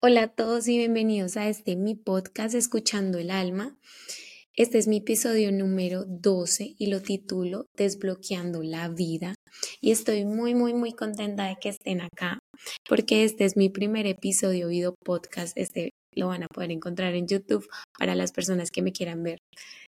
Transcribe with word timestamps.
Hola 0.00 0.22
a 0.22 0.28
todos 0.28 0.68
y 0.68 0.78
bienvenidos 0.78 1.36
a 1.36 1.48
este 1.48 1.74
mi 1.74 1.96
podcast 1.96 2.54
Escuchando 2.54 3.18
el 3.18 3.32
Alma. 3.32 3.76
Este 4.54 4.78
es 4.78 4.86
mi 4.86 4.98
episodio 4.98 5.50
número 5.50 6.04
12 6.06 6.76
y 6.78 6.86
lo 6.86 7.02
titulo 7.02 7.66
Desbloqueando 7.76 8.62
la 8.62 8.88
vida. 8.90 9.34
Y 9.80 9.90
estoy 9.90 10.24
muy, 10.24 10.54
muy, 10.54 10.72
muy 10.72 10.92
contenta 10.92 11.48
de 11.48 11.56
que 11.60 11.70
estén 11.70 12.00
acá 12.00 12.38
porque 12.88 13.24
este 13.24 13.44
es 13.44 13.56
mi 13.56 13.70
primer 13.70 14.06
episodio 14.06 14.68
video 14.68 14.94
podcast. 15.04 15.58
Este 15.58 15.90
lo 16.14 16.28
van 16.28 16.44
a 16.44 16.48
poder 16.54 16.70
encontrar 16.70 17.16
en 17.16 17.26
YouTube 17.26 17.66
para 17.98 18.14
las 18.14 18.30
personas 18.30 18.70
que 18.70 18.82
me 18.82 18.92
quieran 18.92 19.24
ver 19.24 19.38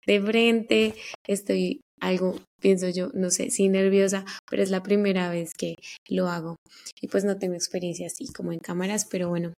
de 0.05 0.21
frente. 0.21 0.95
Estoy 1.29 1.81
algo, 2.01 2.41
pienso 2.61 2.89
yo, 2.89 3.11
no 3.15 3.31
sé, 3.31 3.51
sí 3.51 3.69
nerviosa, 3.69 4.25
pero 4.51 4.65
es 4.65 4.71
la 4.71 4.83
primera 4.83 5.31
vez 5.31 5.53
que 5.57 5.77
lo 6.09 6.29
hago. 6.29 6.57
Y 7.01 7.07
pues 7.07 7.25
no 7.25 7.39
tengo 7.39 7.55
experiencia 7.55 8.09
así 8.09 8.27
como 8.33 8.53
en 8.53 8.59
cámaras, 8.59 9.07
pero 9.09 9.29
bueno, 9.29 9.53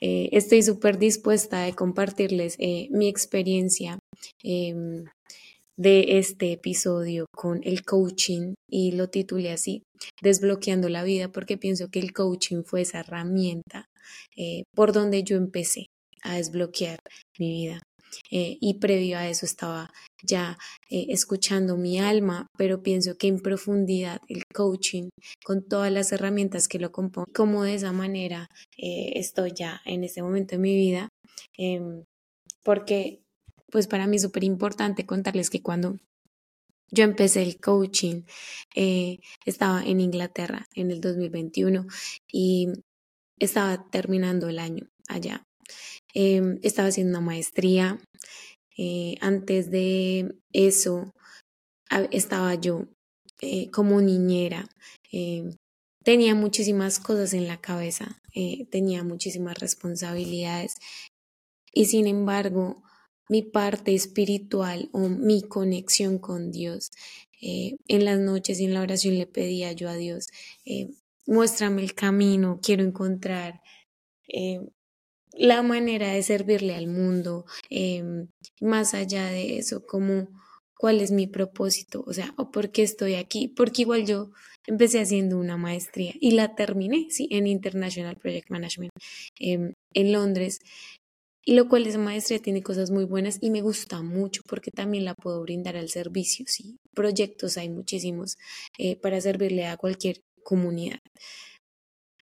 eh, 0.00 0.28
estoy 0.32 0.62
súper 0.62 0.98
dispuesta 0.98 1.64
a 1.64 1.72
compartirles 1.72 2.56
eh, 2.58 2.88
mi 2.90 3.08
experiencia 3.08 3.98
em, 4.42 5.04
de 5.76 6.18
este 6.18 6.52
episodio 6.52 7.26
con 7.34 7.60
el 7.64 7.84
coaching 7.84 8.54
y 8.68 8.92
lo 8.92 9.08
titulé 9.08 9.52
así, 9.52 9.82
desbloqueando 10.22 10.88
la 10.88 11.04
vida, 11.04 11.30
porque 11.30 11.58
pienso 11.58 11.88
que 11.88 11.98
el 11.98 12.12
coaching 12.12 12.62
fue 12.64 12.82
esa 12.82 13.00
herramienta 13.00 13.86
eh, 14.36 14.64
por 14.74 14.92
donde 14.92 15.22
yo 15.22 15.36
empecé 15.36 15.86
a 16.22 16.36
desbloquear 16.36 16.98
mi 17.38 17.50
vida. 17.50 17.82
Eh, 18.30 18.58
y 18.60 18.74
previo 18.74 19.18
a 19.18 19.28
eso 19.28 19.46
estaba 19.46 19.90
ya 20.22 20.58
eh, 20.90 21.06
escuchando 21.10 21.76
mi 21.76 21.98
alma, 21.98 22.46
pero 22.56 22.82
pienso 22.82 23.16
que 23.16 23.28
en 23.28 23.40
profundidad 23.40 24.20
el 24.28 24.42
coaching, 24.54 25.10
con 25.44 25.66
todas 25.66 25.92
las 25.92 26.12
herramientas 26.12 26.68
que 26.68 26.78
lo 26.78 26.92
componen, 26.92 27.32
como 27.34 27.64
de 27.64 27.74
esa 27.74 27.92
manera 27.92 28.48
eh, 28.76 29.12
estoy 29.16 29.52
ya 29.54 29.80
en 29.84 30.04
este 30.04 30.22
momento 30.22 30.56
de 30.56 30.58
mi 30.58 30.74
vida, 30.74 31.08
em, 31.56 32.04
porque 32.64 33.22
pues 33.70 33.86
para 33.86 34.06
mí 34.06 34.16
es 34.16 34.22
súper 34.22 34.44
importante 34.44 35.06
contarles 35.06 35.50
que 35.50 35.62
cuando 35.62 35.96
yo 36.90 37.04
empecé 37.04 37.42
el 37.42 37.58
coaching, 37.60 38.22
estaba 39.44 39.84
en 39.84 40.00
Inglaterra 40.00 40.66
en 40.74 40.92
el 40.92 41.00
2021 41.00 41.86
y 42.32 42.68
estaba 43.38 43.90
terminando 43.90 44.48
el 44.48 44.60
año 44.60 44.88
allá. 45.08 45.46
Em, 46.14 46.58
estaba 46.62 46.88
haciendo 46.88 47.18
una 47.18 47.26
maestría. 47.26 47.98
Eh, 48.76 49.16
antes 49.20 49.70
de 49.70 50.34
eso 50.52 51.12
estaba 52.10 52.54
yo 52.54 52.86
eh, 53.40 53.70
como 53.70 54.00
niñera. 54.00 54.68
Em, 55.12 55.56
tenía 56.04 56.34
muchísimas 56.34 56.98
cosas 56.98 57.32
en 57.34 57.46
la 57.46 57.60
cabeza, 57.60 58.20
eh, 58.34 58.66
tenía 58.70 59.02
muchísimas 59.02 59.58
responsabilidades 59.58 60.74
y 61.72 61.86
sin 61.86 62.06
embargo 62.06 62.82
mi 63.28 63.42
parte 63.42 63.94
espiritual 63.94 64.88
o 64.92 65.08
mi 65.08 65.42
conexión 65.42 66.18
con 66.18 66.50
Dios. 66.50 66.90
en 67.38 68.04
las 68.04 68.18
noches 68.18 68.60
y 68.60 68.64
en 68.64 68.74
la 68.74 68.80
oración 68.80 69.18
le 69.18 69.26
pedía 69.26 69.70
yo 69.72 69.90
a 69.90 69.94
Dios, 69.94 70.26
muéstrame 71.26 71.82
el 71.82 71.94
camino, 71.94 72.60
quiero 72.62 72.82
encontrar 72.82 73.60
la 75.36 75.62
manera 75.62 76.12
de 76.12 76.22
servirle 76.22 76.74
al 76.74 76.86
mundo, 76.88 77.44
em, 77.70 78.28
más 78.60 78.94
allá 78.94 79.26
de 79.26 79.58
eso, 79.58 79.84
como 79.86 80.28
cuál 80.78 81.00
es 81.00 81.10
mi 81.10 81.26
propósito, 81.26 82.04
o 82.06 82.12
sea, 82.12 82.34
o 82.36 82.50
por 82.50 82.70
qué 82.70 82.82
estoy 82.82 83.14
aquí, 83.14 83.48
porque 83.48 83.82
igual 83.82 84.06
yo 84.06 84.30
empecé 84.66 85.00
haciendo 85.00 85.38
una 85.38 85.56
maestría 85.56 86.14
y 86.20 86.32
la 86.32 86.54
terminé, 86.54 87.06
sí, 87.10 87.28
en 87.30 87.46
International 87.46 88.16
Project 88.16 88.50
Management 88.50 88.92
em, 89.38 89.72
en 89.94 90.12
Londres, 90.12 90.60
y 91.44 91.54
lo 91.54 91.68
cual 91.68 91.86
esa 91.86 91.98
maestría 91.98 92.40
tiene 92.40 92.62
cosas 92.62 92.90
muy 92.90 93.04
buenas 93.04 93.38
y 93.40 93.50
me 93.50 93.62
gusta 93.62 94.02
mucho 94.02 94.42
porque 94.48 94.70
también 94.72 95.04
la 95.04 95.14
puedo 95.14 95.40
brindar 95.42 95.76
al 95.76 95.88
servicio, 95.88 96.44
sí, 96.48 96.76
proyectos 96.94 97.56
hay 97.56 97.68
muchísimos 97.70 98.36
eh, 98.78 98.96
para 98.96 99.20
servirle 99.20 99.66
a 99.66 99.76
cualquier 99.76 100.22
comunidad. 100.42 100.98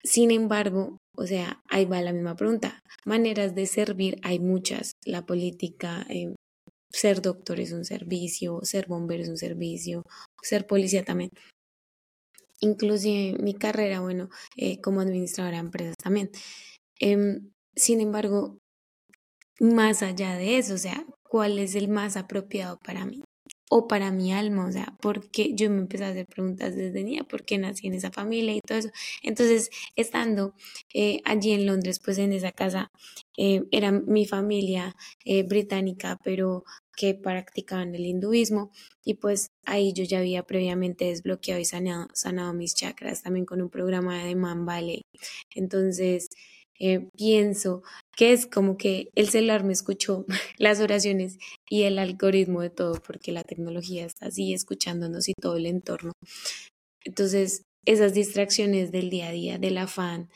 Sin 0.03 0.31
embargo, 0.31 0.97
o 1.15 1.25
sea, 1.27 1.61
ahí 1.69 1.85
va 1.85 2.01
la 2.01 2.13
misma 2.13 2.35
pregunta. 2.35 2.79
Maneras 3.05 3.55
de 3.55 3.65
servir 3.65 4.17
hay 4.23 4.39
muchas. 4.39 4.93
La 5.05 5.25
política, 5.25 6.05
eh, 6.09 6.35
ser 6.91 7.21
doctor 7.21 7.59
es 7.59 7.71
un 7.71 7.85
servicio, 7.85 8.59
ser 8.63 8.87
bombero 8.87 9.23
es 9.23 9.29
un 9.29 9.37
servicio, 9.37 10.03
ser 10.41 10.65
policía 10.67 11.03
también. 11.03 11.29
Inclusive 12.59 13.37
mi 13.41 13.53
carrera, 13.55 14.01
bueno, 14.01 14.29
eh, 14.55 14.79
como 14.81 15.01
administradora 15.01 15.57
de 15.57 15.63
empresas 15.65 15.95
también. 16.01 16.29
Em, 16.99 17.51
sin 17.75 18.01
embargo, 18.01 18.57
más 19.59 20.03
allá 20.03 20.35
de 20.35 20.57
eso, 20.57 20.75
o 20.75 20.77
sea, 20.77 21.05
¿cuál 21.23 21.59
es 21.59 21.75
el 21.75 21.87
más 21.87 22.17
apropiado 22.17 22.77
para 22.83 23.05
mí? 23.05 23.23
O 23.73 23.87
para 23.87 24.11
mi 24.11 24.33
alma, 24.33 24.65
o 24.65 24.71
sea, 24.71 24.97
porque 25.01 25.53
yo 25.55 25.69
me 25.69 25.77
empecé 25.77 26.03
a 26.03 26.09
hacer 26.09 26.25
preguntas 26.27 26.75
desde 26.75 27.05
niña, 27.05 27.23
por 27.23 27.45
qué 27.45 27.57
nací 27.57 27.87
en 27.87 27.93
esa 27.93 28.11
familia 28.11 28.53
y 28.53 28.59
todo 28.59 28.79
eso. 28.79 28.89
Entonces, 29.23 29.69
estando 29.95 30.53
eh, 30.93 31.21
allí 31.23 31.53
en 31.53 31.65
Londres, 31.65 32.01
pues 32.03 32.17
en 32.17 32.33
esa 32.33 32.51
casa, 32.51 32.91
eh, 33.37 33.63
era 33.71 33.93
mi 33.93 34.25
familia 34.25 34.93
eh, 35.23 35.43
británica, 35.43 36.19
pero 36.21 36.65
que 36.97 37.15
practicaban 37.15 37.95
el 37.95 38.05
hinduismo 38.05 38.71
y 39.05 39.13
pues 39.13 39.51
ahí 39.65 39.93
yo 39.93 40.03
ya 40.03 40.19
había 40.19 40.43
previamente 40.43 41.05
desbloqueado 41.05 41.61
y 41.61 41.65
sanado, 41.65 42.07
sanado 42.13 42.53
mis 42.53 42.75
chakras 42.75 43.23
también 43.23 43.45
con 43.45 43.61
un 43.61 43.69
programa 43.69 44.21
de 44.21 44.35
Man 44.35 44.65
Valley. 44.65 45.05
Entonces, 45.55 46.27
eh, 46.83 47.07
pienso 47.15 47.83
que 48.17 48.33
es 48.33 48.47
como 48.47 48.75
que 48.75 49.11
el 49.13 49.29
celular 49.29 49.63
me 49.63 49.71
escuchó 49.71 50.25
las 50.57 50.79
oraciones 50.79 51.37
y 51.69 51.83
el 51.83 51.99
algoritmo 51.99 52.61
de 52.61 52.71
todo, 52.71 52.93
porque 53.05 53.31
la 53.31 53.43
tecnología 53.43 54.03
está 54.03 54.27
así 54.27 54.51
escuchándonos 54.53 55.29
y 55.29 55.33
todo 55.39 55.57
el 55.57 55.67
entorno. 55.67 56.13
Entonces, 57.05 57.61
esas 57.85 58.15
distracciones 58.15 58.91
del 58.91 59.11
día 59.11 59.27
a 59.27 59.31
día, 59.31 59.57
del 59.59 59.77
afán, 59.77 60.29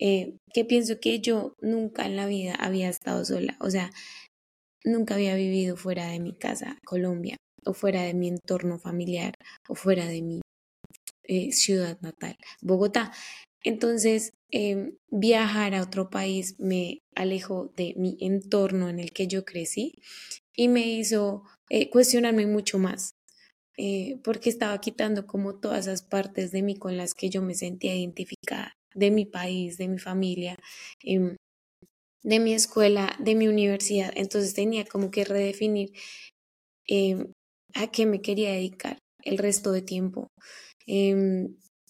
eh, 0.00 0.36
que 0.54 0.64
pienso 0.64 0.98
que 0.98 1.20
yo 1.20 1.52
nunca 1.60 2.06
en 2.06 2.16
la 2.16 2.26
vida 2.26 2.54
había 2.54 2.88
estado 2.88 3.24
sola, 3.26 3.58
o 3.60 3.68
sea, 3.68 3.90
nunca 4.84 5.14
había 5.14 5.36
vivido 5.36 5.76
fuera 5.76 6.06
de 6.08 6.20
mi 6.20 6.32
casa, 6.32 6.78
Colombia, 6.86 7.36
o 7.66 7.74
fuera 7.74 8.02
de 8.02 8.14
mi 8.14 8.28
entorno 8.28 8.78
familiar, 8.78 9.34
o 9.68 9.74
fuera 9.74 10.06
de 10.06 10.22
mi 10.22 10.40
eh, 11.24 11.52
ciudad 11.52 12.00
natal, 12.00 12.36
Bogotá. 12.62 13.12
Entonces, 13.64 14.32
em, 14.50 14.96
viajar 15.10 15.74
a 15.74 15.82
otro 15.82 16.10
país 16.10 16.56
me 16.58 16.98
alejó 17.14 17.72
de 17.76 17.94
mi 17.96 18.16
entorno 18.20 18.88
en 18.88 18.98
el 19.00 19.12
que 19.12 19.26
yo 19.28 19.44
crecí 19.44 19.94
y 20.56 20.68
me 20.68 20.86
hizo 20.88 21.44
eh, 21.70 21.88
cuestionarme 21.90 22.46
mucho 22.46 22.78
más, 22.78 23.12
eh, 23.78 24.18
porque 24.24 24.50
estaba 24.50 24.80
quitando 24.80 25.26
como 25.26 25.58
todas 25.60 25.86
esas 25.86 26.02
partes 26.02 26.52
de 26.52 26.62
mí 26.62 26.76
con 26.76 26.96
las 26.96 27.14
que 27.14 27.30
yo 27.30 27.42
me 27.42 27.54
sentía 27.54 27.96
identificada, 27.96 28.74
de 28.94 29.10
mi 29.10 29.26
país, 29.26 29.78
de 29.78 29.88
mi 29.88 29.98
familia, 29.98 30.56
em, 31.02 31.36
de 32.24 32.40
mi 32.40 32.54
escuela, 32.54 33.16
de 33.20 33.34
mi 33.36 33.48
universidad. 33.48 34.12
Entonces 34.16 34.54
tenía 34.54 34.84
como 34.86 35.10
que 35.10 35.24
redefinir 35.24 35.92
em, 36.88 37.32
a 37.74 37.90
qué 37.90 38.06
me 38.06 38.20
quería 38.22 38.52
dedicar 38.52 38.98
el 39.24 39.38
resto 39.38 39.72
de 39.72 39.82
tiempo 39.82 40.28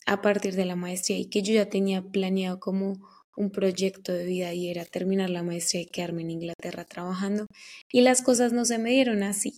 a 0.06 0.22
partir 0.22 0.54
de 0.54 0.64
la 0.64 0.76
maestría 0.76 1.18
y 1.18 1.26
que 1.26 1.42
yo 1.42 1.54
ya 1.54 1.68
tenía 1.68 2.02
planeado 2.02 2.60
como 2.60 2.94
un 3.36 3.50
proyecto 3.50 4.12
de 4.12 4.24
vida 4.26 4.52
y 4.52 4.68
era 4.68 4.84
terminar 4.84 5.30
la 5.30 5.42
maestría 5.42 5.82
y 5.82 5.86
quedarme 5.86 6.22
en 6.22 6.32
Inglaterra 6.32 6.84
trabajando 6.84 7.46
y 7.90 8.02
las 8.02 8.22
cosas 8.22 8.52
no 8.52 8.64
se 8.64 8.78
me 8.78 8.90
dieron 8.90 9.22
así. 9.22 9.56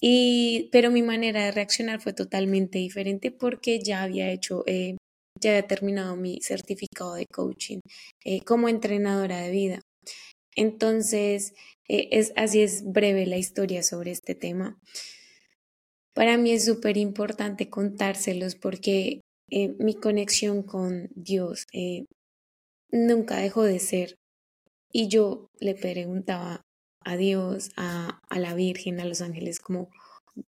Y, 0.00 0.68
pero 0.72 0.90
mi 0.90 1.02
manera 1.02 1.44
de 1.44 1.52
reaccionar 1.52 2.00
fue 2.00 2.12
totalmente 2.12 2.78
diferente 2.78 3.30
porque 3.30 3.80
ya 3.80 4.02
había 4.02 4.30
hecho, 4.30 4.64
eh, 4.66 4.96
ya 5.40 5.50
había 5.50 5.68
terminado 5.68 6.16
mi 6.16 6.40
certificado 6.42 7.14
de 7.14 7.26
coaching 7.26 7.78
eh, 8.24 8.40
como 8.42 8.68
entrenadora 8.68 9.40
de 9.40 9.50
vida. 9.52 9.80
Entonces, 10.56 11.54
eh, 11.88 12.08
es, 12.10 12.32
así 12.36 12.62
es 12.62 12.82
breve 12.84 13.26
la 13.26 13.38
historia 13.38 13.82
sobre 13.84 14.10
este 14.10 14.34
tema. 14.34 14.76
Para 16.14 16.36
mí 16.36 16.50
es 16.50 16.64
súper 16.64 16.96
importante 16.96 17.70
contárselos 17.70 18.56
porque 18.56 19.20
eh, 19.54 19.76
mi 19.78 19.94
conexión 19.94 20.62
con 20.62 21.10
Dios 21.14 21.66
eh, 21.74 22.06
nunca 22.90 23.36
dejó 23.36 23.64
de 23.64 23.78
ser. 23.80 24.16
Y 24.90 25.08
yo 25.08 25.48
le 25.60 25.74
preguntaba 25.74 26.62
a 27.04 27.16
Dios, 27.18 27.70
a, 27.76 28.18
a 28.30 28.38
la 28.38 28.54
Virgen, 28.54 28.98
a 28.98 29.04
los 29.04 29.20
ángeles, 29.20 29.60
como 29.60 29.90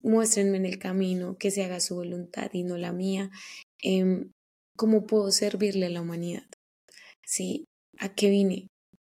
muéstrenme 0.02 0.56
en 0.56 0.66
el 0.66 0.80
camino, 0.80 1.36
que 1.38 1.52
se 1.52 1.66
haga 1.66 1.82
su 1.82 1.96
voluntad 1.96 2.50
y 2.54 2.64
no 2.64 2.78
la 2.78 2.94
mía. 2.94 3.32
Eh, 3.84 4.28
¿Cómo 4.78 5.06
puedo 5.06 5.30
servirle 5.32 5.88
a 5.88 5.90
la 5.90 6.02
humanidad? 6.02 6.46
¿Sí? 7.26 7.66
¿A 7.98 8.16
qué 8.16 8.30
vine? 8.30 8.68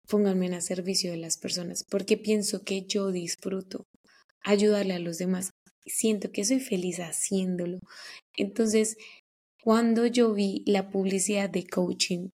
Pónganme 0.08 0.46
en 0.46 0.62
servicio 0.62 1.10
de 1.10 1.18
las 1.18 1.36
personas, 1.36 1.84
porque 1.90 2.16
pienso 2.16 2.62
que 2.64 2.86
yo 2.86 3.12
disfruto 3.12 3.84
ayudarle 4.42 4.94
a 4.94 4.98
los 4.98 5.18
demás. 5.18 5.50
Siento 5.86 6.32
que 6.32 6.44
soy 6.44 6.60
feliz 6.60 7.00
haciéndolo. 7.00 7.80
Entonces, 8.36 8.96
cuando 9.64 10.06
yo 10.06 10.34
vi 10.34 10.62
la 10.66 10.90
publicidad 10.90 11.48
de 11.48 11.66
coaching 11.66 12.28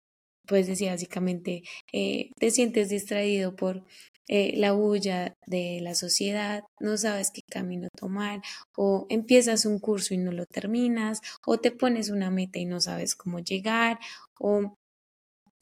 pues 0.46 0.66
decía 0.68 0.92
básicamente, 0.92 1.62
eh, 1.92 2.30
te 2.38 2.50
sientes 2.50 2.88
distraído 2.88 3.56
por 3.56 3.84
eh, 4.28 4.54
la 4.56 4.72
bulla 4.72 5.34
de 5.46 5.80
la 5.82 5.94
sociedad, 5.94 6.62
no 6.80 6.96
sabes 6.96 7.30
qué 7.32 7.42
camino 7.50 7.88
tomar, 7.96 8.42
o 8.76 9.06
empiezas 9.08 9.66
un 9.66 9.78
curso 9.78 10.14
y 10.14 10.18
no 10.18 10.32
lo 10.32 10.46
terminas, 10.46 11.20
o 11.44 11.58
te 11.58 11.72
pones 11.72 12.10
una 12.10 12.30
meta 12.30 12.58
y 12.58 12.64
no 12.64 12.80
sabes 12.80 13.14
cómo 13.14 13.40
llegar, 13.40 13.98
o 14.38 14.74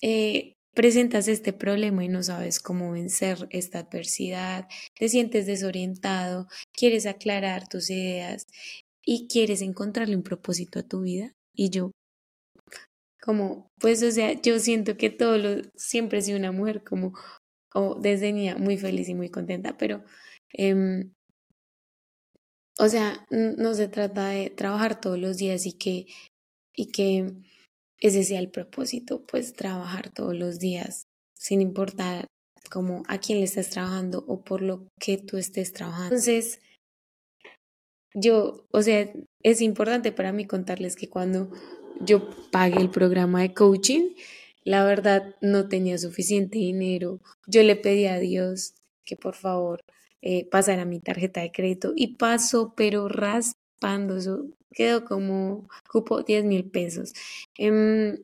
eh, 0.03 0.53
presentas 0.75 1.29
este 1.29 1.53
problema 1.53 2.05
y 2.05 2.09
no 2.09 2.23
sabes 2.23 2.61
cómo 2.61 2.93
vencer 2.93 3.47
esta 3.51 3.81
adversidad, 3.81 4.67
te 4.99 5.09
sientes 5.09 5.47
desorientado, 5.47 6.47
quieres 6.73 7.07
aclarar 7.07 7.69
tus 7.69 7.91
ideas 7.91 8.47
y 9.05 9.29
quieres 9.29 9.63
encontrarle 9.63 10.17
un 10.17 10.23
propósito 10.23 10.79
a 10.81 10.83
tu 10.83 11.03
vida. 11.03 11.33
Y 11.55 11.71
yo, 11.71 11.91
como, 13.23 13.69
pues, 13.81 14.03
o 14.03 14.11
sea, 14.11 14.33
yo 14.41 14.59
siento 14.59 14.97
que 14.97 15.11
todo 15.11 15.39
lo, 15.39 15.63
siempre 15.77 16.19
he 16.19 16.23
sido 16.23 16.39
una 16.39 16.53
mujer 16.53 16.85
como 16.85 17.15
o 17.75 17.97
desde 17.97 18.33
niña 18.33 18.57
muy 18.57 18.77
feliz 18.79 19.09
y 19.09 19.15
muy 19.15 19.31
contenta, 19.31 19.77
pero, 19.77 20.05
eh, 20.53 21.07
o 22.79 22.89
sea, 22.89 23.25
no 23.31 23.75
se 23.75 23.89
trata 23.89 24.29
de 24.29 24.51
trabajar 24.51 25.01
todos 25.01 25.19
los 25.19 25.37
días 25.37 25.67
y 25.67 25.73
que, 25.73 26.07
y 26.75 26.91
que 26.91 27.33
ese 28.01 28.25
sea 28.25 28.41
el 28.41 28.51
propósito, 28.51 29.25
pues 29.27 29.55
trabajar 29.55 30.13
todos 30.13 30.35
los 30.35 30.59
días, 30.59 31.05
sin 31.35 31.61
importar 31.61 32.27
como 32.71 33.03
a 33.09 33.19
quién 33.19 33.39
le 33.39 33.45
estás 33.45 33.71
trabajando 33.71 34.25
o 34.27 34.43
por 34.43 34.63
lo 34.63 34.89
que 35.01 35.19
tú 35.19 35.37
estés 35.37 35.73
trabajando. 35.73 36.17
Entonces, 36.17 36.61
yo, 38.15 38.65
o 38.71 38.83
sea, 38.83 39.11
es 39.43 39.61
importante 39.61 40.13
para 40.13 40.33
mí 40.33 40.47
contarles 40.47 40.97
que 40.97 41.09
cuando 41.09 41.51
yo 42.01 42.29
pagué 42.51 42.81
el 42.81 42.91
programa 42.91 43.43
de 43.43 43.53
coaching, 43.53 44.15
la 44.65 44.85
verdad, 44.85 45.35
no 45.43 45.69
tenía 45.69 45.99
suficiente 45.99 46.59
dinero. 46.59 47.21
Yo 47.47 47.63
le 47.63 47.77
pedí 47.77 48.07
a 48.07 48.19
Dios 48.19 48.75
que 49.05 49.17
por 49.17 49.35
favor 49.35 49.85
eh, 50.23 50.49
pasara 50.51 50.87
mi 50.87 51.01
tarjeta 51.01 51.43
de 51.43 51.53
crédito 51.53 51.93
y 51.95 52.17
pasó, 52.17 52.73
pero 52.75 53.09
raspando. 53.09 54.17
Eso 54.17 54.47
quedó 54.71 55.05
como, 55.05 55.69
cupo 55.91 56.23
10 56.23 56.45
mil 56.45 56.65
pesos. 56.71 57.13
Em, 57.59 58.19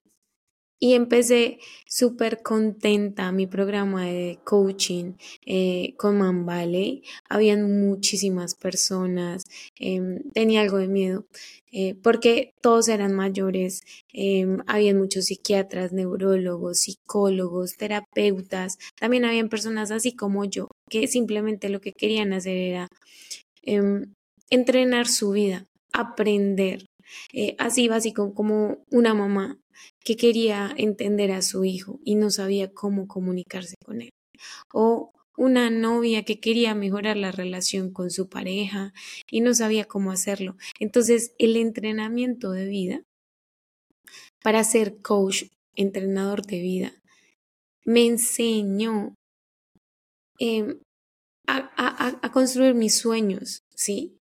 y 0.80 0.94
empecé 0.94 1.58
súper 1.86 2.42
contenta 2.42 3.30
mi 3.32 3.46
programa 3.46 4.06
de 4.06 4.40
coaching 4.44 5.12
eh, 5.46 5.94
con 5.98 6.18
Man 6.18 6.46
Valley. 6.46 7.02
Habían 7.28 7.80
muchísimas 7.86 8.54
personas, 8.54 9.44
em, 9.78 10.22
tenía 10.32 10.62
algo 10.62 10.78
de 10.78 10.88
miedo 10.88 11.26
eh, 11.72 11.94
porque 12.02 12.52
todos 12.62 12.88
eran 12.88 13.14
mayores, 13.14 13.82
em, 14.12 14.58
habían 14.66 14.98
muchos 14.98 15.26
psiquiatras, 15.26 15.92
neurólogos, 15.92 16.80
psicólogos, 16.80 17.76
terapeutas, 17.76 18.78
también 18.98 19.24
habían 19.24 19.48
personas 19.50 19.90
así 19.92 20.12
como 20.16 20.44
yo, 20.46 20.68
que 20.88 21.06
simplemente 21.06 21.68
lo 21.68 21.80
que 21.80 21.92
querían 21.92 22.32
hacer 22.32 22.56
era 22.56 22.88
em, 23.62 24.12
entrenar 24.50 25.06
su 25.08 25.32
vida, 25.32 25.66
aprender. 25.92 26.86
Eh, 27.32 27.56
así 27.58 27.88
básico 27.88 28.34
como 28.34 28.78
una 28.90 29.14
mamá 29.14 29.59
que 30.04 30.16
quería 30.16 30.72
entender 30.76 31.32
a 31.32 31.42
su 31.42 31.64
hijo 31.64 32.00
y 32.04 32.14
no 32.14 32.30
sabía 32.30 32.72
cómo 32.72 33.06
comunicarse 33.06 33.76
con 33.84 34.02
él. 34.02 34.10
O 34.72 35.12
una 35.36 35.70
novia 35.70 36.24
que 36.24 36.38
quería 36.38 36.74
mejorar 36.74 37.16
la 37.16 37.32
relación 37.32 37.92
con 37.92 38.10
su 38.10 38.28
pareja 38.28 38.92
y 39.30 39.40
no 39.40 39.54
sabía 39.54 39.86
cómo 39.86 40.12
hacerlo. 40.12 40.56
Entonces, 40.78 41.32
el 41.38 41.56
entrenamiento 41.56 42.50
de 42.50 42.66
vida 42.66 43.02
para 44.42 44.64
ser 44.64 45.00
coach, 45.00 45.44
entrenador 45.76 46.42
de 46.44 46.60
vida, 46.60 46.92
me 47.84 48.06
enseñó 48.06 49.14
em, 50.38 50.78
a, 51.46 52.18
a 52.22 52.32
construir 52.32 52.74
mis 52.74 52.98
sueños, 52.98 53.62
¿sí? 53.74 54.18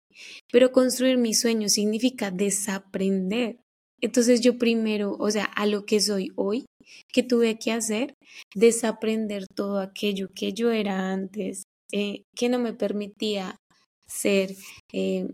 Pero 0.52 0.72
construir 0.72 1.18
mis 1.18 1.40
sueños 1.40 1.74
significa 1.74 2.32
desaprender 2.32 3.60
entonces 4.02 4.42
yo 4.42 4.58
primero, 4.58 5.16
o 5.20 5.30
sea, 5.32 5.46
a 5.46 5.66
lo 5.66 5.86
que 5.86 6.00
soy 6.00 6.32
hoy, 6.36 6.66
que 7.12 7.24
tuve 7.24 7.58
que 7.60 7.72
hacer, 7.72 8.16
desaprender 8.56 9.46
todo 9.48 9.80
aquello 9.80 10.30
que 10.34 10.54
yo 10.54 10.72
era 10.72 11.12
antes, 11.12 11.64
eh, 11.92 12.24
que 12.36 12.50
no 12.50 12.60
me 12.60 12.74
permitía 12.74 13.56
ser 14.08 14.56
eh, 14.94 15.28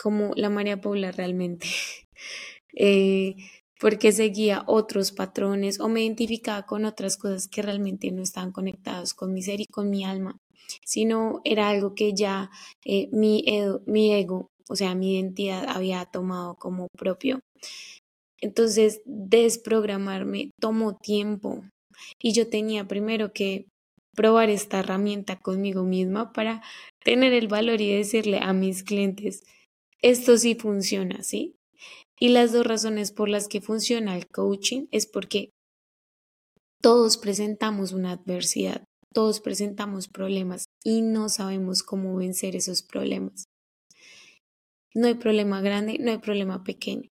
como 0.00 0.32
la 0.34 0.50
María 0.50 0.80
Paula 0.80 1.12
realmente, 1.12 1.66
eh, 2.74 3.36
porque 3.80 4.12
seguía 4.12 4.64
otros 4.66 5.12
patrones 5.12 5.80
o 5.80 5.88
me 5.88 6.02
identificaba 6.02 6.64
con 6.64 6.84
otras 6.84 7.16
cosas 7.16 7.48
que 7.48 7.62
realmente 7.62 8.10
no 8.12 8.22
estaban 8.22 8.52
conectadas 8.52 9.14
con 9.14 9.32
mi 9.32 9.42
ser 9.42 9.60
y 9.60 9.66
con 9.66 9.90
mi 9.90 10.04
alma, 10.04 10.38
sino 10.84 11.40
era 11.44 11.68
algo 11.68 11.94
que 11.94 12.14
ya 12.14 12.50
mi, 13.12 13.44
mi 13.86 14.14
ego 14.14 14.48
o 14.68 14.76
sea, 14.76 14.94
mi 14.94 15.14
identidad 15.14 15.66
había 15.68 16.04
tomado 16.06 16.56
como 16.56 16.88
propio. 16.96 17.40
Entonces, 18.40 19.00
desprogramarme 19.04 20.50
tomó 20.60 20.96
tiempo 20.96 21.64
y 22.20 22.32
yo 22.32 22.48
tenía 22.48 22.86
primero 22.86 23.32
que 23.32 23.66
probar 24.14 24.50
esta 24.50 24.80
herramienta 24.80 25.36
conmigo 25.36 25.82
misma 25.82 26.32
para 26.32 26.62
tener 27.02 27.32
el 27.32 27.48
valor 27.48 27.80
y 27.80 27.94
decirle 27.94 28.38
a 28.38 28.52
mis 28.52 28.82
clientes, 28.82 29.44
esto 30.02 30.36
sí 30.36 30.54
funciona, 30.54 31.22
¿sí? 31.22 31.54
Y 32.20 32.28
las 32.28 32.52
dos 32.52 32.66
razones 32.66 33.10
por 33.10 33.28
las 33.28 33.48
que 33.48 33.60
funciona 33.60 34.16
el 34.16 34.26
coaching 34.26 34.86
es 34.90 35.06
porque 35.06 35.50
todos 36.80 37.16
presentamos 37.16 37.92
una 37.92 38.12
adversidad, 38.12 38.84
todos 39.12 39.40
presentamos 39.40 40.08
problemas 40.08 40.66
y 40.84 41.02
no 41.02 41.28
sabemos 41.28 41.82
cómo 41.82 42.16
vencer 42.16 42.56
esos 42.56 42.82
problemas. 42.82 43.46
No 44.94 45.06
hay 45.08 45.14
problema 45.14 45.60
grande, 45.60 45.98
no 45.98 46.10
hay 46.12 46.18
problema 46.18 46.62
pequeño. 46.62 47.10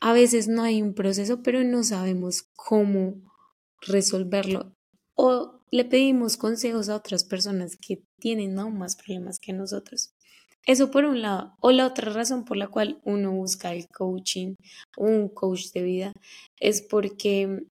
A 0.00 0.12
veces 0.12 0.48
no 0.48 0.62
hay 0.62 0.82
un 0.82 0.94
proceso, 0.94 1.42
pero 1.42 1.64
no 1.64 1.82
sabemos 1.82 2.44
cómo 2.54 3.14
resolverlo. 3.80 4.74
O 5.16 5.60
le 5.70 5.84
pedimos 5.84 6.36
consejos 6.36 6.88
a 6.88 6.96
otras 6.96 7.24
personas 7.24 7.76
que 7.76 8.02
tienen 8.20 8.58
aún 8.58 8.78
más 8.78 8.96
problemas 8.96 9.38
que 9.40 9.52
nosotros. 9.52 10.10
Eso 10.66 10.90
por 10.90 11.04
un 11.04 11.22
lado. 11.22 11.56
O 11.60 11.72
la 11.72 11.86
otra 11.86 12.12
razón 12.12 12.44
por 12.44 12.56
la 12.56 12.68
cual 12.68 13.00
uno 13.04 13.32
busca 13.32 13.74
el 13.74 13.88
coaching, 13.88 14.54
un 14.96 15.28
coach 15.28 15.72
de 15.72 15.82
vida, 15.82 16.12
es 16.60 16.82
porque 16.82 17.66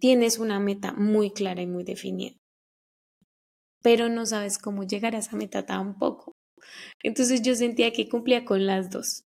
tienes 0.00 0.38
una 0.38 0.58
meta 0.60 0.92
muy 0.92 1.30
clara 1.30 1.62
y 1.62 1.66
muy 1.66 1.84
definida. 1.84 2.36
Pero 3.82 4.08
no 4.08 4.26
sabes 4.26 4.58
cómo 4.58 4.84
llegar 4.84 5.14
a 5.14 5.18
esa 5.18 5.36
meta 5.36 5.66
tampoco. 5.66 6.32
Entonces 7.02 7.42
yo 7.42 7.54
sentía 7.54 7.92
que 7.92 8.08
cumplía 8.08 8.44
con 8.44 8.66
las 8.66 8.90
dos. 8.90 9.24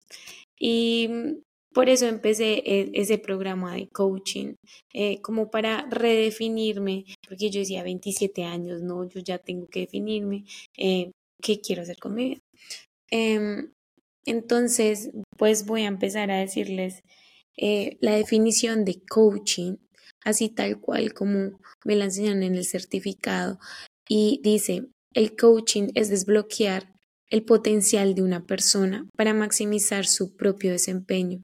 Y 0.59 1.09
mm, 1.09 1.43
por 1.75 1.89
eso 1.89 2.07
empecé 2.07 2.63
e, 2.65 2.91
ese 2.95 3.19
programa 3.19 3.75
de 3.75 3.89
coaching, 3.89 4.55
eh, 4.93 5.21
como 5.23 5.51
para 5.51 5.87
redefinirme, 5.91 7.05
porque 7.29 7.51
yo 7.51 7.61
decía 7.61 7.83
27 7.83 8.45
años, 8.45 8.81
no, 8.83 9.05
yo 9.09 9.21
ya 9.21 9.39
tengo 9.39 9.67
que 9.67 9.81
definirme 9.81 10.45
eh, 10.77 11.11
qué 11.43 11.61
quiero 11.61 11.83
hacer 11.83 11.99
con 11.99 12.15
mi 12.15 12.29
vida. 12.31 12.41
Em, 13.11 13.73
entonces, 14.27 15.11
pues 15.37 15.67
voy 15.67 15.83
a 15.83 15.89
empezar 15.89 16.31
a 16.31 16.39
decirles 16.39 17.03
eh, 17.57 17.99
la 18.01 18.17
definición 18.17 18.85
de 18.85 19.01
coaching, 19.09 19.77
así 20.25 20.49
tal 20.49 20.81
cual 20.81 21.13
como 21.15 21.61
me 21.85 21.97
la 21.97 22.07
enseñan 22.07 22.43
en 22.43 22.55
el 22.55 22.65
certificado. 22.65 23.59
Y 24.09 24.41
dice, 24.43 24.87
el 25.13 25.37
coaching 25.37 25.89
es 25.95 26.09
desbloquear 26.11 26.94
el 27.35 27.45
potencial 27.45 28.15
de 28.15 28.23
una 28.23 28.47
persona 28.47 29.09
para 29.17 29.35
maximizar 29.35 30.07
su 30.07 30.37
propio 30.37 30.71
desempeño. 30.71 31.43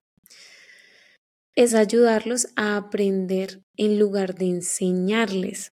Es 1.57 1.75
ayudarlos 1.75 2.47
a 2.55 2.77
aprender 2.77 3.63
en 3.77 3.99
lugar 3.99 4.37
de 4.37 4.47
enseñarles. 4.47 5.73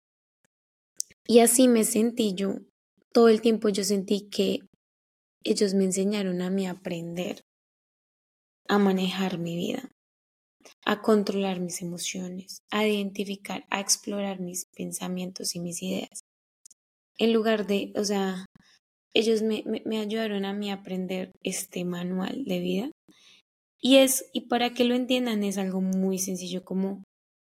Y 1.29 1.41
así 1.41 1.69
me 1.69 1.85
sentí 1.85 2.33
yo. 2.35 2.61
Todo 3.13 3.29
el 3.29 3.43
tiempo 3.43 3.69
yo 3.69 3.85
sentí 3.85 4.31
que 4.31 4.61
ellos 5.45 5.75
me 5.75 5.85
enseñaron 5.85 6.41
a 6.41 6.49
mí 6.49 6.67
aprender, 6.67 7.43
a 8.69 8.79
manejar 8.79 9.37
mi 9.37 9.55
vida, 9.55 9.91
a 10.87 11.03
controlar 11.03 11.61
mis 11.61 11.83
emociones, 11.83 12.63
a 12.71 12.87
identificar, 12.87 13.67
a 13.69 13.81
explorar 13.81 14.41
mis 14.41 14.65
pensamientos 14.75 15.55
y 15.55 15.61
mis 15.61 15.83
ideas. 15.83 16.21
En 17.19 17.35
lugar 17.35 17.67
de, 17.67 17.93
o 17.97 18.05
sea, 18.05 18.47
ellos 19.17 19.41
me, 19.41 19.65
me, 19.87 19.99
ayudaron 19.99 20.45
a 20.45 20.53
mí 20.53 20.71
a 20.71 20.75
aprender 20.75 21.33
este 21.43 21.85
manual 21.85 22.45
de 22.45 22.61
vida. 22.61 22.91
Y 23.81 23.97
es, 23.97 24.29
y 24.33 24.43
para 24.43 24.75
que 24.75 24.85
lo 24.85 24.95
entiendan, 24.95 25.43
es 25.43 25.57
algo 25.57 25.81
muy 25.81 26.19
sencillo 26.19 26.65
como 26.65 27.03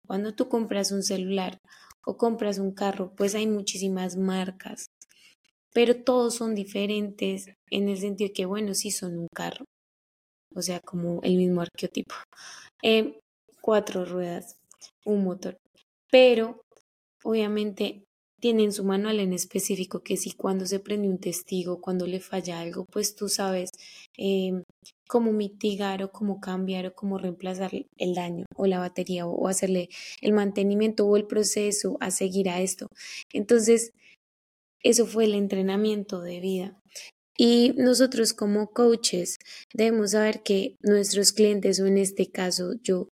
cuando 0.07 0.35
tú 0.35 0.49
compras 0.49 0.91
un 0.91 1.03
celular 1.03 1.59
o 2.07 2.17
compras 2.17 2.59
un 2.59 2.73
carro, 2.73 3.13
pues 3.15 3.35
hay 3.35 3.47
muchísimas 3.47 4.17
marcas, 4.17 4.87
pero 5.75 6.03
todos 6.03 6.35
son 6.35 6.55
diferentes 6.55 7.51
en 7.71 7.89
el 7.89 7.99
sentido 7.99 8.31
que, 8.35 8.47
bueno, 8.47 8.75
sí 8.75 8.91
son 8.91 9.19
un 9.19 9.29
carro, 9.35 9.67
o 10.55 10.63
sea, 10.63 10.81
como 10.81 11.21
el 11.23 11.37
mismo 11.37 11.61
arqueotipo. 11.61 12.15
Eh, 12.83 13.21
cuatro 13.61 14.07
ruedas, 14.07 14.57
un 15.05 15.25
motor. 15.25 15.59
Pero 16.11 16.63
obviamente 17.23 18.05
tienen 18.41 18.73
su 18.73 18.85
manual 18.85 19.21
en 19.21 19.33
específico 19.33 20.03
que 20.03 20.17
si 20.17 20.33
cuando 20.33 20.67
se 20.67 20.81
prende 20.81 21.09
un 21.09 21.19
testigo, 21.19 21.81
cuando 21.81 22.07
le 22.07 22.21
falla 22.21 22.61
algo, 22.61 22.87
pues 22.91 23.15
tú 23.15 23.29
sabes 23.29 23.71
em, 24.17 24.65
cómo 25.09 25.33
mitigar 25.33 26.03
o 26.03 26.11
cómo 26.11 26.41
cambiar 26.41 26.87
o 26.87 26.95
cómo 26.95 27.19
reemplazar 27.19 27.71
el 27.99 28.15
daño 28.15 28.47
o 28.57 28.67
la 28.67 28.79
batería 28.79 29.27
o, 29.27 29.49
hacerle 29.49 29.89
el 30.21 30.33
mantenimiento 30.33 31.07
o 31.07 31.17
el 31.17 31.27
proceso 31.27 31.97
a 32.01 32.11
seguir 32.11 32.49
a 32.49 32.61
esto. 32.61 32.87
Entonces, 33.33 33.93
eso 34.83 35.07
fue 35.07 35.25
el 35.25 35.35
entrenamiento 35.35 36.21
de 36.23 36.41
vida. 36.41 36.81
Y 37.37 37.73
nosotros 37.77 38.33
como 38.35 38.69
coaches 38.71 39.39
debemos 39.75 40.13
saber 40.13 40.43
que 40.43 40.77
nuestros 40.83 41.33
clientes, 41.33 41.81
o 41.81 41.87
en 41.87 41.99
este 41.99 42.31
caso 42.31 42.75
yo, 42.83 43.09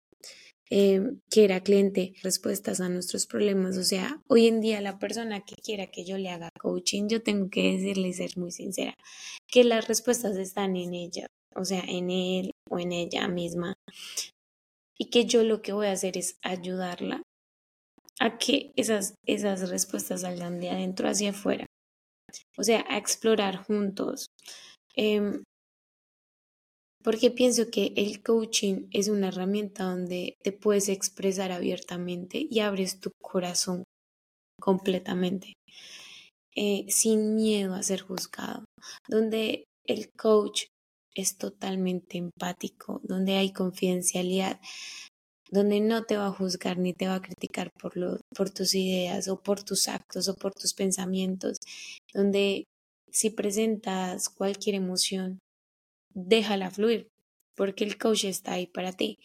Em, 0.70 1.22
que 1.30 1.46
era 1.46 1.62
cliente, 1.62 2.14
respuestas 2.24 2.82
a 2.82 2.90
nuestros 2.90 3.26
problemas. 3.26 3.78
O 3.78 3.84
sea, 3.84 4.22
hoy 4.28 4.48
en 4.48 4.60
día 4.60 4.82
la 4.82 5.00
persona 5.00 5.46
que 5.46 5.56
quiera 5.56 5.88
que 5.88 6.04
yo 6.04 6.18
le 6.18 6.30
haga 6.30 6.50
coaching, 6.60 7.08
yo 7.08 7.24
tengo 7.24 7.50
que 7.50 7.72
decirle 7.74 8.10
y 8.10 8.14
ser 8.14 8.38
muy 8.38 8.52
sincera, 8.52 8.94
que 9.48 9.64
las 9.64 9.88
respuestas 9.88 10.36
están 10.36 10.76
en 10.76 10.94
ella, 10.94 11.28
o 11.56 11.64
sea, 11.64 11.84
en 11.88 12.10
él 12.10 12.52
o 12.70 12.80
en 12.80 12.92
ella 12.92 13.28
misma. 13.30 13.76
Y 14.98 15.10
que 15.10 15.26
yo 15.26 15.44
lo 15.44 15.62
que 15.62 15.74
voy 15.74 15.88
a 15.88 15.92
hacer 15.94 16.18
es 16.18 16.38
ayudarla 16.42 17.22
a 18.20 18.38
que 18.38 18.72
esas, 18.76 19.14
esas 19.26 19.70
respuestas 19.70 20.22
salgan 20.22 20.60
de 20.60 20.72
adentro 20.72 21.08
hacia 21.08 21.30
afuera. 21.30 21.66
O 22.58 22.64
sea, 22.64 22.84
a 22.90 22.98
explorar 22.98 23.64
juntos. 23.64 24.28
Eh, 24.96 25.44
porque 27.08 27.32
pienso 27.32 27.72
que 27.72 27.94
el 27.96 28.22
coaching 28.22 28.90
es 28.92 29.08
una 29.08 29.30
herramienta 29.30 29.86
donde 29.86 30.36
te 30.44 30.52
puedes 30.52 30.90
expresar 30.90 31.54
abiertamente 31.54 32.46
y 32.50 32.60
abres 32.60 33.00
tu 33.00 33.12
corazón 33.24 33.86
completamente, 34.60 35.54
eh, 36.54 36.86
sin 36.90 37.34
miedo 37.34 37.76
a 37.76 37.84
ser 37.84 38.02
juzgado, 38.02 38.66
donde 39.08 39.64
el 39.86 40.10
coach 40.18 40.66
es 41.16 41.38
totalmente 41.38 42.18
empático, 42.18 43.00
donde 43.04 43.38
hay 43.38 43.54
confidencialidad, 43.54 44.60
donde 45.50 45.80
no 45.80 46.04
te 46.04 46.18
va 46.18 46.28
a 46.28 46.34
juzgar 46.34 46.78
ni 46.78 46.92
te 46.92 47.08
va 47.08 47.16
a 47.16 47.22
criticar 47.22 47.70
por, 47.80 47.94
por 48.36 48.50
tus 48.50 48.76
ideas 48.76 49.30
o 49.30 49.40
por 49.42 49.64
tus 49.64 49.88
actos 49.88 50.28
o 50.28 50.36
por 50.36 50.54
tus 50.54 50.74
pensamientos, 50.74 51.56
donde 52.14 52.66
si 53.10 53.30
presentas 53.30 54.28
cualquier 54.28 54.76
emoción, 54.76 55.40
déjala 56.18 56.72
fluir, 56.72 57.08
porque 57.56 57.84
el 57.84 57.98
coach 57.98 58.26
está 58.26 58.54
ahí 58.54 58.68
para 58.68 58.92
ti. 58.94 59.20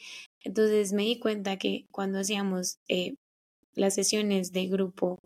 Entonces 0.45 0.93
me 0.93 1.05
di 1.05 1.19
cuenta 1.19 1.59
que 1.59 1.87
cuando 1.91 2.19
hacíamos 2.19 2.79
eh, 2.89 3.15
las 3.75 3.95
sesiones 3.95 4.53
de 4.53 4.67
grupo, 4.67 5.19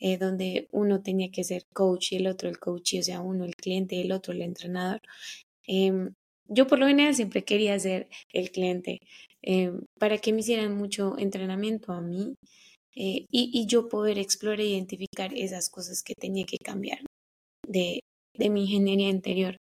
eh, 0.00 0.18
donde 0.18 0.68
uno 0.72 1.02
tenía 1.02 1.30
que 1.30 1.44
ser 1.44 1.64
coach 1.72 2.12
y 2.12 2.16
el 2.16 2.26
otro 2.26 2.48
el 2.48 2.58
coach, 2.58 2.94
o 2.98 3.02
sea, 3.02 3.20
uno 3.20 3.44
el 3.44 3.54
cliente 3.54 3.96
y 3.96 4.00
el 4.02 4.12
otro 4.12 4.32
el 4.32 4.42
entrenador, 4.42 5.00
em, 5.66 6.12
yo 6.48 6.66
por 6.66 6.78
lo 6.78 6.86
general 6.86 7.14
siempre 7.14 7.44
quería 7.44 7.78
ser 7.78 8.08
el 8.32 8.50
cliente 8.50 8.98
em, 9.42 9.80
para 9.98 10.18
que 10.18 10.32
me 10.32 10.40
hicieran 10.40 10.76
mucho 10.76 11.16
entrenamiento 11.18 11.92
a 11.92 12.00
mí 12.00 12.34
eh, 12.96 13.26
y, 13.30 13.50
y, 13.52 13.66
yo 13.66 13.88
poder 13.88 14.18
explorar 14.18 14.60
e 14.60 14.66
identificar 14.66 15.32
esas 15.34 15.70
cosas 15.70 16.02
que 16.02 16.14
tenía 16.14 16.44
que 16.44 16.58
cambiar 16.58 17.00
de, 17.66 18.00
de 18.38 18.50
mi 18.50 18.62
ingeniería 18.62 19.08
interior. 19.08 19.56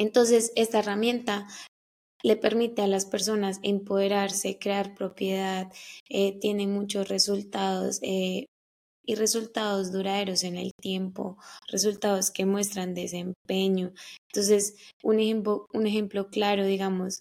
Entonces, 0.00 0.50
esta 0.56 0.78
herramienta 0.78 1.46
le 2.22 2.36
permite 2.36 2.80
a 2.80 2.86
las 2.86 3.04
personas 3.04 3.60
empoderarse, 3.62 4.58
crear 4.58 4.94
propiedad, 4.94 5.70
eh, 6.08 6.38
tiene 6.40 6.66
muchos 6.66 7.08
resultados 7.08 7.98
eh, 8.00 8.46
y 9.04 9.14
resultados 9.14 9.92
duraderos 9.92 10.42
en 10.42 10.56
el 10.56 10.72
tiempo, 10.80 11.36
resultados 11.68 12.30
que 12.30 12.46
muestran 12.46 12.94
desempeño. 12.94 13.92
Entonces, 14.32 14.74
un 15.02 15.20
ejemplo, 15.20 15.66
un 15.74 15.86
ejemplo 15.86 16.30
claro, 16.30 16.64
digamos, 16.64 17.20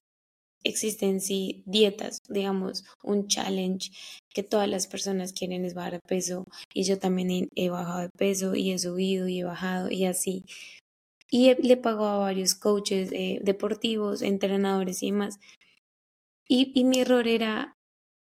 existen 0.64 1.20
sí 1.20 1.64
dietas, 1.66 2.20
digamos, 2.30 2.86
un 3.04 3.28
challenge 3.28 3.92
que 4.34 4.44
todas 4.44 4.70
las 4.70 4.88
personas 4.88 5.34
quieren 5.34 5.66
es 5.66 5.74
bajar 5.74 5.94
de 5.94 6.00
peso 6.08 6.46
y 6.74 6.84
yo 6.84 6.98
también 6.98 7.50
he 7.56 7.70
bajado 7.70 8.00
de 8.00 8.10
peso 8.18 8.56
y 8.56 8.72
he 8.72 8.80
subido 8.80 9.28
y 9.28 9.42
he 9.42 9.44
bajado 9.44 9.92
y 9.92 10.06
así 10.06 10.46
y 11.30 11.54
le 11.56 11.78
pagó 11.78 12.06
a 12.06 12.18
varios 12.18 12.56
coaches 12.56 13.12
eh, 13.12 13.40
deportivos, 13.44 14.22
entrenadores 14.22 15.04
y 15.04 15.12
demás. 15.12 15.40
Y, 16.48 16.84
mi 16.84 17.02
error 17.02 17.28
era 17.28 17.76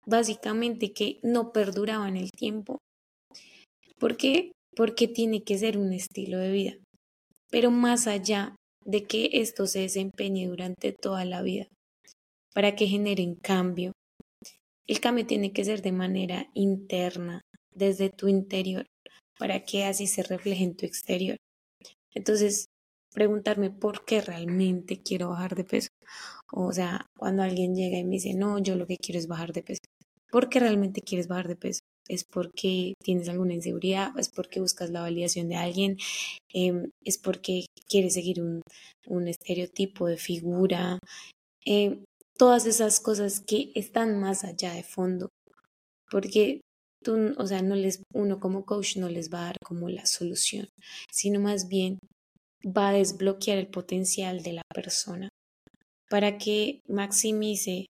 básicamente 0.06 0.92
que 0.92 1.18
no 1.22 1.52
perduraba 1.52 2.08
en 2.08 2.16
el 2.16 2.30
tiempo. 2.30 2.78
¿Por 3.98 4.16
qué? 4.16 4.52
Porque 4.76 5.08
tiene 5.08 5.42
que 5.42 5.58
ser 5.58 5.78
un 5.78 5.92
estilo 5.92 6.38
de 6.38 6.52
vida. 6.52 6.72
Pero 7.50 7.70
más 7.70 8.06
allá 8.06 8.54
de 8.84 9.04
que 9.04 9.30
esto 9.32 9.66
se 9.66 9.80
desempeñe 9.80 10.46
durante 10.46 10.92
toda 10.92 11.24
la 11.24 11.42
vida, 11.42 11.66
para 12.52 12.76
que 12.76 12.86
generen 12.86 13.34
cambio, 13.34 13.92
el 14.86 15.00
cambio 15.00 15.26
tiene 15.26 15.52
que 15.52 15.64
ser 15.64 15.82
de 15.82 15.92
manera 15.92 16.50
interna, 16.54 17.40
desde 17.74 18.10
tu 18.10 18.28
interior, 18.28 18.86
para 19.38 19.64
que 19.64 19.84
así 19.84 20.06
se 20.06 20.22
refleje 20.22 20.62
en 20.62 20.76
tu 20.76 20.86
exterior. 20.86 21.36
Entonces, 22.14 22.66
preguntarme 23.14 23.70
por 23.70 24.04
qué 24.04 24.20
realmente 24.20 25.00
quiero 25.02 25.30
bajar 25.30 25.54
de 25.54 25.64
peso. 25.64 25.88
O 26.52 26.72
sea, 26.72 27.06
cuando 27.16 27.42
alguien 27.42 27.74
llega 27.74 27.98
y 27.98 28.04
me 28.04 28.16
dice, 28.16 28.34
no, 28.34 28.58
yo 28.58 28.76
lo 28.76 28.86
que 28.86 28.96
quiero 28.98 29.18
es 29.18 29.28
bajar 29.28 29.52
de 29.52 29.62
peso. 29.62 29.82
¿Por 30.30 30.48
qué 30.48 30.60
realmente 30.60 31.00
quieres 31.00 31.28
bajar 31.28 31.48
de 31.48 31.56
peso? 31.56 31.80
¿Es 32.08 32.24
porque 32.24 32.94
tienes 33.02 33.28
alguna 33.28 33.54
inseguridad? 33.54 34.12
¿Es 34.18 34.28
porque 34.28 34.60
buscas 34.60 34.90
la 34.90 35.00
validación 35.00 35.48
de 35.48 35.56
alguien? 35.56 35.96
Em, 36.52 36.90
¿Es 37.04 37.18
porque 37.18 37.66
quieres 37.88 38.14
seguir 38.14 38.42
un, 38.42 38.60
un 39.06 39.28
estereotipo 39.28 40.06
de 40.08 40.16
figura? 40.16 40.98
Em, 41.64 42.04
todas 42.36 42.66
esas 42.66 43.00
cosas 43.00 43.40
que 43.40 43.70
están 43.74 44.20
más 44.20 44.44
allá 44.44 44.74
de 44.74 44.82
fondo. 44.82 45.28
Porque 46.10 46.60
tú, 47.02 47.34
o 47.38 47.46
sea, 47.46 47.62
no 47.62 47.76
les, 47.76 48.02
uno 48.12 48.40
como 48.40 48.64
coach 48.64 48.96
no 48.96 49.08
les 49.08 49.32
va 49.32 49.40
a 49.40 49.44
dar 49.46 49.56
como 49.64 49.88
la 49.88 50.06
solución, 50.06 50.68
sino 51.12 51.40
más 51.40 51.68
bien 51.68 51.98
va 52.64 52.88
a 52.88 52.92
desbloquear 52.92 53.58
el 53.58 53.68
potencial 53.68 54.42
de 54.42 54.54
la 54.54 54.62
persona 54.74 55.28
para 56.08 56.38
que 56.38 56.80
maximice 56.88 57.86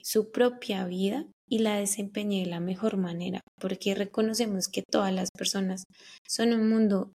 su 0.00 0.30
propia 0.30 0.86
vida 0.86 1.26
y 1.48 1.60
la 1.60 1.76
desempeñe 1.76 2.40
de 2.40 2.46
la 2.46 2.60
mejor 2.60 2.96
manera, 2.96 3.40
porque 3.60 3.94
reconocemos 3.94 4.68
que 4.68 4.82
todas 4.82 5.12
las 5.12 5.30
personas 5.30 5.84
son 6.28 6.52
un 6.52 6.68
mundo 6.68 7.12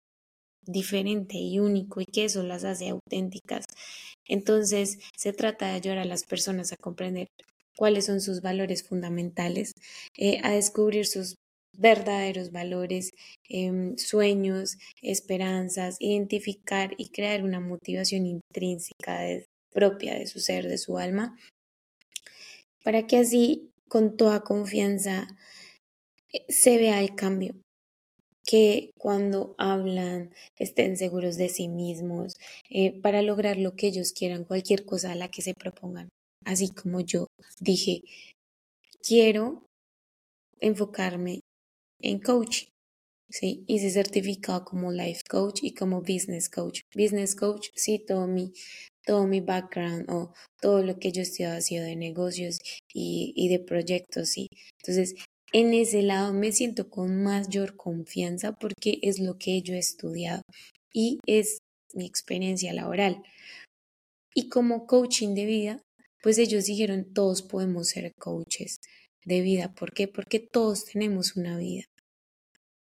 diferente 0.66 1.38
y 1.38 1.60
único 1.60 2.02
y 2.02 2.06
que 2.06 2.26
eso 2.26 2.44
las 2.44 2.64
hace 2.64 2.90
auténticas. 2.90 3.66
Entonces 4.28 5.00
se 5.18 5.34
trata 5.34 5.68
de 5.68 5.74
ayudar 5.74 5.98
a 6.00 6.06
las 6.06 6.24
personas 6.24 6.72
a 6.72 6.78
comprender 6.78 7.28
cuáles 7.76 8.06
son 8.06 8.22
sus 8.22 8.42
valores 8.42 8.88
fundamentales, 8.88 9.74
eh, 10.18 10.40
a 10.44 10.52
descubrir 10.52 11.08
sus 11.08 11.36
verdaderos 11.80 12.52
valores, 12.52 13.12
em, 13.48 13.98
sueños, 13.98 14.78
esperanzas, 15.02 15.98
identificar 16.00 16.94
y 16.98 17.10
crear 17.10 17.44
una 17.44 17.60
motivación 17.60 18.26
intrínseca 18.26 19.22
propia 19.72 20.16
de 20.16 20.28
su 20.28 20.40
ser, 20.40 20.68
de 20.68 20.78
su 20.78 20.98
alma, 20.98 21.38
para 22.84 23.08
que 23.08 23.18
así 23.18 23.70
con 23.88 24.18
toda 24.18 24.42
confianza 24.42 25.28
eh, 26.34 26.46
se 26.50 26.78
vea 26.78 27.02
el 27.02 27.16
cambio, 27.16 27.56
que 28.46 28.92
cuando 28.98 29.56
hablan 29.58 30.34
estén 30.58 30.98
seguros 30.98 31.38
de 31.38 31.50
sí 31.50 31.68
mismos 31.68 32.36
eh, 32.70 33.00
para 33.02 33.22
lograr 33.22 33.58
lo 33.58 33.76
que 33.76 33.88
ellos 33.88 34.12
quieran, 34.12 34.44
cualquier 34.44 34.86
cosa 34.86 35.12
a 35.12 35.16
la 35.16 35.30
que 35.30 35.42
se 35.42 35.54
propongan. 35.54 36.10
Así 36.46 36.74
como 36.74 37.02
yo 37.02 37.28
dije, 37.60 38.02
quiero 39.02 39.66
enfocarme 40.60 41.42
en 42.02 42.20
coaching. 42.20 42.68
Sí, 43.30 43.64
hice 43.68 43.92
certificado 43.92 44.66
como 44.66 44.92
life 44.92 45.22
coach 45.30 45.60
y 45.64 45.74
como 45.74 46.02
business 46.02 46.50
coach. 46.50 46.82
Business 46.96 47.36
coach, 47.36 47.68
sí, 47.76 48.00
todo 48.00 48.26
mi, 48.26 48.54
todo 49.06 49.28
mi 49.28 49.40
background 49.40 50.10
o 50.10 50.34
todo 50.60 50.82
lo 50.82 50.98
que 50.98 51.12
yo 51.12 51.22
estoy 51.22 51.46
haciendo 51.46 51.88
de 51.88 51.96
negocios 51.96 52.58
y, 52.92 53.34
y 53.36 53.50
de 53.50 53.60
proyectos, 53.60 54.30
sí. 54.30 54.48
Entonces, 54.82 55.14
en 55.54 55.74
ese 55.74 56.02
lado 56.02 56.34
me 56.34 56.52
siento 56.52 56.90
con 56.90 57.24
mayor 57.24 57.76
confianza 57.76 58.54
porque 58.54 59.00
es 59.04 59.20
lo 59.20 59.38
que 59.38 59.62
yo 59.62 59.76
he 59.76 59.80
estudiado 59.80 60.42
y 60.92 61.20
es 61.28 61.60
mi 61.94 62.06
experiencia 62.06 62.74
laboral. 62.74 63.24
Y 64.34 64.50
como 64.50 64.88
coaching 64.88 65.36
de 65.36 65.46
vida, 65.46 65.82
pues 66.24 66.38
ellos 66.40 66.66
dijeron, 66.66 67.14
todos 67.14 67.42
podemos 67.44 67.90
ser 67.90 68.12
coaches 68.20 68.80
de 69.26 69.42
vida. 69.42 69.74
¿Por 69.74 69.94
qué? 69.94 70.08
Porque 70.08 70.40
todos 70.40 70.86
tenemos 70.86 71.36
una 71.36 71.58
vida. 71.58 71.86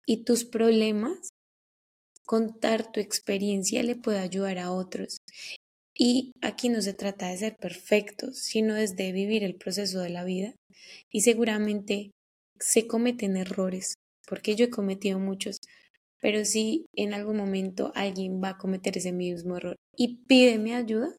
Y 0.06 0.24
tus 0.24 0.46
problemas, 0.46 1.30
contar 2.25 2.92
tu 2.92 3.00
experiencia 3.00 3.84
le 3.84 3.96
puede 3.96 4.20
ayudar 4.20 4.60
a 4.60 4.72
otros. 4.72 5.18
Y 5.96 6.32
aquí 6.42 6.70
no 6.70 6.82
se 6.82 6.94
trata 6.94 7.30
de 7.30 7.38
ser 7.38 7.56
perfectos, 7.56 8.39
sino 8.39 8.75
es 8.75 8.96
de 8.96 9.12
vivir 9.12 9.44
el 9.44 9.56
proceso 9.56 10.00
de 10.00 10.10
la 10.10 10.24
vida. 10.24 10.56
Y 11.12 11.22
seguramente 11.22 12.12
se 12.60 12.88
cometen 12.88 13.38
errores, 13.38 13.96
porque 14.27 14.56
yo 14.56 14.65
he 14.65 14.70
cometido 14.70 15.20
muchos, 15.20 15.58
pero 16.20 16.46
si 16.46 16.86
en 16.96 17.13
algún 17.13 17.38
momento 17.38 17.92
alguien 17.96 18.42
va 18.42 18.50
a 18.50 18.58
cometer 18.58 18.98
ese 18.98 19.12
mismo 19.12 19.58
error 19.58 19.75
y 19.96 20.24
pide 20.25 20.58
mi 20.58 20.74
ayuda, 20.74 21.15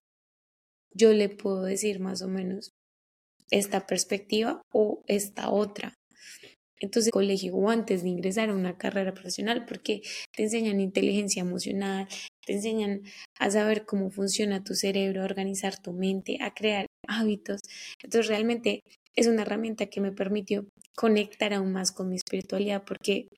yo 0.95 1.13
le 1.13 1.29
puedo 1.29 1.63
decir 1.63 2.01
más 2.01 2.23
o 2.23 2.29
menos 2.29 2.71
esta 3.59 3.87
perspectiva 3.87 4.63
o 4.73 5.03
esta 5.07 5.51
otra. 5.51 5.95
Entonces, 6.81 7.13
colegio 7.13 7.55
o 7.55 7.71
antes 7.71 8.03
de 8.03 8.09
ingresar 8.09 8.51
a 8.51 8.55
una 8.55 8.77
carrera 8.77 9.15
profesional, 9.15 9.65
porque 9.65 10.03
te 10.37 10.43
enseñan 10.43 10.81
inteligencia 10.81 11.41
emocional, 11.41 12.09
te 12.45 12.55
enseñan 12.55 13.03
a 13.39 13.51
saber 13.51 13.87
cómo 13.87 14.11
funciona 14.11 14.65
tu 14.65 14.75
cerebro, 14.75 15.23
a 15.23 15.25
organizar 15.25 15.81
tu 15.81 15.93
mente, 15.93 16.39
a 16.41 16.53
crear 16.53 16.87
hábitos. 17.07 17.61
Entonces, 18.03 18.29
realmente 18.29 18.81
es 19.15 19.29
una 19.29 19.43
herramienta 19.43 19.87
que 19.87 20.01
me 20.01 20.13
permitió 20.13 20.67
conectar 20.97 21.55
aún 21.55 21.73
más 21.73 21.93
con 21.93 22.09
mi 22.09 22.17
espiritualidad, 22.17 22.83
porque 22.85 23.29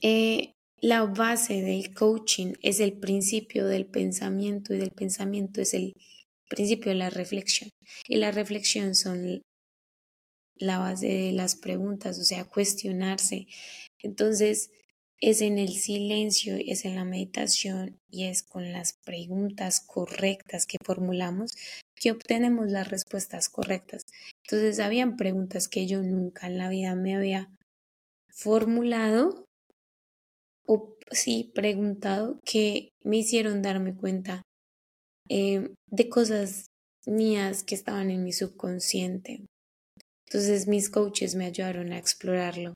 eh, 0.00 0.52
la 0.80 1.04
base 1.04 1.60
del 1.60 1.92
coaching 1.92 2.54
es 2.62 2.80
el 2.80 2.92
principio 2.92 3.66
del 3.66 3.86
pensamiento 3.86 4.74
y 4.74 4.78
del 4.78 4.92
pensamiento 4.92 5.60
es 5.60 5.74
el 5.74 5.92
principio 6.54 6.94
la 6.94 7.10
reflexión. 7.10 7.70
Y 8.06 8.16
la 8.16 8.30
reflexión 8.30 8.94
son 8.94 9.42
la 10.56 10.78
base 10.78 11.08
de 11.08 11.32
las 11.32 11.56
preguntas, 11.56 12.18
o 12.18 12.24
sea, 12.24 12.44
cuestionarse. 12.44 13.46
Entonces, 14.00 14.70
es 15.20 15.40
en 15.40 15.58
el 15.58 15.70
silencio, 15.70 16.56
es 16.58 16.84
en 16.84 16.96
la 16.96 17.04
meditación 17.04 17.98
y 18.10 18.24
es 18.24 18.42
con 18.42 18.72
las 18.72 18.94
preguntas 19.04 19.80
correctas 19.80 20.66
que 20.66 20.78
formulamos 20.84 21.52
que 22.02 22.10
obtenemos 22.10 22.68
las 22.68 22.88
respuestas 22.88 23.48
correctas. 23.48 24.02
Entonces, 24.44 24.80
habían 24.80 25.16
preguntas 25.16 25.68
que 25.68 25.86
yo 25.86 26.02
nunca 26.02 26.48
en 26.48 26.58
la 26.58 26.68
vida 26.68 26.96
me 26.96 27.14
había 27.14 27.48
formulado 28.34 29.44
o 30.66 30.96
sí 31.12 31.52
preguntado 31.54 32.40
que 32.44 32.88
me 33.04 33.18
hicieron 33.18 33.62
darme 33.62 33.94
cuenta 33.94 34.42
eh, 35.28 35.68
de 35.90 36.08
cosas 36.08 36.66
mías 37.06 37.62
que 37.62 37.74
estaban 37.74 38.10
en 38.10 38.24
mi 38.24 38.32
subconsciente. 38.32 39.44
Entonces 40.26 40.66
mis 40.66 40.88
coaches 40.88 41.34
me 41.34 41.46
ayudaron 41.46 41.92
a 41.92 41.98
explorarlo. 41.98 42.74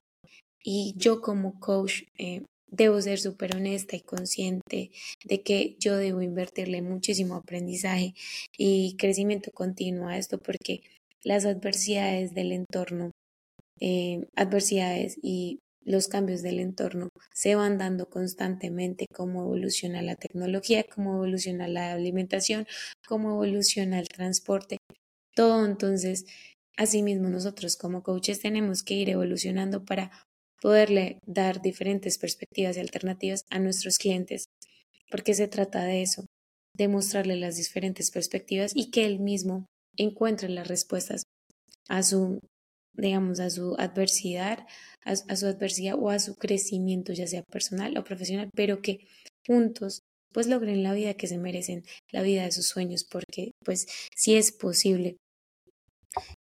Y 0.62 0.95
yo 0.97 1.23
como 1.23 1.61
coach 1.61 2.03
eh, 2.19 2.43
debo 2.71 3.00
ser 3.00 3.19
súper 3.19 3.57
honesta 3.57 3.97
y 3.97 4.00
consciente 4.00 4.91
de 5.25 5.43
que 5.43 5.76
yo 5.79 5.97
debo 5.97 6.23
invertirle 6.23 6.83
muchísimo 6.83 7.37
aprendizaje 7.37 8.15
y 8.59 8.97
crecimiento 8.97 9.53
continuo 9.53 10.09
a 10.09 10.19
esto 10.19 10.38
porque 10.38 10.83
las 11.23 11.45
adversidades 11.45 12.35
del 12.35 12.53
entorno, 12.53 13.11
eh, 13.81 14.26
adversidades 14.35 15.19
y 15.23 15.61
los 15.87 16.09
cambios 16.09 16.43
del 16.43 16.61
entorno 16.61 17.09
se 17.33 17.55
van 17.55 17.78
dando 17.78 18.11
constantemente, 18.11 19.07
cómo 19.14 19.43
evoluciona 19.43 20.02
la 20.02 20.16
tecnología, 20.16 20.85
cómo 20.85 21.14
evoluciona 21.14 21.69
la 21.69 21.93
alimentación, 21.93 22.66
cómo 23.07 23.31
evoluciona 23.31 23.99
el 23.99 24.09
transporte. 24.09 24.76
Todo 25.35 25.64
entonces 25.64 26.26
Asimismo, 26.76 27.28
nosotros 27.28 27.76
como 27.76 28.02
coaches 28.02 28.40
tenemos 28.40 28.83
que 28.83 28.95
ir 28.95 29.09
evolucionando 29.09 29.85
para 29.85 30.11
poderle 30.61 31.21
dar 31.26 31.62
diferentes 31.62 32.19
perspectivas 32.19 32.76
y 32.76 32.81
alternativas 32.81 33.45
a 33.50 33.59
nuestros 33.59 33.97
clientes, 33.97 34.47
porque 35.11 35.35
se 35.35 35.49
trata 35.49 35.85
de 35.85 36.02
eso, 36.02 36.26
de 36.76 36.88
mostrarle 36.88 37.37
las 37.37 37.57
diferentes 37.57 38.11
perspectivas 38.11 38.73
y 38.75 38.90
que 38.90 39.07
él 39.07 39.21
mismo 39.21 39.66
encuentre 39.97 40.50
las 40.50 40.69
respuestas 40.69 41.23
a 41.88 42.02
su, 42.02 42.40
digamos, 42.97 43.41
a 43.41 43.50
su 43.50 43.75
adversidad, 43.79 44.67
a, 45.05 45.17
su 45.37 45.47
adversidad 45.47 45.97
o 45.99 46.11
a 46.11 46.19
su 46.19 46.35
crecimiento, 46.37 47.12
ya 47.12 47.26
sea 47.26 47.43
personal 47.43 47.97
o 47.97 48.04
profesional, 48.04 48.50
pero 48.54 48.82
que 48.82 49.06
juntos 49.47 50.02
pues 50.32 50.49
logren 50.49 50.82
la 50.82 50.93
vida 50.93 51.15
que 51.15 51.28
se 51.28 51.39
merecen, 51.39 51.85
la 52.13 52.23
vida 52.23 52.45
de 52.45 52.52
sus 52.52 52.67
sueños, 52.67 53.04
porque 53.04 53.52
pues 53.65 53.87
si 54.15 54.35
es 54.35 54.52
posible 54.52 55.17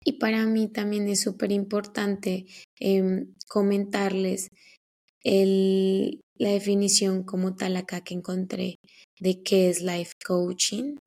y 0.05 0.13
para 0.13 0.45
mí 0.45 0.67
también 0.67 1.07
es 1.07 1.21
súper 1.21 1.51
importante 1.51 2.45
em, 2.79 3.33
comentarles 3.47 4.49
la 5.23 6.49
definición 6.49 7.23
como 7.23 7.55
tal 7.55 7.77
acá 7.77 8.01
que 8.01 8.13
encontré 8.13 8.75
de 9.19 9.41
qué 9.41 9.69
es 9.69 9.81
life 9.81 10.13
coaching. 10.25 10.97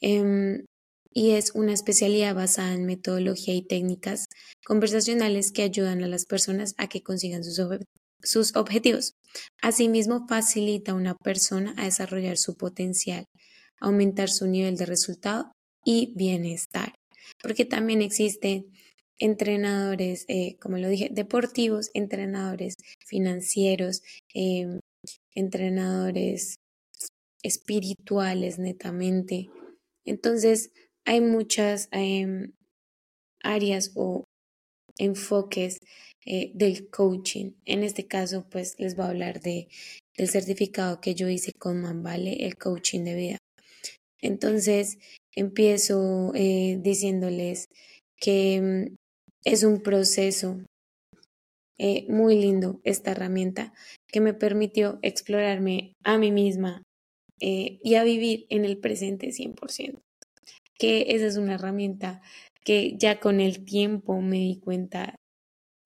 Em, 0.00 0.64
y 1.12 1.30
es 1.30 1.52
una 1.54 1.72
especialidad 1.72 2.34
basada 2.34 2.74
en 2.74 2.86
metodología 2.86 3.54
y 3.54 3.62
técnicas 3.62 4.26
conversacionales 4.64 5.52
que 5.52 5.62
ayudan 5.62 6.02
a 6.02 6.08
las 6.08 6.26
personas 6.26 6.74
a 6.78 6.88
que 6.88 7.02
consigan 7.02 7.42
sus, 7.44 8.56
objetivos. 8.56 9.14
Asimismo, 9.62 10.26
facilita 10.28 10.92
a 10.92 10.96
una 10.96 11.14
persona 11.14 11.74
a 11.76 11.84
desarrollar 11.84 12.36
su 12.36 12.56
potencial, 12.56 13.24
aumentar 13.80 14.28
su 14.28 14.46
nivel 14.46 14.76
de 14.76 14.86
resultado 14.86 15.52
y 15.84 16.12
bienestar 16.16 16.92
porque 17.42 17.64
también 17.64 18.02
existen 18.02 18.66
entrenadores, 19.18 20.24
eh, 20.28 20.56
como 20.60 20.78
lo 20.78 20.88
dije, 20.88 21.08
deportivos, 21.10 21.90
entrenadores 21.94 22.76
financieros, 23.06 24.02
em, 24.34 24.80
entrenadores 25.34 26.56
espirituales 27.42 28.58
netamente. 28.58 29.50
Entonces, 30.04 30.70
hay 31.08 31.22
muchas 31.22 31.88
em, 31.90 32.52
áreas 33.42 33.92
o 33.94 34.24
enfoques 34.98 35.78
eh, 36.26 36.50
del 36.52 36.90
coaching. 36.90 37.52
En 37.64 37.82
este 37.82 38.06
caso, 38.06 38.46
pues 38.50 38.74
les 38.78 38.94
voy 38.94 39.06
a 39.06 39.08
hablar 39.08 39.40
de, 39.40 39.68
del 40.18 40.28
certificado 40.28 41.00
que 41.00 41.14
yo 41.14 41.30
hice 41.30 41.52
con 41.58 41.80
Manvale, 41.80 42.44
el 42.44 42.58
coaching 42.58 43.04
de 43.04 43.14
vida. 43.14 43.38
Entonces, 44.20 44.98
empiezo 45.34 46.32
eh, 46.34 46.78
diciéndoles 46.82 47.68
que 48.20 48.60
mm, 48.60 48.96
es 49.44 49.64
un 49.64 49.80
proceso 49.80 50.60
eh, 51.78 52.04
muy 52.10 52.38
lindo 52.38 52.82
esta 52.84 53.12
herramienta 53.12 53.72
que 54.08 54.20
me 54.20 54.34
permitió 54.34 54.98
explorarme 55.00 55.94
a 56.04 56.18
mí 56.18 56.32
misma 56.32 56.82
y 57.40 57.94
a 57.94 58.02
vivir 58.02 58.46
en 58.50 58.64
el 58.64 58.78
presente 58.78 59.28
100%. 59.28 60.00
Que 60.78 61.06
esa 61.08 61.26
es 61.26 61.36
una 61.36 61.54
herramienta 61.54 62.22
que 62.64 62.94
ya 62.96 63.18
con 63.20 63.40
el 63.40 63.64
tiempo 63.64 64.20
me 64.20 64.36
di 64.38 64.60
cuenta 64.60 65.16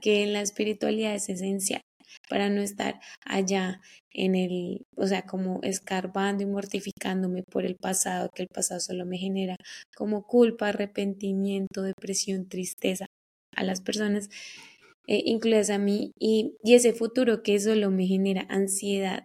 que 0.03 0.27
la 0.27 0.43
espiritualidad 0.43 1.15
es 1.15 1.29
esencial 1.31 1.83
para 2.31 2.51
no 2.51 2.63
estar 2.63 3.01
allá 3.25 3.81
en 4.13 4.35
el, 4.37 4.85
o 4.97 5.07
sea, 5.07 5.23
como 5.27 5.61
escarbando 5.63 6.45
y 6.45 6.47
mortificándome 6.47 7.45
por 7.45 7.65
el 7.67 7.77
pasado, 7.77 8.31
que 8.35 8.43
el 8.45 8.49
pasado 8.55 8.81
solo 8.81 9.07
me 9.07 9.19
genera 9.19 9.57
como 9.97 10.27
culpa, 10.27 10.71
arrepentimiento, 10.71 11.83
depresión, 11.83 12.49
tristeza 12.49 13.07
a 13.57 13.65
las 13.65 13.81
personas, 13.83 14.31
eh, 15.09 15.23
incluidas 15.27 15.71
a 15.71 15.79
mí, 15.79 16.13
y, 16.21 16.55
y 16.65 16.75
ese 16.75 16.95
futuro 16.95 17.43
que 17.43 17.61
solo 17.61 17.91
me 17.91 18.07
genera 18.07 18.47
ansiedad, 18.51 19.25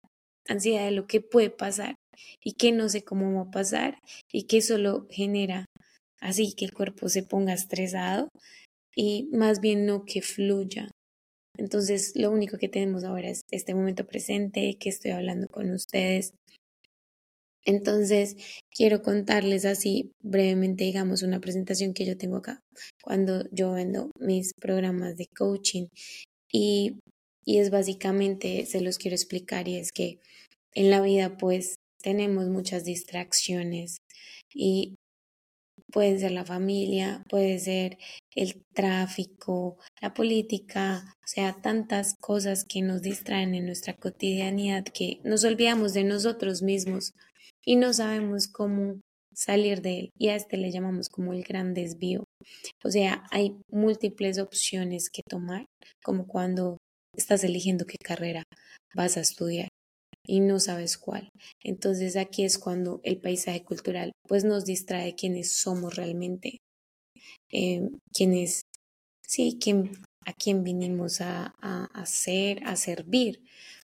ansiedad 0.50 0.86
de 0.86 0.92
lo 0.92 1.08
que 1.08 1.22
puede 1.22 1.50
pasar 1.52 1.96
y 2.44 2.54
que 2.54 2.72
no 2.72 2.90
sé 2.90 3.04
cómo 3.04 3.34
va 3.34 3.50
a 3.50 3.52
pasar 3.52 4.00
y 4.32 4.44
que 4.44 4.62
solo 4.62 5.08
genera 5.10 5.66
así 6.20 6.54
que 6.56 6.66
el 6.66 6.74
cuerpo 6.74 7.10
se 7.10 7.24
ponga 7.24 7.54
estresado 7.54 8.30
y 8.96 9.30
más 9.32 9.60
bien 9.60 9.86
no 9.86 10.06
que 10.06 10.22
fluya 10.22 10.90
entonces, 11.58 12.14
lo 12.16 12.32
único 12.32 12.58
que 12.58 12.70
tenemos 12.70 13.04
ahora 13.04 13.30
es 13.30 13.42
este 13.52 13.74
momento 13.74 14.06
presente, 14.06 14.78
que 14.80 14.90
estoy 14.90 15.12
hablando 15.12 15.48
con 15.48 15.72
ustedes. 15.72 16.34
Entonces, 17.66 18.38
quiero 18.72 19.02
contarles 19.02 19.66
así 19.66 20.12
brevemente, 20.24 20.86
digamos, 20.86 21.24
una 21.24 21.42
presentación 21.42 21.94
que 21.94 22.06
yo 22.06 22.18
tengo 22.18 22.38
acá 22.38 22.62
cuando 23.04 23.44
yo 23.52 23.74
vendo 23.74 24.12
mis 24.20 24.54
programas 24.54 25.18
de 25.18 25.26
coaching. 25.36 25.88
Y, 26.52 27.00
y 27.44 27.58
es 27.58 27.72
básicamente, 27.72 28.66
se 28.66 28.82
los 28.82 28.98
quiero 28.98 29.16
explicar, 29.16 29.68
y 29.68 29.78
es 29.78 29.92
que 29.92 30.20
en 30.74 30.92
la 30.92 31.02
vida 31.02 31.38
pues 31.38 31.76
tenemos 32.02 32.48
muchas 32.48 32.84
distracciones 32.84 33.98
y 34.54 34.96
Puede 35.92 36.20
ser 36.20 36.32
la 36.32 36.44
familia, 36.44 37.24
puede 37.30 37.60
ser 37.60 37.98
el 38.36 38.62
tráfico, 38.74 39.78
la 40.02 40.14
política, 40.14 41.16
o 41.24 41.28
sea, 41.28 41.54
tantas 41.62 42.16
cosas 42.20 42.66
que 42.66 42.82
nos 42.82 43.02
distraen 43.02 43.56
en 43.56 43.66
nuestra 43.66 43.94
cotidianidad 43.94 44.84
que 44.84 45.20
nos 45.24 45.46
olvidamos 45.46 45.94
de 45.94 46.04
nosotros 46.04 46.62
mismos 46.62 47.14
y 47.64 47.78
no 47.78 47.94
sabemos 47.94 48.50
cómo 48.50 49.00
salir 49.34 49.82
de 49.82 50.00
él. 50.00 50.10
Y 50.18 50.28
a 50.28 50.36
este 50.36 50.58
le 50.58 50.72
llamamos 50.72 51.08
como 51.08 51.32
el 51.32 51.44
gran 51.44 51.74
desvío. 51.74 52.26
O 52.84 52.92
sea, 52.92 53.24
hay 53.32 53.56
múltiples 53.72 54.40
opciones 54.40 55.10
que 55.10 55.22
tomar, 55.28 55.66
como 56.04 56.28
cuando 56.28 56.78
estás 57.16 57.46
eligiendo 57.46 57.86
qué 57.86 57.98
carrera 58.04 58.44
vas 58.94 59.16
a 59.16 59.22
estudiar. 59.22 59.70
Y 60.28 60.42
no 60.42 60.60
sabes 60.60 60.98
cuál. 60.98 61.30
Entonces 61.64 62.16
aquí 62.18 62.44
es 62.44 62.60
cuando 62.60 63.00
el 63.04 63.20
paisaje 63.20 63.64
cultural 63.64 64.12
pues 64.28 64.44
nos 64.44 64.66
distrae 64.66 65.06
de 65.06 65.16
quiénes 65.16 65.54
somos 65.54 65.96
realmente, 65.96 66.60
eh, 67.52 67.90
sí, 69.26 69.58
a 70.26 70.34
quién 70.34 70.64
vinimos 70.64 71.22
a, 71.22 71.56
a, 71.62 71.86
hacer, 71.94 72.62
a 72.66 72.76
servir. 72.76 73.42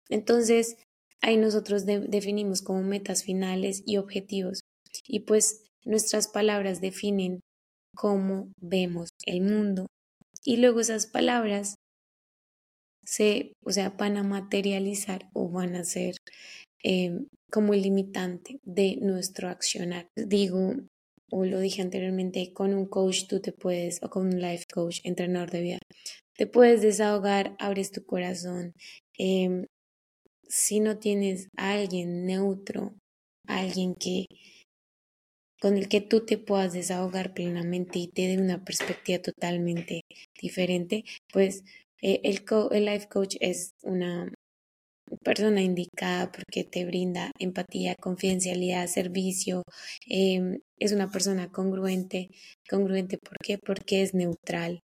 Entonces 0.10 0.78
ahí 1.22 1.38
nosotros 1.38 1.86
definimos 1.86 2.62
como 2.62 2.84
metas 2.84 3.24
finales 3.24 3.82
y 3.86 3.98
objetivos 3.98 4.60
y 5.08 5.22
pues 5.22 5.64
nuestras 5.86 6.28
palabras 6.28 6.82
definen 6.82 7.40
cómo 7.96 8.52
vemos 8.62 9.10
el 9.26 9.42
mundo 9.42 9.88
y 10.44 10.58
luego 10.58 10.82
esas 10.82 11.08
palabras 11.08 11.76
se, 13.06 13.54
o 13.64 13.72
sea, 13.72 13.90
van 13.92 14.18
a 14.18 14.24
materializar 14.24 15.30
o 15.34 15.50
van 15.50 15.76
a 15.76 15.84
ser 15.84 16.16
em, 16.84 17.28
como 17.52 17.74
el 17.74 17.84
limitante 17.84 18.60
de 18.64 18.98
nuestro 19.02 19.50
accionar. 19.50 20.08
Digo, 20.16 20.74
o 21.32 21.46
lo 21.46 21.60
dije 21.60 21.82
anteriormente, 21.82 22.54
con 22.54 22.74
un 22.74 22.86
coach 22.88 23.28
tú 23.28 23.40
te 23.42 23.52
puedes, 23.52 24.02
o 24.04 24.10
con 24.10 24.28
un 24.28 24.42
life 24.42 24.66
coach, 24.74 25.00
entrenador 25.04 25.52
de 25.52 25.62
vida, 25.62 25.80
te 26.38 26.48
puedes 26.48 26.82
desahogar, 26.82 27.56
abres 27.60 27.92
tu 27.92 28.06
corazón. 28.06 28.74
Em, 29.18 29.66
si 30.48 30.80
no 30.80 30.98
tienes 31.00 31.50
a 31.58 31.74
alguien 31.74 32.26
neutro, 32.26 32.94
alguien 33.48 33.96
que 33.96 34.26
con 35.62 35.78
el 35.78 35.88
que 35.88 36.02
tú 36.02 36.26
te 36.26 36.38
puedas 36.38 36.74
desahogar 36.74 37.34
plenamente 37.34 38.00
y 38.00 38.08
te 38.08 38.28
dé 38.28 38.38
una 38.38 38.64
perspectiva 38.64 39.20
totalmente 39.20 40.02
diferente, 40.40 41.04
pues 41.34 41.64
eh, 42.02 42.22
el, 42.24 42.44
el 42.72 42.86
life 42.86 43.08
coach 43.10 43.36
es 43.40 43.72
una 43.84 44.32
persona 45.24 45.62
indicada 45.62 46.32
porque 46.32 46.64
te 46.64 46.86
brinda 46.86 47.32
empatía, 47.40 47.96
confidencialidad, 47.96 48.88
servicio, 48.88 49.64
em, 50.08 50.60
es 50.80 50.92
una 50.92 51.10
persona 51.12 51.52
congruente, 51.52 52.30
congruente, 52.70 53.18
¿por 53.18 53.38
qué? 53.44 53.58
Porque 53.58 54.02
es 54.02 54.14
neutral, 54.14 54.80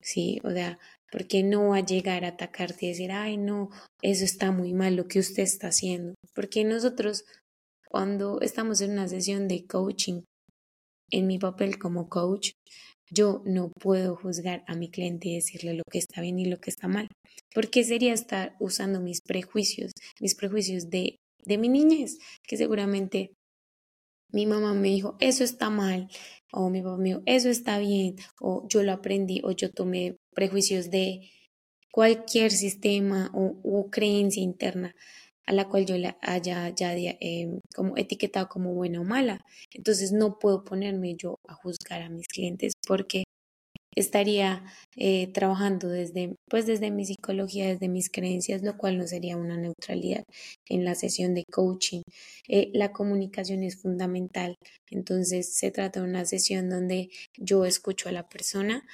¿sí? 0.00 0.40
O 0.44 0.50
sea, 0.50 0.78
porque 1.12 1.42
no 1.42 1.68
va 1.68 1.78
a 1.78 1.84
llegar 1.84 2.24
a 2.24 2.28
atacarte 2.28 2.86
y 2.86 2.88
decir, 2.90 3.12
ay, 3.12 3.36
no, 3.36 3.70
eso 4.02 4.24
está 4.24 4.52
muy 4.52 4.74
mal 4.74 4.96
lo 4.96 5.06
que 5.06 5.18
usted 5.20 5.42
está 5.42 5.68
haciendo, 5.68 6.14
porque 6.34 6.64
nosotros 6.64 7.24
cuando 7.88 8.40
estamos 8.40 8.80
en 8.80 8.92
una 8.92 9.08
sesión 9.08 9.48
de 9.48 9.66
coaching, 9.66 10.22
en 11.10 11.26
mi 11.26 11.38
papel 11.38 11.78
como 11.78 12.08
coach, 12.08 12.52
yo 13.10 13.42
no 13.44 13.70
puedo 13.80 14.16
juzgar 14.16 14.64
a 14.66 14.74
mi 14.74 14.90
cliente 14.90 15.28
y 15.28 15.34
decirle 15.36 15.74
lo 15.74 15.84
que 15.90 15.98
está 15.98 16.20
bien 16.20 16.38
y 16.38 16.44
lo 16.44 16.58
que 16.58 16.70
está 16.70 16.88
mal, 16.88 17.08
porque 17.54 17.84
sería 17.84 18.12
estar 18.12 18.56
usando 18.60 19.00
mis 19.00 19.20
prejuicios, 19.20 19.92
mis 20.20 20.34
prejuicios 20.34 20.90
de, 20.90 21.16
de 21.44 21.58
mi 21.58 21.68
niñez, 21.68 22.18
que 22.46 22.56
seguramente 22.56 23.30
mi 24.30 24.46
mamá 24.46 24.74
me 24.74 24.88
dijo, 24.88 25.16
eso 25.20 25.42
está 25.42 25.70
mal, 25.70 26.08
o 26.52 26.68
mi 26.68 26.82
papá 26.82 26.96
me 26.98 27.08
dijo, 27.10 27.22
eso 27.26 27.48
está 27.48 27.78
bien, 27.78 28.16
o 28.40 28.66
yo 28.68 28.82
lo 28.82 28.92
aprendí, 28.92 29.40
o 29.42 29.52
yo 29.52 29.70
tomé 29.70 30.16
prejuicios 30.34 30.90
de 30.90 31.30
cualquier 31.90 32.50
sistema 32.50 33.30
o, 33.34 33.58
o 33.64 33.90
creencia 33.90 34.42
interna 34.42 34.94
a 35.48 35.52
la 35.52 35.66
cual 35.66 35.86
yo 35.86 35.96
la 35.96 36.18
haya 36.20 36.68
ya 36.74 36.92
em, 36.94 37.60
como 37.74 37.96
etiquetado 37.96 38.48
como 38.48 38.74
buena 38.74 39.00
o 39.00 39.04
mala. 39.04 39.40
Entonces 39.72 40.12
no 40.12 40.38
puedo 40.38 40.62
ponerme 40.62 41.16
yo 41.16 41.36
a 41.48 41.54
juzgar 41.54 42.02
a 42.02 42.10
mis 42.10 42.28
clientes 42.28 42.74
porque 42.86 43.24
estaría 43.96 44.62
eh, 44.96 45.32
trabajando 45.32 45.88
desde, 45.88 46.34
pues 46.50 46.66
desde 46.66 46.90
mi 46.90 47.06
psicología, 47.06 47.66
desde 47.68 47.88
mis 47.88 48.10
creencias, 48.10 48.62
lo 48.62 48.76
cual 48.76 48.98
no 48.98 49.06
sería 49.06 49.38
una 49.38 49.56
neutralidad 49.56 50.24
en 50.68 50.84
la 50.84 50.94
sesión 50.94 51.34
de 51.34 51.44
coaching. 51.50 52.02
Eh, 52.46 52.70
la 52.74 52.92
comunicación 52.92 53.62
es 53.62 53.80
fundamental, 53.80 54.54
entonces 54.90 55.54
se 55.54 55.70
trata 55.70 56.00
de 56.00 56.06
una 56.06 56.26
sesión 56.26 56.68
donde 56.68 57.08
yo 57.38 57.64
escucho 57.64 58.10
a 58.10 58.12
la 58.12 58.28
persona 58.28 58.84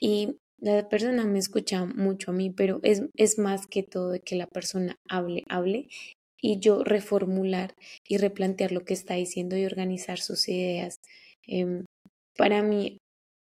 y 0.00 0.38
la 0.60 0.88
persona 0.88 1.24
me 1.24 1.38
escucha 1.38 1.84
mucho 1.84 2.30
a 2.30 2.34
mí, 2.34 2.50
pero 2.50 2.80
es, 2.82 3.02
es 3.14 3.38
más 3.38 3.66
que 3.66 3.82
todo 3.82 4.10
de 4.10 4.20
que 4.20 4.36
la 4.36 4.46
persona 4.46 4.96
hable, 5.08 5.44
hable 5.48 5.88
y 6.40 6.58
yo 6.60 6.84
reformular 6.84 7.74
y 8.06 8.16
replantear 8.18 8.72
lo 8.72 8.84
que 8.84 8.94
está 8.94 9.14
diciendo 9.14 9.56
y 9.56 9.64
organizar 9.64 10.18
sus 10.18 10.48
ideas. 10.48 11.00
Em, 11.46 11.84
para 12.36 12.62
mí, 12.62 12.98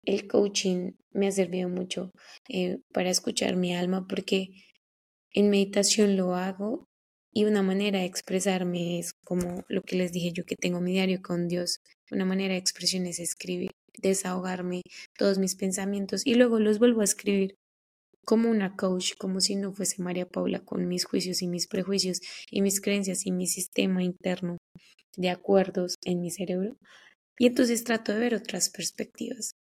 el 0.05 0.27
coaching 0.29 0.93
me 1.13 1.29
ha 1.29 1.33
servido 1.33 1.69
mucho 1.69 2.11
eh, 2.49 2.79
para 2.93 3.11
escuchar 3.11 3.57
mi 3.57 3.75
alma 3.75 4.07
porque 4.09 4.51
en 5.33 5.51
meditación 5.51 6.17
lo 6.17 6.35
hago 6.35 6.87
y 7.33 7.45
una 7.45 7.63
manera 7.63 8.01
de 8.01 8.05
expresarme 8.05 8.99
es 8.99 9.13
como 9.25 9.65
lo 9.69 9.83
que 9.83 9.97
les 9.97 10.13
dije 10.13 10.33
yo 10.33 10.45
que 10.45 10.57
tengo 10.57 10.81
mi 10.81 10.93
diario 10.93 11.21
con 11.23 11.49
Dios. 11.49 11.81
Una 12.11 12.25
manera 12.25 12.55
de 12.55 12.61
expresión 12.61 13.07
es 13.07 13.19
escribir 13.19 13.71
desahogarme 13.99 14.83
todos 15.17 15.39
mis 15.39 15.57
pensamientos 15.57 16.27
y 16.27 16.35
luego 16.35 16.59
los 16.59 16.79
vuelvo 16.79 17.01
a 17.01 17.05
escribir 17.05 17.55
como 18.25 18.51
una 18.51 18.77
coach, 18.77 19.13
como 19.19 19.41
si 19.41 19.55
no 19.57 19.73
fuese 19.73 20.03
María 20.03 20.27
Paula 20.27 20.61
con 20.61 20.89
mis 20.89 21.05
juicios 21.05 21.43
y 21.43 21.47
mis 21.47 21.67
prejuicios 21.67 22.21
y 22.51 22.63
mis 22.63 22.81
creencias 22.81 23.27
y 23.27 23.33
mi 23.33 23.47
sistema 23.47 24.03
interno 24.03 24.57
de 25.17 25.31
acuerdos 25.31 25.97
en 26.05 26.21
mi 26.21 26.31
cerebro. 26.31 26.77
Y 27.39 27.47
entonces 27.47 27.85
trato 27.85 28.13
de 28.13 28.21
ver 28.21 28.35
otras 28.35 28.71
perspectivas, 28.71 29.53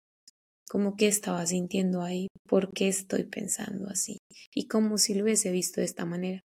como 0.70 0.96
qué 0.96 1.08
estaba 1.08 1.46
sintiendo 1.46 2.02
ahí, 2.02 2.28
por 2.48 2.72
qué 2.74 2.88
estoy 2.88 3.26
pensando 3.26 3.90
así 3.90 4.18
y 4.54 4.68
como 4.68 4.98
si 4.98 5.14
lo 5.14 5.24
hubiese 5.24 5.52
visto 5.52 5.82
de 5.82 5.86
esta 5.86 6.06
manera. 6.06 6.42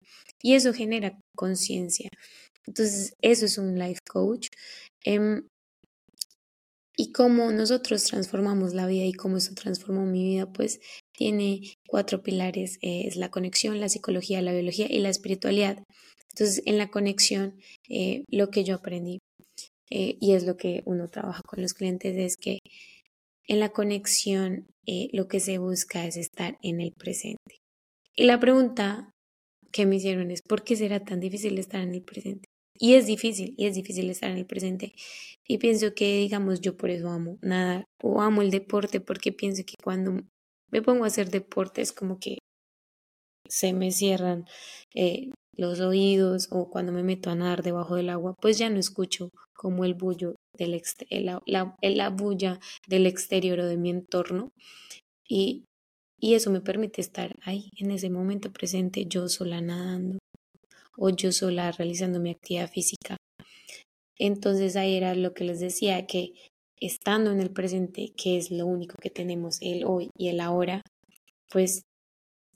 Y 0.43 0.55
eso 0.55 0.73
genera 0.73 1.19
conciencia. 1.37 2.11
Entonces, 2.67 3.15
eso 3.23 3.47
es 3.47 3.59
un 3.59 3.79
life 3.79 4.01
coach. 4.09 4.49
Em, 5.05 5.47
y 6.97 7.13
cómo 7.13 7.51
nosotros 7.51 8.05
transformamos 8.05 8.75
la 8.75 8.87
vida 8.87 9.05
y 9.05 9.13
cómo 9.13 9.39
eso 9.39 9.55
transformó 9.55 10.07
mi 10.07 10.23
vida, 10.23 10.53
pues 10.53 10.81
tiene 11.13 11.75
cuatro 11.87 12.23
pilares, 12.23 12.79
eh, 12.83 13.05
es 13.07 13.17
la 13.17 13.31
conexión, 13.31 13.81
la 13.81 13.89
psicología, 13.89 14.43
la 14.43 14.53
biología 14.53 14.87
y 14.89 15.01
la 15.01 15.09
espiritualidad. 15.09 15.83
Entonces, 16.33 16.63
en 16.67 16.79
la 16.79 16.91
conexión, 16.91 17.61
eh, 17.89 18.25
lo 18.29 18.51
que 18.51 18.65
yo 18.65 18.77
aprendí, 18.77 19.19
eh, 19.91 20.17
y 20.21 20.33
es 20.33 20.45
lo 20.45 20.57
que 20.57 20.83
uno 20.87 21.09
trabaja 21.09 21.43
con 21.47 21.63
los 21.63 21.75
clientes, 21.75 22.17
es 22.17 22.37
que 22.37 22.59
en 23.47 23.61
la 23.61 23.71
conexión 23.71 24.67
lo 25.13 25.29
que 25.29 25.41
se 25.41 25.59
busca 25.59 26.07
es 26.07 26.17
estar 26.17 26.59
en 26.63 26.81
el 26.81 26.93
presente. 26.93 27.59
Y 28.15 28.25
la 28.25 28.39
pregunta 28.39 29.11
que 29.73 29.87
me 29.87 29.97
hicieron 29.97 30.31
es, 30.31 30.41
¿por 30.43 30.63
qué 30.63 30.77
será 30.77 31.01
tan 31.01 31.21
difícil 31.21 31.59
estar 31.59 31.81
en 31.81 31.95
el 31.95 32.03
presente? 32.03 32.49
Y 32.79 32.95
es 32.95 33.07
difícil, 33.07 33.55
y 33.57 33.67
es 33.67 33.75
difícil 33.75 34.11
estar 34.11 34.31
en 34.31 34.39
el 34.39 34.47
presente. 34.47 34.95
Y 35.47 35.59
pienso 35.59 35.95
que, 35.95 36.19
digamos, 36.19 36.61
yo 36.61 36.77
por 36.77 36.91
eso 36.91 37.09
amo 37.09 37.39
nadar 37.43 37.85
o 38.03 38.21
amo 38.21 38.43
el 38.43 38.51
deporte, 38.51 39.01
porque 39.01 39.33
pienso 39.33 39.63
que 39.65 39.75
cuando 39.83 40.21
me 40.71 40.83
pongo 40.83 41.05
a 41.05 41.09
hacer 41.09 41.31
deporte 41.31 41.83
es 41.83 41.93
como 41.93 42.19
que 42.19 42.39
se 43.49 43.73
me 43.73 43.91
cierran 43.93 44.47
eh, 44.95 45.31
los 45.57 45.81
oídos 45.81 46.49
o 46.51 46.71
cuando 46.71 46.93
me 46.93 47.03
meto 47.03 47.31
a 47.31 47.37
nadar 47.37 47.63
debajo 47.63 47.97
del 47.97 48.11
agua, 48.11 48.35
pues 48.41 48.59
ya 48.59 48.71
no 48.71 48.81
escucho 48.81 49.31
como 49.55 49.85
el 49.85 49.95
bullo 49.95 50.35
del 50.59 50.81
la, 51.11 51.41
la, 51.47 51.77
la, 51.81 52.11
bulla 52.11 52.59
del 52.89 53.07
exterior 53.07 53.61
o 53.61 53.67
de 53.67 53.77
mi 53.77 53.91
entorno. 53.91 54.51
Y, 55.29 55.65
y 56.21 56.35
eso 56.35 56.51
me 56.51 56.61
permite 56.61 57.01
estar 57.01 57.37
ahí, 57.43 57.71
en 57.79 57.91
ese 57.91 58.11
momento 58.11 58.53
presente, 58.53 59.07
yo 59.07 59.29
sola 59.29 59.61
nadando 59.61 60.19
o 60.97 61.11
yo 61.11 61.33
sola 61.33 61.73
realizando 61.73 62.21
mi 62.21 62.31
actividad 62.31 62.71
física. 62.71 63.17
Entonces 64.19 64.77
ahí 64.77 64.97
era 64.97 65.15
lo 65.15 65.35
que 65.35 65.45
les 65.45 65.61
decía, 65.61 66.07
que 66.07 66.33
estando 66.81 67.31
en 67.31 67.41
el 67.41 67.51
presente, 67.51 68.13
que 68.17 68.37
es 68.37 68.51
lo 68.51 68.67
único 68.67 68.97
que 69.01 69.11
tenemos 69.11 69.59
el 69.61 69.85
hoy 69.85 70.11
y 70.17 70.29
el 70.29 70.41
ahora, 70.41 70.83
pues 71.51 71.83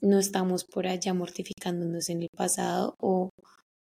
no 0.01 0.19
estamos 0.19 0.63
por 0.65 0.87
allá 0.87 1.13
mortificándonos 1.13 2.09
en 2.09 2.23
el 2.23 2.29
pasado 2.35 2.95
o, 2.99 3.29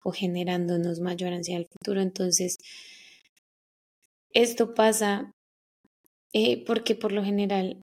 o 0.02 0.12
generándonos 0.12 1.00
mayor 1.00 1.32
ansiedad 1.32 1.62
al 1.62 1.68
futuro. 1.68 2.00
Entonces, 2.00 2.56
esto 4.32 4.74
pasa 4.74 5.32
eh, 6.32 6.64
porque 6.64 6.94
por 6.94 7.12
lo 7.12 7.24
general 7.24 7.80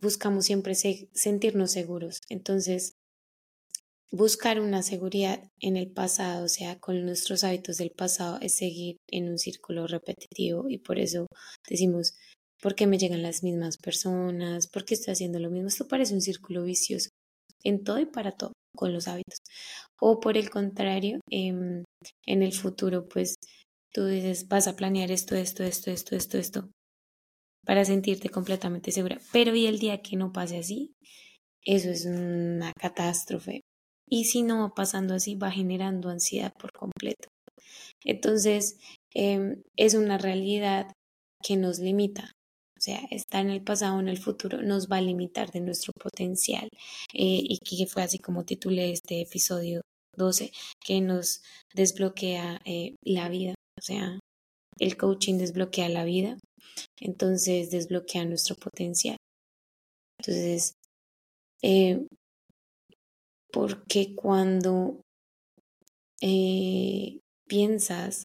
buscamos 0.00 0.44
siempre 0.44 0.74
sentirnos 0.74 1.72
seguros. 1.72 2.20
Entonces, 2.28 2.92
Buscar 4.12 4.60
una 4.60 4.82
seguridad 4.82 5.50
en 5.60 5.76
el 5.76 5.90
pasado, 5.90 6.44
o 6.44 6.48
sea, 6.48 6.78
con 6.78 7.04
nuestros 7.04 7.42
hábitos 7.42 7.76
del 7.78 7.90
pasado, 7.90 8.38
es 8.40 8.54
seguir 8.54 8.98
en 9.10 9.28
un 9.28 9.38
círculo 9.38 9.88
repetitivo 9.88 10.68
y 10.68 10.78
por 10.78 11.00
eso 11.00 11.26
decimos, 11.68 12.14
¿por 12.62 12.76
qué 12.76 12.86
me 12.86 12.98
llegan 12.98 13.22
las 13.22 13.42
mismas 13.42 13.78
personas? 13.78 14.68
¿Por 14.68 14.84
qué 14.84 14.94
estoy 14.94 15.12
haciendo 15.12 15.40
lo 15.40 15.50
mismo? 15.50 15.68
Esto 15.68 15.88
parece 15.88 16.14
un 16.14 16.20
círculo 16.20 16.62
vicioso 16.62 17.10
en 17.64 17.82
todo 17.82 17.98
y 17.98 18.06
para 18.06 18.30
todo 18.30 18.52
con 18.76 18.92
los 18.92 19.08
hábitos. 19.08 19.40
O 20.00 20.20
por 20.20 20.36
el 20.36 20.50
contrario, 20.50 21.20
em, 21.28 21.82
en 22.26 22.42
el 22.42 22.52
futuro, 22.52 23.08
pues 23.08 23.34
tú 23.92 24.06
dices, 24.06 24.46
vas 24.46 24.68
a 24.68 24.76
planear 24.76 25.10
esto, 25.10 25.34
esto, 25.34 25.64
esto, 25.64 25.90
esto, 25.90 26.14
esto, 26.14 26.38
esto, 26.38 26.70
para 27.64 27.84
sentirte 27.84 28.28
completamente 28.28 28.92
segura. 28.92 29.18
Pero 29.32 29.56
y 29.56 29.66
el 29.66 29.80
día 29.80 30.00
que 30.00 30.16
no 30.16 30.32
pase 30.32 30.58
así, 30.58 30.92
eso 31.64 31.90
es 31.90 32.04
una 32.06 32.72
catástrofe 32.78 33.62
y 34.08 34.24
si 34.24 34.42
no 34.42 34.60
va 34.60 34.74
pasando 34.74 35.14
así, 35.14 35.34
va 35.34 35.50
generando 35.50 36.08
ansiedad 36.08 36.52
por 36.58 36.72
completo. 36.72 37.28
Entonces, 38.04 38.78
em, 39.14 39.62
es 39.76 39.94
una 39.94 40.18
realidad 40.18 40.92
que 41.42 41.56
nos 41.56 41.78
limita. 41.78 42.32
O 42.78 42.80
sea, 42.80 43.00
estar 43.10 43.44
en 43.44 43.50
el 43.50 43.62
pasado 43.62 43.96
o 43.96 44.00
en 44.00 44.08
el 44.08 44.18
futuro 44.18 44.62
nos 44.62 44.88
va 44.88 44.98
a 44.98 45.00
limitar 45.00 45.50
de 45.50 45.60
nuestro 45.60 45.92
potencial. 45.98 46.68
Eh, 47.14 47.40
y 47.42 47.58
que 47.58 47.86
fue 47.86 48.02
así 48.02 48.18
como 48.18 48.44
titulé 48.44 48.92
este 48.92 49.22
episodio 49.22 49.82
12, 50.16 50.50
que 50.84 51.00
nos 51.00 51.42
desbloquea 51.74 52.60
eh, 52.64 52.94
la 53.02 53.28
vida. 53.28 53.54
O 53.78 53.82
sea, 53.82 54.18
el 54.78 54.96
coaching 54.96 55.38
desbloquea 55.38 55.88
la 55.88 56.04
vida, 56.04 56.38
entonces 57.00 57.70
desbloquea 57.70 58.24
nuestro 58.24 58.56
potencial. 58.56 59.16
Entonces, 60.18 60.74
eh, 61.62 62.06
porque 63.56 64.14
cuando 64.14 65.00
eh, 66.20 67.20
piensas, 67.48 68.24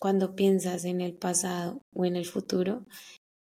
cuando 0.00 0.34
piensas 0.34 0.84
en 0.84 1.00
el 1.00 1.14
pasado 1.14 1.78
o 1.94 2.04
en 2.04 2.16
el 2.16 2.26
futuro, 2.26 2.82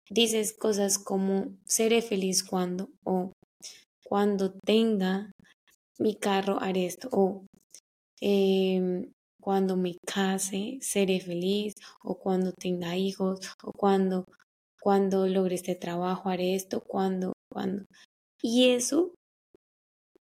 dices 0.10 0.58
cosas 0.58 0.98
como 0.98 1.56
seré 1.68 2.02
feliz 2.02 2.44
cuando 2.44 2.90
o 3.06 3.34
cuando 4.04 4.52
tenga 4.66 5.32
mi 6.00 6.16
carro 6.16 6.58
haré 6.60 6.88
esto 6.88 7.08
o 7.12 7.46
em, 8.20 9.12
cuando 9.40 9.78
me 9.78 9.96
case 10.08 10.80
seré 10.82 11.20
feliz 11.20 11.76
o 12.04 12.18
cuando 12.18 12.52
tenga 12.52 12.98
hijos 12.98 13.42
o 13.64 13.72
cuando 13.74 14.26
cuando 14.82 15.28
logre 15.28 15.54
este 15.54 15.76
trabajo 15.76 16.30
haré 16.30 16.56
esto 16.56 16.82
cuando 16.82 17.34
cuando 17.54 17.86
y 18.42 18.72
eso 18.72 19.14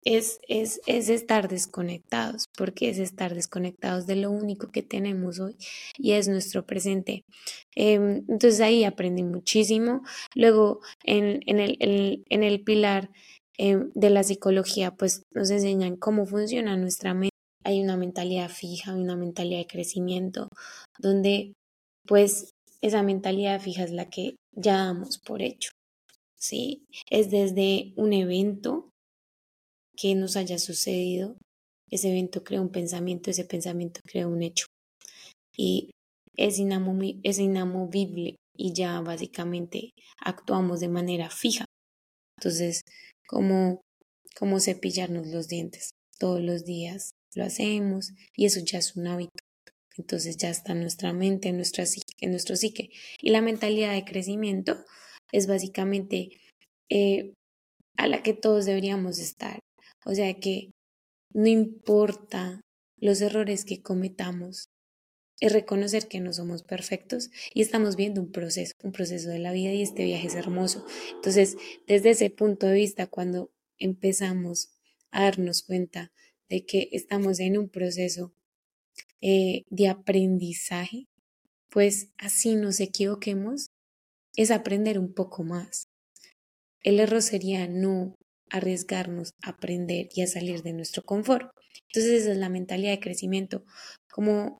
es, 0.06 0.38
es, 0.46 0.80
es 0.86 1.08
estar 1.08 1.48
desconectados, 1.48 2.44
porque 2.56 2.88
es 2.88 2.98
estar 2.98 3.34
desconectados 3.34 4.06
de 4.06 4.14
lo 4.14 4.30
único 4.30 4.70
que 4.70 4.82
tenemos 4.82 5.40
hoy 5.40 5.56
y 5.98 6.12
es 6.12 6.28
nuestro 6.28 6.64
presente. 6.64 7.24
Em, 7.74 8.24
entonces 8.28 8.60
ahí 8.60 8.84
aprendí 8.84 9.24
muchísimo. 9.24 10.02
Luego 10.34 10.80
en, 11.02 11.40
en, 11.46 11.58
el, 11.58 12.24
el 12.28 12.60
pilar 12.62 13.10
em, 13.58 13.90
de 13.94 14.10
la 14.10 14.22
psicología, 14.22 14.94
pues 14.94 15.24
nos 15.34 15.50
enseñan 15.50 15.96
cómo 15.96 16.24
funciona 16.24 16.76
nuestra 16.76 17.12
mente. 17.12 17.34
Hay 17.64 17.82
una 17.82 17.96
mentalidad 17.96 18.48
fija, 18.48 18.94
una 18.94 19.16
mentalidad 19.16 19.58
de 19.58 19.66
crecimiento, 19.66 20.48
donde 21.00 21.52
pues 22.06 22.50
esa 22.80 23.02
mentalidad 23.02 23.60
fija 23.60 23.82
es 23.82 23.90
la 23.90 24.08
que 24.08 24.36
ya 24.52 24.76
damos 24.76 25.18
por 25.18 25.42
hecho. 25.42 25.70
¿sí? 26.38 26.84
Es 27.10 27.32
desde 27.32 27.92
un 27.96 28.12
evento 28.12 28.90
que 29.96 30.14
nos 30.14 30.36
haya 30.36 30.58
sucedido, 30.58 31.36
ese 31.90 32.10
evento 32.10 32.44
crea 32.44 32.60
un 32.60 32.70
pensamiento, 32.70 33.30
ese 33.30 33.44
pensamiento 33.44 34.00
crea 34.04 34.28
un 34.28 34.42
hecho. 34.42 34.66
Y 35.56 35.90
es, 36.36 36.60
es 37.22 37.38
inamovible 37.38 38.36
y 38.56 38.72
ya 38.72 39.00
básicamente 39.00 39.90
actuamos 40.20 40.80
de 40.80 40.88
manera 40.88 41.30
fija. 41.30 41.64
Entonces, 42.38 42.82
como, 43.26 43.80
como 44.38 44.60
cepillarnos 44.60 45.28
los 45.28 45.48
dientes 45.48 45.90
todos 46.18 46.40
los 46.40 46.64
días 46.64 47.10
lo 47.34 47.44
hacemos 47.44 48.12
y 48.34 48.46
eso 48.46 48.60
ya 48.60 48.78
es 48.78 48.96
un 48.96 49.06
hábito. 49.06 49.30
Entonces 49.98 50.36
ya 50.36 50.50
está 50.50 50.72
en 50.72 50.80
nuestra 50.80 51.12
mente, 51.12 51.48
en, 51.48 51.56
nuestra 51.56 51.84
en 52.20 52.30
nuestro 52.30 52.56
psique. 52.56 52.90
Y 53.20 53.30
la 53.30 53.40
mentalidad 53.40 53.92
de 53.92 54.04
crecimiento 54.04 54.76
es 55.32 55.46
básicamente 55.46 56.30
eh, 56.90 57.32
a 57.96 58.06
la 58.06 58.22
que 58.22 58.34
todos 58.34 58.66
deberíamos 58.66 59.18
estar. 59.18 59.58
O 60.06 60.14
sea 60.14 60.32
que 60.34 60.70
no 61.34 61.48
importa 61.48 62.60
los 62.96 63.20
errores 63.20 63.64
que 63.64 63.82
cometamos, 63.82 64.70
es 65.40 65.52
reconocer 65.52 66.06
que 66.06 66.20
no 66.20 66.32
somos 66.32 66.62
perfectos 66.62 67.30
y 67.52 67.60
estamos 67.60 67.96
viendo 67.96 68.22
un 68.22 68.30
proceso, 68.30 68.72
un 68.82 68.92
proceso 68.92 69.28
de 69.28 69.40
la 69.40 69.52
vida 69.52 69.72
y 69.72 69.82
este 69.82 70.04
viaje 70.04 70.28
es 70.28 70.34
hermoso. 70.34 70.86
Entonces, 71.16 71.56
desde 71.86 72.10
ese 72.10 72.30
punto 72.30 72.66
de 72.66 72.74
vista, 72.74 73.08
cuando 73.08 73.50
empezamos 73.78 74.70
a 75.10 75.24
darnos 75.24 75.62
cuenta 75.62 76.12
de 76.48 76.64
que 76.64 76.88
estamos 76.92 77.40
en 77.40 77.58
un 77.58 77.68
proceso 77.68 78.32
eh, 79.20 79.64
de 79.68 79.88
aprendizaje, 79.88 81.08
pues 81.68 82.12
así 82.16 82.54
nos 82.54 82.78
equivoquemos, 82.78 83.66
es 84.36 84.52
aprender 84.52 85.00
un 85.00 85.12
poco 85.12 85.42
más. 85.42 85.88
El 86.80 87.00
error 87.00 87.22
sería 87.22 87.66
no 87.66 88.14
arriesgarnos 88.50 89.30
a 89.42 89.50
aprender 89.50 90.08
y 90.14 90.22
a 90.22 90.26
salir 90.26 90.62
de 90.62 90.72
nuestro 90.72 91.02
confort. 91.02 91.50
Entonces 91.88 92.22
esa 92.22 92.32
es 92.32 92.38
la 92.38 92.48
mentalidad 92.48 92.92
de 92.92 93.00
crecimiento. 93.00 93.64
Como 94.10 94.58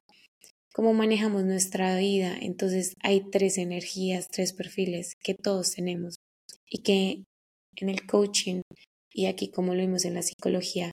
cómo 0.76 0.92
manejamos 0.92 1.44
nuestra 1.44 1.96
vida. 1.96 2.36
Entonces 2.40 2.94
hay 3.02 3.22
tres 3.30 3.56
energías, 3.56 4.28
tres 4.28 4.52
perfiles 4.52 5.14
que 5.22 5.34
todos 5.34 5.72
tenemos 5.72 6.16
y 6.68 6.82
que 6.82 7.24
en 7.76 7.88
el 7.88 8.06
coaching 8.06 8.60
y 9.10 9.24
aquí 9.24 9.50
como 9.50 9.74
lo 9.74 9.80
vimos 9.80 10.04
en 10.04 10.12
la 10.12 10.22
psicología, 10.22 10.92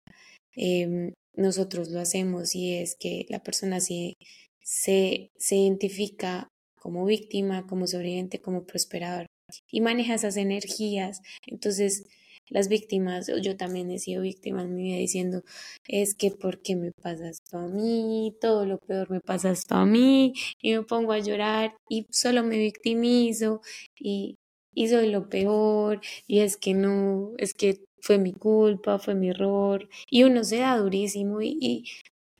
em, 0.56 1.12
nosotros 1.36 1.89
lo 1.89 1.99
hacemos 1.99 2.56
y 2.56 2.75
es 2.75 2.95
que 2.97 3.25
la 3.27 3.43
persona 3.43 3.82
se, 3.82 4.13
se, 4.62 5.27
se 5.38 5.56
identifica 5.58 6.47
como 6.79 7.06
víctima, 7.06 7.67
como 7.67 7.86
sobreviviente, 7.86 8.39
como 8.39 8.65
prosperador 8.65 9.25
y 9.69 9.82
maneja 9.82 10.15
esas 10.15 10.38
energías. 10.38 11.19
Entonces, 11.45 12.06
las 12.53 12.67
víctimas, 12.69 13.31
yo 13.41 13.57
también 13.57 13.89
he 13.89 13.97
sido 13.97 14.21
víctima 14.21 14.61
en 14.61 14.75
mi 14.75 14.83
vida 14.83 14.97
diciendo, 14.97 15.41
es 15.87 16.13
que 16.13 16.29
¿por 16.29 16.61
qué 16.61 16.75
me 16.75 16.91
pasa 16.91 17.29
esto 17.29 17.57
a 17.57 17.67
mí? 17.67 18.35
Todo 18.39 18.65
lo 18.67 18.77
peor 18.77 19.09
me 19.09 19.19
pasa 19.21 19.49
esto 19.49 19.73
a 19.75 19.85
mí 19.85 20.33
y 20.61 20.73
me 20.73 20.83
pongo 20.83 21.13
a 21.13 21.19
llorar 21.19 21.75
y 21.89 22.05
solo 22.11 22.43
me 22.43 22.59
victimizo 22.59 23.61
y, 23.99 24.35
y 24.73 24.87
soy 24.87 25.09
lo 25.09 25.29
peor 25.29 25.99
y 26.27 26.39
es 26.41 26.55
que 26.57 26.75
no, 26.75 27.31
es 27.39 27.55
que 27.55 27.83
fue 27.99 28.19
mi 28.19 28.33
culpa, 28.33 28.99
fue 28.99 29.15
mi 29.15 29.29
error 29.29 29.89
y 30.11 30.23
uno 30.23 30.43
se 30.43 30.59
da 30.59 30.77
durísimo 30.77 31.41
y, 31.41 31.57
y, 31.59 31.85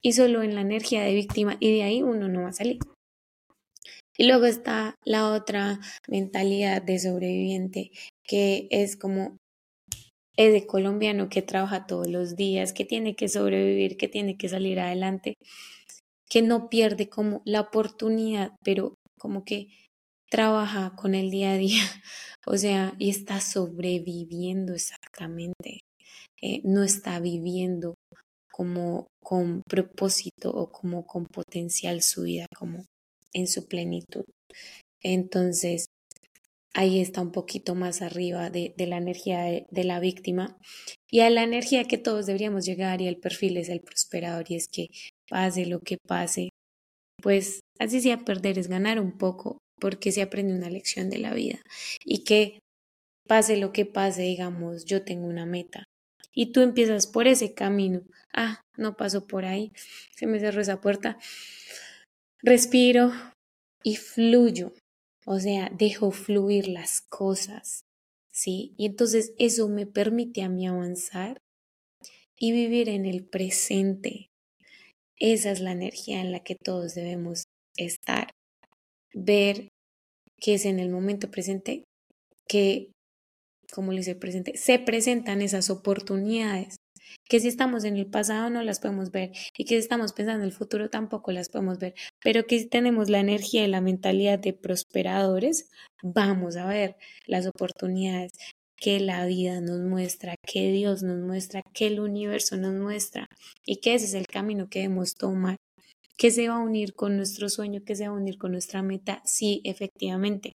y 0.04 0.14
solo 0.14 0.44
en 0.44 0.54
la 0.54 0.62
energía 0.62 1.02
de 1.02 1.16
víctima 1.16 1.58
y 1.60 1.76
de 1.76 1.84
ahí 1.84 2.04
uno 2.04 2.28
no 2.28 2.44
va 2.44 2.50
a 2.50 2.54
salir. 2.54 2.78
Y 4.16 4.28
luego 4.28 4.46
está 4.46 4.96
la 5.06 5.32
otra 5.34 5.80
mentalidad 6.08 6.84
de 6.84 7.00
sobreviviente, 7.00 7.90
que 8.24 8.68
es 8.70 8.96
como 8.96 9.38
es 10.38 10.52
de 10.54 10.66
colombiano 10.66 11.30
que 11.30 11.42
trabaja 11.42 11.86
todos 11.86 12.08
los 12.08 12.36
días, 12.36 12.74
que 12.74 12.86
tiene 12.86 13.16
que 13.16 13.30
sobrevivir, 13.30 13.98
que 13.98 14.08
tiene 14.08 14.38
que 14.38 14.50
salir 14.50 14.80
adelante, 14.80 15.36
que 16.30 16.42
no 16.42 16.70
pierde 16.70 17.10
como 17.10 17.42
la 17.46 17.62
oportunidad, 17.62 18.52
pero 18.64 18.96
como 19.20 19.46
que 19.46 19.68
trabaja 20.30 20.96
con 20.96 21.14
el 21.14 21.30
día 21.30 21.52
a 21.52 21.58
día, 21.58 21.84
o 22.48 22.58
sea, 22.58 22.96
y 22.98 23.10
está 23.10 23.40
sobreviviendo 23.40 24.74
exactamente, 24.74 25.82
eh, 26.42 26.62
no 26.64 26.84
está 26.84 27.20
viviendo 27.20 27.96
como 28.52 29.08
con 29.24 29.62
propósito 29.68 30.52
o 30.52 30.72
como 30.72 31.06
con 31.06 31.26
potencial 31.26 32.02
su 32.02 32.24
vida, 32.24 32.48
como 32.56 32.86
en 33.34 33.48
su 33.48 33.68
plenitud. 33.68 34.26
Entonces, 35.02 35.86
ahí 36.74 37.00
está 37.00 37.22
un 37.22 37.32
poquito 37.32 37.76
más 37.76 38.02
arriba 38.02 38.50
de, 38.50 38.74
la 38.78 38.98
energía 38.98 39.44
de, 39.44 39.84
la 39.84 40.00
víctima. 40.00 40.58
Y 41.10 41.22
a 41.22 41.30
la 41.30 41.44
energía 41.44 41.86
que 41.86 41.98
todos 41.98 42.26
deberíamos 42.26 42.66
llegar 42.66 43.02
y 43.02 43.08
el 43.08 43.18
perfil 43.18 43.58
es 43.58 43.70
el 43.70 43.82
prosperador 43.82 44.46
y 44.50 44.56
es 44.56 44.68
que 44.68 44.88
pase 45.30 45.66
lo 45.66 45.80
que 45.80 45.98
pase, 46.08 46.50
pues 47.22 47.62
así 47.80 48.02
sea 48.02 48.26
perder 48.26 48.58
es 48.58 48.68
ganar 48.68 49.00
un 49.00 49.18
poco 49.18 49.60
porque 49.80 50.12
se 50.12 50.22
aprende 50.22 50.56
una 50.56 50.70
lección 50.70 51.10
de 51.10 51.20
la 51.20 51.34
vida. 51.34 51.62
Y 52.04 52.24
que 52.24 52.60
pase 53.28 53.58
lo 53.58 53.72
que 53.72 53.86
pase, 53.86 54.24
digamos, 54.24 54.86
yo 54.86 55.04
tengo 55.04 55.28
una 55.28 55.46
meta 55.46 55.86
y 56.34 56.52
tú 56.52 56.62
empiezas 56.62 57.08
por 57.08 57.28
ese 57.28 57.54
camino, 57.54 58.02
ah, 58.34 58.62
no 58.76 58.98
paso 58.98 59.28
por 59.28 59.46
ahí, 59.46 59.72
se 60.16 60.26
me 60.26 60.40
cerró 60.40 60.62
esa 60.62 60.82
puerta, 60.82 61.18
respiro 62.42 63.12
y 63.84 63.98
fluyo 63.98 64.74
o 65.26 65.40
sea, 65.40 65.72
dejo 65.78 66.12
fluir 66.12 66.68
las 66.68 67.02
cosas, 67.02 67.86
¿sí? 68.32 68.74
Y 68.78 68.86
entonces 68.86 69.34
eso 69.38 69.70
me 69.70 69.86
permite 69.86 70.42
a 70.42 70.50
mí 70.50 70.68
avanzar 70.68 71.38
y 72.38 72.52
vivir 72.52 72.90
en 72.90 73.06
el 73.06 73.26
presente. 73.26 74.30
Esa 75.18 75.52
es 75.52 75.60
la 75.60 75.72
energía 75.72 76.20
en 76.20 76.32
la 76.32 76.42
que 76.42 76.56
todos 76.56 76.96
debemos 76.96 77.46
estar. 77.78 78.32
Ver 79.14 79.70
que 80.40 80.56
es 80.56 80.66
en 80.66 80.80
el 80.80 80.90
momento 80.90 81.32
presente 81.32 81.86
que, 82.48 82.92
como 83.72 83.92
le 83.92 84.00
dice 84.00 84.16
presente, 84.16 84.58
se 84.58 84.80
presentan 84.80 85.42
esas 85.42 85.70
oportunidades 85.70 86.76
que 87.28 87.40
si 87.40 87.48
estamos 87.48 87.84
en 87.84 87.98
el 87.98 88.08
pasado 88.08 88.50
no 88.50 88.64
las 88.64 88.80
podemos 88.80 89.12
ver 89.12 89.32
y 89.58 89.66
que 89.66 89.76
si 89.76 89.80
estamos 89.80 90.14
pensando 90.14 90.44
en 90.44 90.50
el 90.50 90.54
futuro 90.54 90.90
tampoco 90.90 91.32
las 91.32 91.50
podemos 91.50 91.80
ver, 91.80 91.94
pero 92.22 92.46
que 92.46 92.60
si 92.60 92.68
tenemos 92.68 93.10
la 93.10 93.20
energía 93.20 93.64
y 93.64 93.68
la 93.68 93.82
mentalidad 93.82 94.40
de 94.40 94.54
prosperadores, 94.54 95.70
vamos 96.02 96.56
a 96.56 96.68
ver 96.68 96.96
las 97.26 97.48
oportunidades 97.48 98.32
que 98.84 99.00
la 99.00 99.26
vida 99.26 99.62
nos 99.62 99.80
muestra, 99.80 100.36
que 100.46 100.72
Dios 100.72 101.04
nos 101.04 101.20
muestra, 101.20 101.62
que 101.74 101.88
el 101.88 102.02
universo 102.02 102.58
nos 102.58 102.74
muestra 102.74 103.28
y 103.66 103.78
que 103.78 103.94
ese 103.94 104.06
es 104.06 104.14
el 104.14 104.28
camino 104.28 104.68
que 104.70 104.80
debemos 104.80 105.16
tomar, 105.16 105.56
que 106.18 106.32
se 106.32 106.50
va 106.50 106.56
a 106.56 106.60
unir 106.60 106.94
con 106.94 107.16
nuestro 107.16 107.48
sueño, 107.50 107.82
que 107.86 107.96
se 107.96 108.08
va 108.08 108.14
a 108.14 108.18
unir 108.18 108.38
con 108.38 108.52
nuestra 108.52 108.82
meta, 108.82 109.22
sí, 109.24 109.62
efectivamente. 109.64 110.52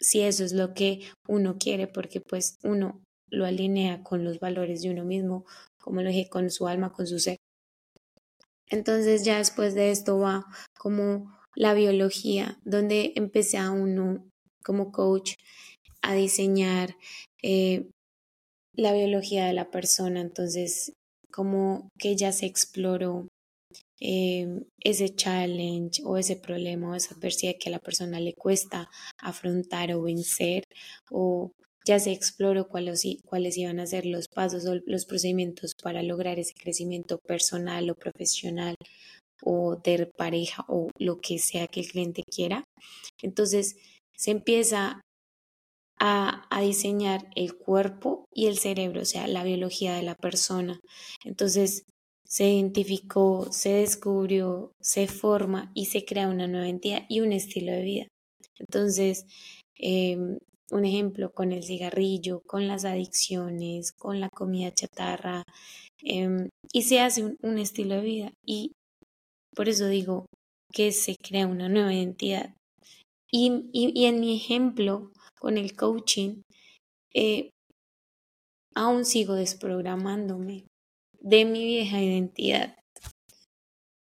Si 0.00 0.20
eso 0.20 0.44
es 0.44 0.52
lo 0.52 0.74
que 0.74 1.00
uno 1.28 1.56
quiere, 1.58 1.86
porque 1.86 2.20
pues 2.20 2.58
uno 2.64 3.02
lo 3.30 3.44
alinea 3.44 4.02
con 4.02 4.24
los 4.24 4.38
valores 4.38 4.82
de 4.82 4.90
uno 4.90 5.04
mismo, 5.04 5.44
como 5.78 6.02
lo 6.02 6.10
dije, 6.10 6.28
con 6.28 6.50
su 6.50 6.66
alma, 6.66 6.92
con 6.92 7.06
su 7.06 7.18
ser. 7.18 7.36
Entonces 8.68 9.24
ya 9.24 9.38
después 9.38 9.74
de 9.74 9.90
esto 9.90 10.18
va 10.18 10.46
como 10.78 11.36
la 11.54 11.74
biología, 11.74 12.58
donde 12.64 13.12
empecé 13.16 13.58
a 13.58 13.70
uno 13.70 14.28
como 14.62 14.92
coach 14.92 15.34
a 16.02 16.14
diseñar 16.14 16.96
eh, 17.42 17.88
la 18.74 18.92
biología 18.92 19.46
de 19.46 19.52
la 19.54 19.70
persona. 19.70 20.20
Entonces, 20.20 20.92
como 21.32 21.88
que 21.98 22.16
ya 22.16 22.32
se 22.32 22.46
exploró 22.46 23.28
eh, 24.00 24.46
ese 24.80 25.14
challenge 25.14 26.02
o 26.04 26.18
ese 26.18 26.36
problema 26.36 26.90
o 26.90 26.94
esa 26.94 27.14
adversidad 27.14 27.54
que 27.58 27.70
a 27.70 27.72
la 27.72 27.78
persona 27.78 28.20
le 28.20 28.34
cuesta 28.34 28.90
afrontar 29.18 29.92
o 29.92 30.02
vencer 30.02 30.64
o 31.10 31.52
ya 31.86 32.00
se 32.00 32.10
exploró 32.10 32.68
cuáles, 32.68 33.04
iban 33.56 33.78
a 33.78 33.86
ser 33.86 34.06
los 34.06 34.26
pasos 34.26 34.66
o 34.66 34.74
los 34.86 35.06
procedimientos 35.06 35.74
para 35.80 36.02
lograr 36.02 36.38
ese 36.38 36.52
crecimiento 36.52 37.18
personal 37.18 37.88
o 37.88 37.94
profesional 37.94 38.74
o 39.42 39.76
de 39.76 40.06
pareja 40.18 40.64
o 40.68 40.90
lo 40.98 41.20
que 41.20 41.38
sea 41.38 41.68
que 41.68 41.80
el 41.80 41.88
cliente 41.88 42.24
quiera. 42.24 42.64
Entonces 43.22 43.76
se 44.16 44.32
empieza 44.32 45.00
a, 46.00 46.42
diseñar 46.60 47.30
el 47.36 47.56
cuerpo 47.56 48.24
y 48.34 48.46
el 48.46 48.58
cerebro, 48.58 49.02
o 49.02 49.04
sea, 49.04 49.28
la 49.28 49.44
biología 49.44 49.94
de 49.94 50.02
la 50.02 50.16
persona. 50.16 50.80
Entonces 51.24 51.84
se 52.24 52.50
identificó, 52.50 53.52
se 53.52 53.74
descubrió, 53.74 54.72
se 54.80 55.06
forma 55.06 55.70
y 55.74 55.86
se 55.86 56.04
crea 56.04 56.28
una 56.28 56.48
nueva 56.48 56.68
entidad 56.68 57.02
y 57.08 57.20
un 57.20 57.32
estilo 57.32 57.70
de 57.70 57.82
vida. 57.82 58.06
Entonces, 58.58 59.26
eh, 59.78 60.38
un 60.70 60.84
ejemplo 60.84 61.32
con 61.32 61.52
el 61.52 61.62
cigarrillo, 61.62 62.40
con 62.46 62.66
las 62.68 62.84
adicciones, 62.84 63.92
con 63.92 64.20
la 64.20 64.28
comida 64.28 64.72
chatarra, 64.72 65.42
em, 66.02 66.48
y 66.72 66.82
se 66.82 67.00
hace 67.00 67.24
un, 67.24 67.58
estilo 67.58 67.96
de 67.96 68.00
vida. 68.02 68.32
Y 68.44 68.72
por 69.54 69.68
eso 69.68 69.86
digo 69.86 70.26
que 70.72 70.92
se 70.92 71.16
crea 71.16 71.46
una 71.46 71.68
nueva 71.68 71.94
identidad. 71.94 72.54
Y, 73.30 73.68
y, 73.72 74.06
en 74.06 74.20
mi 74.20 74.36
ejemplo 74.36 75.10
con 75.40 75.58
el 75.58 75.74
coaching, 75.76 76.42
eh, 77.14 77.50
aún 78.74 79.04
sigo 79.04 79.34
desprogramándome 79.34 80.64
de 81.20 81.44
mi 81.44 81.64
vieja 81.64 82.00
identidad. 82.00 82.76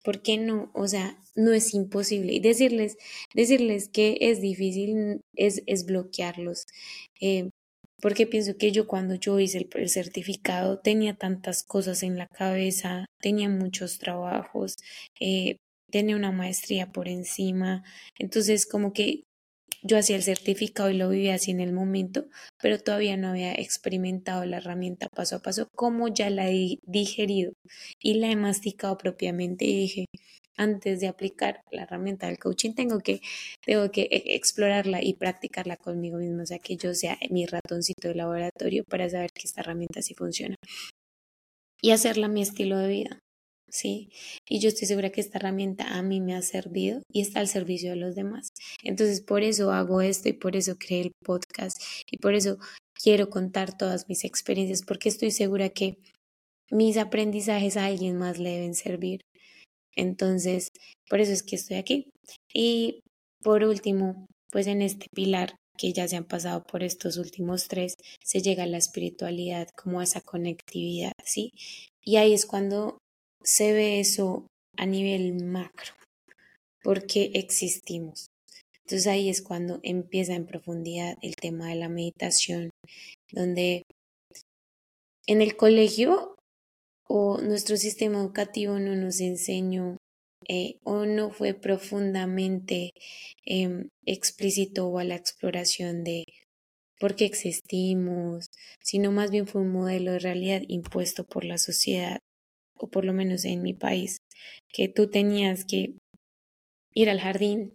¿Por 0.02 0.22
qué 0.22 0.38
no? 0.38 0.70
O 0.74 0.88
sea, 0.88 1.18
no 1.34 1.52
es 1.52 1.74
imposible. 1.74 2.32
Y 2.32 2.40
decirles, 2.40 2.96
decirles 3.34 3.88
que 3.88 4.16
es 4.20 4.40
difícil 4.40 5.20
es, 5.34 5.62
es 5.66 5.86
bloquearlos. 5.86 6.66
Eh, 7.20 7.50
porque 8.00 8.26
pienso 8.26 8.56
que 8.56 8.72
yo 8.72 8.86
cuando 8.86 9.14
yo 9.14 9.38
hice 9.40 9.68
el, 9.74 9.88
certificado 9.90 10.80
tenía 10.80 11.14
tantas 11.14 11.62
cosas 11.62 12.02
en 12.02 12.16
la 12.18 12.26
cabeza, 12.28 13.06
tenía 13.20 13.48
muchos 13.48 13.98
trabajos, 13.98 14.76
eh, 15.20 15.56
tenía 15.90 16.16
una 16.16 16.32
maestría 16.32 16.92
por 16.92 17.08
encima. 17.08 17.84
Entonces, 18.18 18.66
como 18.66 18.92
que 18.92 19.24
yo 19.82 19.98
hacía 19.98 20.16
el 20.16 20.22
certificado 20.22 20.90
y 20.90 20.96
lo 20.96 21.08
vivía 21.08 21.34
así 21.34 21.50
en 21.50 21.60
el 21.60 21.72
momento, 21.72 22.26
pero 22.60 22.78
todavía 22.78 23.16
no 23.16 23.28
había 23.28 23.54
experimentado 23.54 24.44
la 24.44 24.58
herramienta 24.58 25.08
paso 25.08 25.36
a 25.36 25.42
paso, 25.42 25.68
como 25.74 26.08
ya 26.08 26.30
la 26.30 26.50
he 26.50 26.78
digerido 26.86 27.52
y 28.00 28.14
la 28.14 28.30
he 28.30 28.36
masticado 28.36 28.98
propiamente 28.98 29.64
y 29.64 29.76
dije, 29.76 30.06
antes 30.56 31.00
de 31.00 31.08
aplicar 31.08 31.62
la 31.70 31.82
herramienta 31.84 32.26
del 32.26 32.38
coaching, 32.38 32.74
tengo 32.74 33.00
que, 33.00 33.20
tengo 33.64 33.90
que 33.90 34.02
e, 34.02 34.36
explorarla 34.36 35.02
y 35.02 35.14
practicarla 35.14 35.76
conmigo 35.76 36.18
mismo, 36.18 36.42
o 36.42 36.46
sea, 36.46 36.58
que 36.58 36.76
yo 36.76 36.94
sea 36.94 37.18
mi 37.30 37.46
ratoncito 37.46 38.08
de 38.08 38.14
laboratorio 38.14 38.84
para 38.84 39.08
saber 39.08 39.30
que 39.32 39.46
esta 39.46 39.62
herramienta 39.62 40.02
sí 40.02 40.14
funciona 40.14 40.56
y 41.82 41.92
hacerla 41.92 42.28
mi 42.28 42.42
estilo 42.42 42.78
de 42.78 42.88
vida. 42.88 43.20
¿Sí? 43.70 44.10
Y 44.48 44.60
yo 44.60 44.68
estoy 44.68 44.86
segura 44.86 45.10
que 45.10 45.20
esta 45.20 45.38
herramienta 45.38 45.96
a 45.96 46.02
mí 46.02 46.20
me 46.20 46.34
ha 46.34 46.42
servido 46.42 47.02
y 47.12 47.20
está 47.20 47.40
al 47.40 47.48
servicio 47.48 47.90
de 47.90 47.96
los 47.96 48.14
demás. 48.14 48.48
Entonces, 48.82 49.20
por 49.20 49.42
eso 49.42 49.72
hago 49.72 50.00
esto 50.00 50.28
y 50.28 50.32
por 50.32 50.56
eso 50.56 50.76
creé 50.78 51.02
el 51.02 51.12
podcast 51.24 51.76
y 52.10 52.18
por 52.18 52.34
eso 52.34 52.58
quiero 52.94 53.30
contar 53.30 53.76
todas 53.76 54.08
mis 54.08 54.24
experiencias, 54.24 54.82
porque 54.86 55.08
estoy 55.08 55.30
segura 55.30 55.70
que 55.70 55.98
mis 56.70 56.96
aprendizajes 56.96 57.76
a 57.76 57.86
alguien 57.86 58.16
más 58.16 58.38
le 58.38 58.50
deben 58.50 58.74
servir. 58.74 59.22
Entonces, 59.96 60.68
por 61.08 61.20
eso 61.20 61.32
es 61.32 61.42
que 61.42 61.56
estoy 61.56 61.76
aquí. 61.76 62.10
Y 62.52 63.00
por 63.42 63.64
último, 63.64 64.26
pues 64.52 64.66
en 64.66 64.82
este 64.82 65.06
pilar 65.14 65.56
que 65.80 65.92
ya 65.94 66.06
se 66.06 66.16
han 66.16 66.24
pasado 66.24 66.62
por 66.62 66.82
estos 66.82 67.16
últimos 67.16 67.66
tres, 67.66 67.94
se 68.22 68.42
llega 68.42 68.64
a 68.64 68.66
la 68.66 68.76
espiritualidad 68.76 69.68
como 69.74 70.00
a 70.00 70.04
esa 70.04 70.20
conectividad, 70.20 71.12
¿sí? 71.24 71.52
Y 72.04 72.16
ahí 72.16 72.34
es 72.34 72.44
cuando 72.44 72.98
se 73.42 73.72
ve 73.72 74.00
eso 74.00 74.46
a 74.76 74.86
nivel 74.86 75.42
macro, 75.44 75.94
porque 76.82 77.30
existimos. 77.34 78.26
Entonces 78.84 79.06
ahí 79.06 79.28
es 79.28 79.42
cuando 79.42 79.78
empieza 79.82 80.34
en 80.34 80.46
profundidad 80.46 81.16
el 81.22 81.36
tema 81.36 81.68
de 81.68 81.76
la 81.76 81.88
meditación, 81.88 82.70
donde 83.30 83.84
en 85.26 85.42
el 85.42 85.56
colegio 85.56 86.34
o 87.06 87.38
nuestro 87.38 87.76
sistema 87.76 88.18
educativo 88.18 88.78
no 88.78 88.96
nos 88.96 89.20
enseñó 89.20 89.96
eh, 90.48 90.78
o 90.84 91.06
no 91.06 91.30
fue 91.30 91.54
profundamente 91.54 92.90
em, 93.44 93.88
explícito 94.06 94.98
a 94.98 95.04
la 95.04 95.14
exploración 95.14 96.02
de 96.02 96.24
por 96.98 97.14
qué 97.14 97.26
existimos, 97.26 98.46
sino 98.82 99.12
más 99.12 99.30
bien 99.30 99.46
fue 99.46 99.60
un 99.60 99.70
modelo 99.70 100.12
de 100.12 100.18
realidad 100.18 100.62
impuesto 100.66 101.24
por 101.24 101.44
la 101.44 101.58
sociedad 101.58 102.18
o 102.80 102.88
por 102.88 103.04
lo 103.04 103.12
menos 103.12 103.44
en 103.44 103.62
mi 103.62 103.74
país, 103.74 104.18
que 104.72 104.88
tú 104.88 105.10
tenías 105.10 105.64
que 105.64 105.94
ir 106.94 107.10
al 107.10 107.20
jardín, 107.20 107.74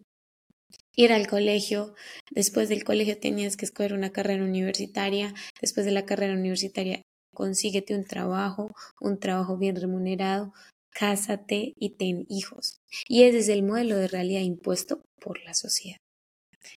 ir 0.96 1.14
al 1.14 1.28
colegio, 1.28 1.94
después 2.32 2.70
del 2.70 2.84
colegio 2.84 3.20
tenías 3.20 3.56
que 3.56 3.66
escoger 3.66 3.94
una 3.94 4.12
carrera 4.12 4.44
universitaria, 4.44 5.34
después 5.62 5.86
de 5.86 5.92
la 5.92 6.06
carrera 6.06 6.34
universitaria 6.34 7.02
consíguete 7.34 7.96
un 7.96 8.06
trabajo, 8.06 8.72
un 9.00 9.20
trabajo 9.20 9.58
bien 9.58 9.76
remunerado, 9.76 10.54
cásate 10.90 11.74
y 11.78 11.90
ten 11.92 12.26
hijos. 12.30 12.78
Y 13.08 13.24
ese 13.24 13.40
es 13.40 13.50
el 13.50 13.62
modelo 13.62 13.98
de 13.98 14.08
realidad 14.08 14.42
impuesto 14.42 15.02
por 15.22 15.44
la 15.44 15.54
sociedad. 15.54 15.98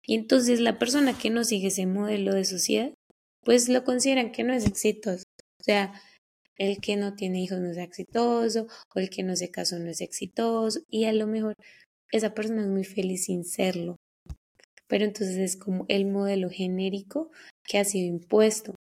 Y 0.06 0.16
entonces 0.16 0.60
la 0.60 0.80
persona 0.80 1.18
que 1.18 1.30
no 1.30 1.46
sigue 1.46 1.68
ese 1.68 1.86
modelo 1.86 2.34
de 2.34 2.44
sociedad, 2.44 2.94
pues 3.46 3.70
lo 3.70 3.86
consideran 3.86 4.32
que 4.32 4.44
no 4.44 4.54
es 4.54 4.66
exitoso. 4.66 5.24
O 5.62 5.64
sea, 5.64 5.94
el 6.58 6.80
que 6.80 6.96
no 6.96 7.16
tiene 7.16 7.42
hijos 7.42 7.60
no 7.60 7.72
es 7.72 7.78
exitoso, 7.78 8.68
o 8.94 9.00
el 9.00 9.10
que 9.10 9.24
no 9.24 9.36
se 9.36 9.52
casó 9.52 9.80
no 9.80 9.90
es 9.90 10.02
exitoso, 10.02 10.82
y 10.90 11.06
a 11.06 11.14
lo 11.14 11.28
mejor 11.28 11.56
esa 12.12 12.34
persona 12.34 12.62
es 12.62 12.68
muy 12.68 12.84
feliz 12.84 13.26
sin 13.26 13.44
serlo. 13.44 13.98
Pero 14.88 15.06
entonces 15.06 15.38
es 15.38 15.58
como 15.58 15.86
el 15.90 16.06
modelo 16.06 16.50
genérico 16.50 17.32
que 17.66 17.78
ha 17.78 17.84
sido 17.86 18.08
impuesto. 18.08 18.74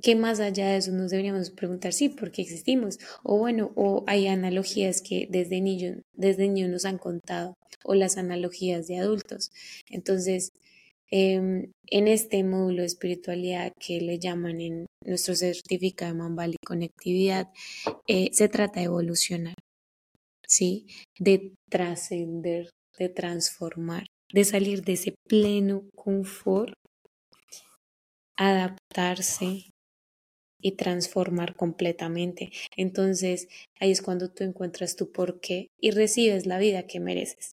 Que 0.00 0.14
más 0.14 0.38
allá 0.38 0.68
de 0.68 0.76
eso 0.76 0.92
nos 0.92 1.10
deberíamos 1.10 1.50
preguntar, 1.50 1.92
sí, 1.92 2.08
¿por 2.08 2.30
qué 2.30 2.42
existimos? 2.42 2.98
O 3.24 3.36
bueno, 3.36 3.72
o 3.74 4.04
hay 4.06 4.28
analogías 4.28 5.02
que 5.02 5.26
desde 5.28 5.60
niños, 5.60 5.98
desde 6.14 6.48
niños 6.48 6.70
nos 6.70 6.84
han 6.84 6.98
contado, 6.98 7.54
o 7.84 7.94
las 7.94 8.16
analogías 8.16 8.86
de 8.86 8.98
adultos. 8.98 9.50
Entonces, 9.90 10.52
Em, 11.10 11.72
en 11.86 12.06
este 12.08 12.44
módulo 12.44 12.82
de 12.82 12.86
espiritualidad 12.86 13.72
que 13.80 14.00
le 14.00 14.18
llaman 14.18 14.60
en 14.60 14.86
nuestro 15.04 15.34
certificado 15.34 16.12
de 16.12 16.18
Mambali 16.18 16.56
Conectividad, 16.64 17.48
eh, 18.06 18.28
se 18.32 18.48
trata 18.48 18.80
de 18.80 18.86
evolucionar, 18.86 19.54
¿sí? 20.46 20.86
De 21.18 21.54
trascender, 21.70 22.68
de 22.98 23.08
transformar, 23.08 24.06
de 24.32 24.44
salir 24.44 24.82
de 24.82 24.92
ese 24.94 25.14
pleno 25.26 25.88
confort, 25.96 26.74
adaptarse 28.36 29.70
y 30.60 30.72
transformar 30.72 31.56
completamente. 31.56 32.50
Entonces, 32.76 33.48
ahí 33.80 33.92
es 33.92 34.02
cuando 34.02 34.30
tú 34.30 34.44
encuentras 34.44 34.96
tu 34.96 35.10
porqué 35.10 35.68
y 35.80 35.92
recibes 35.92 36.46
la 36.46 36.58
vida 36.58 36.86
que 36.86 37.00
mereces. 37.00 37.52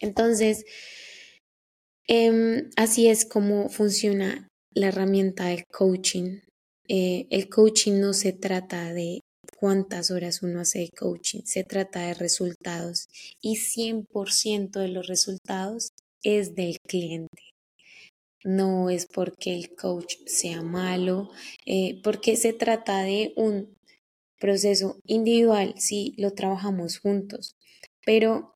Entonces, 0.00 0.66
Em, 2.06 2.70
así 2.76 3.08
es 3.08 3.24
como 3.24 3.68
funciona 3.70 4.48
la 4.74 4.88
herramienta 4.88 5.46
del 5.46 5.64
coaching. 5.72 6.40
Eh, 6.88 7.26
el 7.30 7.48
coaching 7.48 7.98
no 8.00 8.12
se 8.12 8.32
trata 8.32 8.92
de 8.92 9.20
cuántas 9.58 10.10
horas 10.10 10.42
uno 10.42 10.60
hace 10.60 10.80
de 10.80 10.90
coaching, 10.90 11.40
se 11.44 11.64
trata 11.64 12.00
de 12.06 12.14
resultados 12.14 13.06
y 13.40 13.56
100% 13.56 14.80
de 14.80 14.88
los 14.88 15.06
resultados 15.06 15.88
es 16.22 16.54
del 16.54 16.76
cliente. 16.86 17.50
no 18.44 18.90
es 18.90 19.06
porque 19.06 19.54
el 19.54 19.74
coach 19.74 20.16
sea 20.26 20.60
malo, 20.62 21.30
eh, 21.64 22.00
porque 22.02 22.36
se 22.36 22.52
trata 22.52 23.02
de 23.02 23.32
un 23.36 23.74
proceso 24.38 24.98
individual 25.06 25.74
si 25.78 26.14
lo 26.18 26.32
trabajamos 26.32 26.98
juntos, 26.98 27.56
pero 28.04 28.53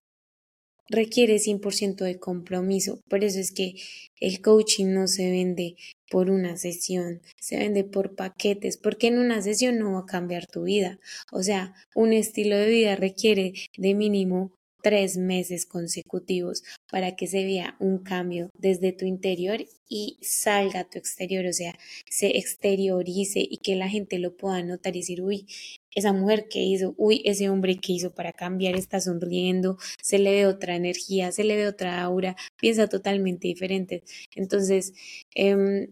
requiere 0.89 1.39
100% 1.39 2.05
de 2.05 2.19
compromiso. 2.19 3.01
Por 3.09 3.25
eso 3.25 3.39
es 3.41 3.53
que 3.53 3.75
el 4.21 4.41
coaching 4.41 4.87
no 4.93 5.07
se 5.07 5.31
vende 5.31 5.77
por 6.11 6.31
una 6.31 6.57
sesión, 6.57 7.21
se 7.39 7.59
vende 7.59 7.85
por 7.85 8.15
paquetes, 8.15 8.79
porque 8.79 9.09
en 9.09 9.19
una 9.19 9.43
sesión 9.43 9.79
no 9.79 9.93
va 9.93 10.01
a 10.01 10.07
cambiar 10.07 10.47
tu 10.47 10.65
vida. 10.65 10.99
O 11.33 11.43
sea, 11.43 11.75
un 11.95 12.13
estilo 12.13 12.57
de 12.57 12.69
vida 12.69 12.97
requiere 12.97 13.53
de 13.77 13.95
mínimo 13.95 14.53
tres 14.83 15.17
meses 15.17 15.67
consecutivos 15.67 16.63
para 16.91 17.17
que 17.17 17.27
se 17.27 17.45
vea 17.45 17.77
un 17.81 17.99
cambio 17.99 18.51
desde 18.55 18.93
tu 18.93 19.05
interior 19.07 19.65
y 19.89 20.19
salga 20.23 20.81
a 20.81 20.89
tu 20.89 20.99
exterior, 20.99 21.47
o 21.47 21.53
sea, 21.53 21.79
se 22.09 22.39
exteriorice 22.39 23.41
y 23.41 23.59
que 23.59 23.77
la 23.77 23.89
gente 23.89 24.19
lo 24.19 24.37
pueda 24.37 24.63
notar 24.63 24.95
y 24.97 25.01
decir, 25.01 25.23
uy, 25.23 25.47
esa 25.95 26.13
mujer 26.13 26.49
que 26.49 26.63
hizo, 26.63 26.95
uy, 26.97 27.23
ese 27.25 27.49
hombre 27.51 27.77
que 27.77 27.93
hizo 27.93 28.15
para 28.15 28.33
cambiar 28.33 28.77
está 28.77 29.01
sonriendo, 29.01 29.79
se 30.03 30.19
le 30.19 30.31
ve 30.33 30.47
otra 30.47 30.77
energía, 30.77 31.33
se 31.33 31.45
le 31.45 31.57
ve 31.57 31.67
otra 31.67 32.03
aura, 32.03 32.37
piensa 32.61 32.89
totalmente 32.89 33.49
diferente. 33.49 34.05
Entonces, 34.37 34.93
em, 35.35 35.91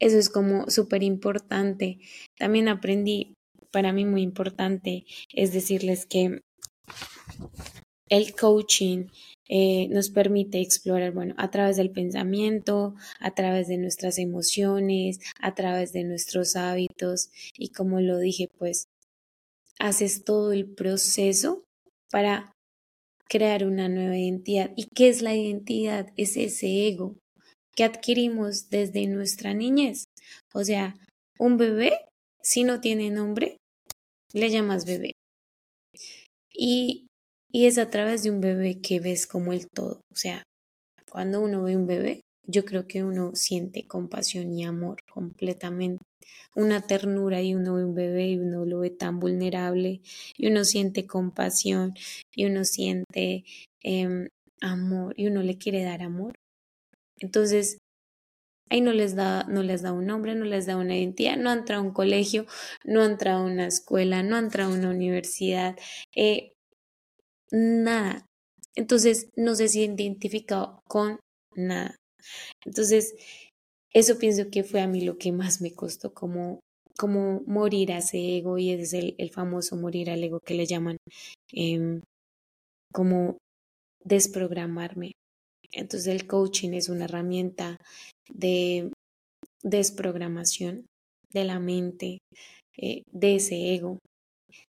eso 0.00 0.18
es 0.18 0.28
como 0.28 0.70
súper 0.70 1.02
importante. 1.02 1.98
También 2.38 2.68
aprendí, 2.68 3.34
para 3.70 3.92
mí 3.92 4.04
muy 4.04 4.22
importante, 4.22 5.04
es 5.34 5.52
decirles 5.52 6.06
que 6.06 6.40
el 8.08 8.34
coaching 8.34 9.06
eh, 9.48 9.88
nos 9.88 10.10
permite 10.10 10.60
explorar, 10.60 11.12
bueno, 11.12 11.34
a 11.38 11.50
través 11.50 11.76
del 11.76 11.90
pensamiento, 11.90 12.94
a 13.18 13.34
través 13.34 13.68
de 13.68 13.78
nuestras 13.78 14.18
emociones, 14.18 15.20
a 15.40 15.54
través 15.54 15.92
de 15.92 16.04
nuestros 16.04 16.54
hábitos 16.56 17.30
y 17.56 17.70
como 17.70 18.00
lo 18.00 18.18
dije, 18.18 18.48
pues 18.58 18.88
haces 19.78 20.24
todo 20.24 20.52
el 20.52 20.66
proceso 20.66 21.64
para 22.10 22.52
crear 23.28 23.64
una 23.64 23.88
nueva 23.88 24.16
identidad. 24.16 24.70
¿Y 24.76 24.86
qué 24.94 25.08
es 25.08 25.22
la 25.22 25.34
identidad? 25.34 26.12
Es 26.16 26.36
ese 26.36 26.88
ego 26.88 27.16
que 27.74 27.84
adquirimos 27.84 28.70
desde 28.70 29.06
nuestra 29.06 29.54
niñez. 29.54 30.04
O 30.52 30.64
sea, 30.64 30.96
un 31.38 31.56
bebé, 31.56 31.92
si 32.42 32.64
no 32.64 32.80
tiene 32.80 33.10
nombre, 33.10 33.56
le 34.32 34.50
llamas 34.50 34.84
bebé. 34.84 35.12
Y, 36.52 37.07
y 37.50 37.66
es 37.66 37.78
a 37.78 37.90
través 37.90 38.22
de 38.22 38.30
un 38.30 38.40
bebé 38.40 38.80
que 38.80 39.00
ves 39.00 39.26
como 39.26 39.52
el 39.52 39.68
todo. 39.68 40.00
O 40.12 40.16
sea, 40.16 40.42
cuando 41.10 41.40
uno 41.40 41.62
ve 41.62 41.76
un 41.76 41.86
bebé, 41.86 42.20
yo 42.46 42.64
creo 42.64 42.86
que 42.86 43.04
uno 43.04 43.32
siente 43.34 43.86
compasión 43.86 44.52
y 44.52 44.64
amor 44.64 44.98
completamente 45.12 46.02
una 46.54 46.80
ternura 46.80 47.42
y 47.42 47.54
uno 47.54 47.74
ve 47.74 47.84
un 47.84 47.94
bebé 47.94 48.28
y 48.28 48.38
uno 48.38 48.64
lo 48.64 48.80
ve 48.80 48.90
tan 48.90 49.20
vulnerable 49.20 50.00
y 50.36 50.48
uno 50.48 50.64
siente 50.64 51.06
compasión 51.06 51.94
y 52.34 52.46
uno 52.46 52.64
siente 52.64 53.44
em, 53.82 54.28
amor 54.60 55.14
y 55.16 55.28
uno 55.28 55.42
le 55.42 55.56
quiere 55.58 55.84
dar 55.84 56.02
amor. 56.02 56.34
Entonces, 57.18 57.78
ahí 58.70 58.80
no 58.80 58.92
les 58.92 59.14
da, 59.14 59.44
no 59.44 59.62
les 59.62 59.82
da 59.82 59.92
un 59.92 60.06
nombre, 60.06 60.34
no 60.34 60.44
les 60.44 60.66
da 60.66 60.76
una 60.76 60.96
identidad, 60.96 61.36
no 61.36 61.52
entra 61.52 61.76
a 61.78 61.80
un 61.80 61.92
colegio, 61.92 62.46
no 62.84 63.04
entra 63.04 63.34
a 63.34 63.42
una 63.42 63.66
escuela, 63.66 64.22
no 64.22 64.38
entra 64.38 64.64
a 64.66 64.68
una 64.68 64.90
universidad, 64.90 65.76
eh, 66.14 66.52
nada. 67.50 68.26
Entonces 68.74 69.28
no 69.36 69.54
se 69.54 69.68
siente 69.68 70.04
identificado 70.04 70.80
con 70.88 71.18
nada. 71.54 71.96
Entonces, 72.64 73.14
eso 73.92 74.18
pienso 74.18 74.50
que 74.50 74.64
fue 74.64 74.80
a 74.80 74.86
mí 74.86 75.00
lo 75.00 75.18
que 75.18 75.32
más 75.32 75.60
me 75.60 75.72
costó, 75.72 76.12
como, 76.12 76.60
como 76.96 77.42
morir 77.46 77.92
a 77.92 77.98
ese 77.98 78.36
ego, 78.36 78.58
y 78.58 78.70
ese 78.70 78.82
es 78.82 78.92
el, 78.92 79.14
el 79.18 79.30
famoso 79.30 79.76
morir 79.76 80.10
al 80.10 80.22
ego 80.22 80.40
que 80.40 80.54
le 80.54 80.66
llaman, 80.66 80.98
eh, 81.52 82.00
como 82.92 83.38
desprogramarme. 84.04 85.12
Entonces 85.72 86.08
el 86.08 86.26
coaching 86.26 86.72
es 86.72 86.88
una 86.88 87.04
herramienta 87.04 87.78
de 88.30 88.90
desprogramación 89.62 90.86
de 91.32 91.44
la 91.44 91.58
mente, 91.58 92.18
eh, 92.76 93.02
de 93.10 93.36
ese 93.36 93.74
ego, 93.74 93.98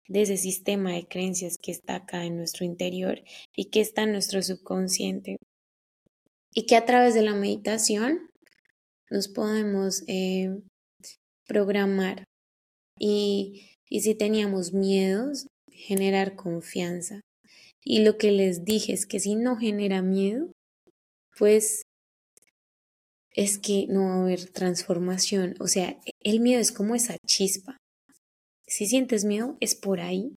de 0.08 0.22
ese 0.22 0.38
sistema 0.38 0.93
de 0.93 1.08
creencias 1.08 1.58
que 1.58 1.72
está 1.72 1.95
acá 1.95 2.26
en 2.26 2.38
nuestro 2.38 2.66
interior 2.66 3.24
y 3.56 3.66
que 3.66 3.82
está 3.82 4.03
en 4.03 4.12
nuestro 4.12 4.41
subconsciente. 4.41 5.38
Y 6.53 6.66
que 6.66 6.76
a 6.76 6.86
través 6.86 7.14
de 7.14 7.22
la 7.22 7.34
meditación 7.34 8.30
nos 9.10 9.28
podemos 9.28 10.03
eh, 10.08 10.58
programar 11.47 12.24
y, 12.99 13.72
y 13.89 14.01
si 14.01 14.16
teníamos 14.16 14.74
miedos, 14.74 15.47
generar 15.70 16.36
confianza. 16.36 17.22
Y 17.84 18.03
lo 18.03 18.18
que 18.18 18.32
les 18.32 18.66
dije 18.66 18.93
es 18.93 19.06
que 19.06 19.20
si 19.20 19.36
no 19.36 19.58
genera 19.58 20.01
miedo, 20.01 20.51
pues 21.38 21.84
es 23.32 23.58
que 23.58 23.86
no 23.89 24.06
va 24.06 24.14
a 24.16 24.22
haber 24.22 24.49
transformación. 24.51 25.56
O 25.60 25.68
sea, 25.68 25.99
el 26.22 26.39
miedo 26.39 26.62
es 26.62 26.72
como 26.72 26.95
esa 26.95 27.18
chispa. 27.28 27.78
Si 28.68 28.88
sientes 28.88 29.26
miedo, 29.26 29.57
es 29.59 29.76
por 29.76 29.99
ahí. 29.99 30.34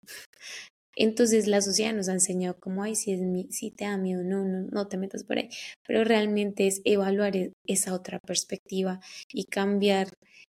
Entonces 0.95 1.45
la 1.45 1.61
sociedad 1.61 1.93
nos 1.93 2.09
ha 2.09 2.13
enseñado 2.13 2.59
como, 2.59 2.81
ay, 2.81 2.95
si, 2.95 3.11
es 3.13 3.21
si 3.55 3.69
te 3.69 3.85
da 3.85 3.97
miedo, 3.97 4.23
no, 4.23 4.43
no, 4.43 4.67
no 4.71 4.87
te 4.87 4.97
metas 4.97 5.23
por 5.23 5.37
ahí. 5.37 5.49
Pero 5.85 6.03
realmente 6.03 6.65
es 6.65 6.81
evaluar 6.85 7.37
e, 7.37 7.53
esa 7.67 7.93
otra 7.93 8.19
perspectiva 8.19 8.99
y 9.31 9.45
cambiar 9.45 10.09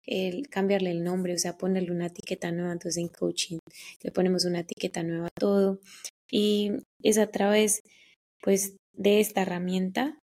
el, 0.06 0.48
cambiarle 0.50 0.90
el 0.90 1.02
nombre, 1.02 1.34
o 1.34 1.38
sea, 1.38 1.56
ponerle 1.56 1.92
una 1.92 2.06
etiqueta 2.06 2.52
nueva. 2.52 2.72
Entonces 2.72 3.02
en 3.02 3.08
coaching 3.08 3.58
le 4.02 4.10
ponemos 4.12 4.44
una 4.44 4.60
etiqueta 4.60 5.02
nueva 5.02 5.28
a 5.28 5.40
todo. 5.40 5.80
Y 6.30 6.72
es 7.02 7.16
a 7.16 7.30
través, 7.30 7.80
pues, 8.42 8.76
de 8.92 9.20
esta 9.20 9.42
herramienta 9.42 10.18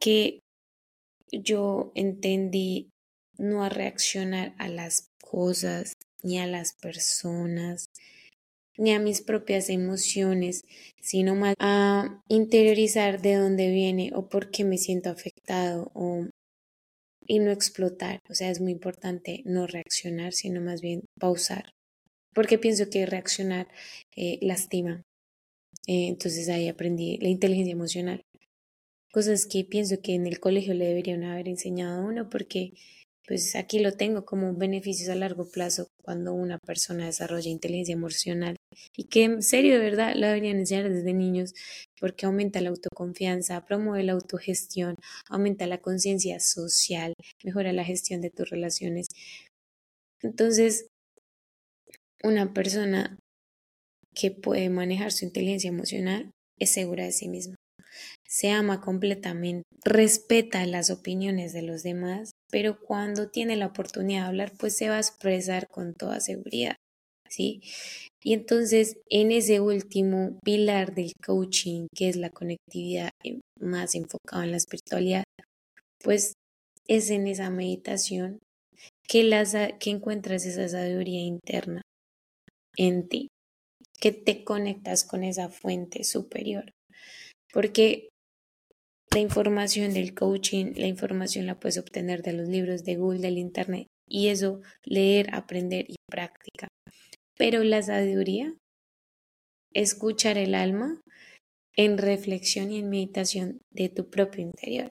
que 0.00 0.40
yo 1.30 1.92
entendí 1.94 2.90
no 3.38 3.62
a 3.62 3.68
reaccionar 3.68 4.54
a 4.58 4.68
las 4.68 5.10
cosas 5.22 5.94
ni 6.22 6.38
a 6.38 6.46
las 6.46 6.74
personas, 6.74 7.90
ni 8.76 8.92
a 8.92 9.00
mis 9.00 9.20
propias 9.20 9.68
emociones, 9.70 10.64
sino 11.00 11.34
más 11.34 11.54
a 11.58 12.22
interiorizar 12.28 13.20
de 13.20 13.34
dónde 13.34 13.70
viene 13.70 14.12
o 14.14 14.28
por 14.28 14.50
qué 14.50 14.64
me 14.64 14.78
siento 14.78 15.10
afectado 15.10 15.90
o 15.94 16.26
y 17.28 17.38
no 17.38 17.50
explotar. 17.50 18.20
O 18.28 18.34
sea, 18.34 18.50
es 18.50 18.60
muy 18.60 18.72
importante 18.72 19.42
no 19.44 19.66
reaccionar, 19.66 20.32
sino 20.32 20.60
más 20.60 20.80
bien 20.80 21.04
pausar. 21.20 21.74
Porque 22.34 22.58
pienso 22.58 22.88
que 22.90 23.06
reaccionar 23.06 23.68
eh, 24.16 24.38
lastima. 24.40 25.02
Eh, 25.86 26.08
entonces 26.08 26.48
ahí 26.48 26.68
aprendí 26.68 27.18
la 27.18 27.28
inteligencia 27.28 27.72
emocional. 27.72 28.22
Cosas 29.12 29.46
que 29.46 29.64
pienso 29.64 30.00
que 30.02 30.14
en 30.14 30.26
el 30.26 30.40
colegio 30.40 30.74
le 30.74 30.86
deberían 30.86 31.24
haber 31.24 31.48
enseñado 31.48 32.00
a 32.00 32.04
uno 32.04 32.28
porque 32.28 32.72
pues 33.28 33.54
aquí 33.56 33.78
lo 33.78 33.92
tengo 33.92 34.24
como 34.24 34.54
beneficios 34.54 35.10
a 35.10 35.14
largo 35.14 35.50
plazo 35.50 35.88
cuando 36.02 36.32
una 36.32 36.58
persona 36.58 37.04
desarrolla 37.04 37.50
inteligencia 37.50 37.92
emocional 37.92 38.56
y 38.96 39.04
que 39.04 39.24
en 39.24 39.42
serio 39.42 39.74
de 39.74 39.84
verdad 39.84 40.14
lo 40.16 40.26
deberían 40.26 40.56
enseñar 40.56 40.88
desde 40.88 41.12
niños 41.12 41.52
porque 42.00 42.24
aumenta 42.24 42.62
la 42.62 42.70
autoconfianza, 42.70 43.66
promueve 43.66 44.02
la 44.02 44.14
autogestión, 44.14 44.94
aumenta 45.28 45.66
la 45.66 45.78
conciencia 45.78 46.40
social, 46.40 47.12
mejora 47.44 47.74
la 47.74 47.84
gestión 47.84 48.22
de 48.22 48.30
tus 48.30 48.48
relaciones. 48.48 49.08
Entonces, 50.22 50.86
una 52.24 52.54
persona 52.54 53.18
que 54.14 54.30
puede 54.30 54.70
manejar 54.70 55.12
su 55.12 55.26
inteligencia 55.26 55.68
emocional 55.68 56.30
es 56.58 56.70
segura 56.70 57.04
de 57.04 57.12
sí 57.12 57.28
misma 57.28 57.56
se 58.28 58.50
ama 58.50 58.80
completamente, 58.80 59.64
respeta 59.84 60.64
las 60.66 60.90
opiniones 60.90 61.52
de 61.54 61.62
los 61.62 61.82
demás, 61.82 62.32
pero 62.50 62.78
cuando 62.78 63.30
tiene 63.30 63.56
la 63.56 63.66
oportunidad 63.66 64.22
de 64.22 64.28
hablar, 64.28 64.52
pues 64.58 64.76
se 64.76 64.90
va 64.90 64.96
a 64.96 65.00
expresar 65.00 65.66
con 65.68 65.94
toda 65.94 66.20
seguridad, 66.20 66.76
¿sí? 67.28 67.62
Y 68.22 68.34
entonces, 68.34 68.98
en 69.08 69.32
ese 69.32 69.60
último 69.60 70.38
pilar 70.44 70.94
del 70.94 71.12
coaching, 71.24 71.86
que 71.94 72.10
es 72.10 72.16
la 72.16 72.28
conectividad 72.28 73.10
eh, 73.24 73.40
más 73.58 73.94
enfocada 73.94 74.44
en 74.44 74.50
la 74.50 74.56
espiritualidad, 74.58 75.24
pues 76.02 76.34
es 76.86 77.10
en 77.10 77.26
esa 77.26 77.48
meditación 77.48 78.40
que, 79.08 79.24
las, 79.24 79.56
que 79.80 79.90
encuentras 79.90 80.44
esa 80.44 80.68
sabiduría 80.68 81.20
interna 81.20 81.80
en 82.76 83.08
ti, 83.08 83.28
que 83.98 84.12
te 84.12 84.44
conectas 84.44 85.04
con 85.04 85.24
esa 85.24 85.48
fuente 85.48 86.04
superior. 86.04 86.72
Porque 87.52 88.08
la 89.14 89.20
información 89.20 89.94
del 89.94 90.14
coaching, 90.14 90.72
la 90.76 90.86
información 90.86 91.46
la 91.46 91.58
puedes 91.58 91.78
obtener 91.78 92.22
de 92.22 92.32
los 92.32 92.48
libros 92.48 92.84
de 92.84 92.96
Google, 92.96 93.20
del 93.20 93.38
Internet, 93.38 93.86
y 94.08 94.28
eso, 94.28 94.60
leer, 94.84 95.34
aprender 95.34 95.86
y 95.88 95.96
práctica. 96.10 96.68
Pero 97.36 97.62
la 97.64 97.82
sabiduría, 97.82 98.54
escuchar 99.74 100.38
el 100.38 100.54
alma 100.54 101.00
en 101.76 101.98
reflexión 101.98 102.72
y 102.72 102.78
en 102.78 102.90
meditación 102.90 103.60
de 103.72 103.88
tu 103.88 104.10
propio 104.10 104.42
interior. 104.42 104.88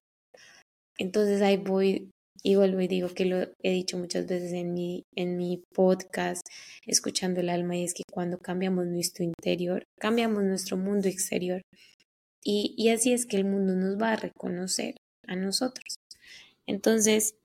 entonces 0.98 1.42
ahí 1.42 1.58
voy 1.58 2.10
y 2.44 2.56
vuelvo 2.56 2.80
y 2.82 2.88
digo 2.88 3.10
que 3.10 3.26
lo 3.26 3.42
he 3.62 3.72
dicho 3.72 3.98
muchas 3.98 4.26
veces 4.26 4.54
en 4.54 4.74
mi, 4.74 5.04
en 5.16 5.38
mi 5.38 5.64
podcast, 5.74 6.42
escuchando 6.86 7.42
el 7.42 7.50
alma, 7.50 7.76
y 7.76 7.84
es 7.84 7.94
que 7.94 8.04
cuando 8.12 8.38
cambiamos 8.38 8.86
nuestro 8.86 9.26
interior, 9.26 9.84
cambiamos 10.00 10.44
nuestro 10.44 10.78
mundo 10.78 11.08
exterior. 11.08 11.62
Y, 12.50 12.88
así 12.88 13.12
es 13.12 13.26
que 13.26 13.36
el 13.36 13.44
mundo 13.44 13.76
nos 13.76 14.02
va 14.02 14.14
a 14.14 14.16
reconocer 14.16 14.96
a 15.28 15.36
nosotros. 15.36 15.98
Entonces, 16.66 17.36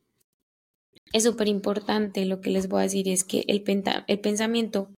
es 1.13 1.25
súper 1.25 1.49
importante 1.49 2.25
lo 2.25 2.41
que 2.41 2.51
les 2.51 2.69
voy 2.69 2.81
a 2.81 2.83
decir 2.85 3.09
es 3.09 3.25
que 3.25 3.45
el, 3.49 3.65
pensamiento 3.65 4.95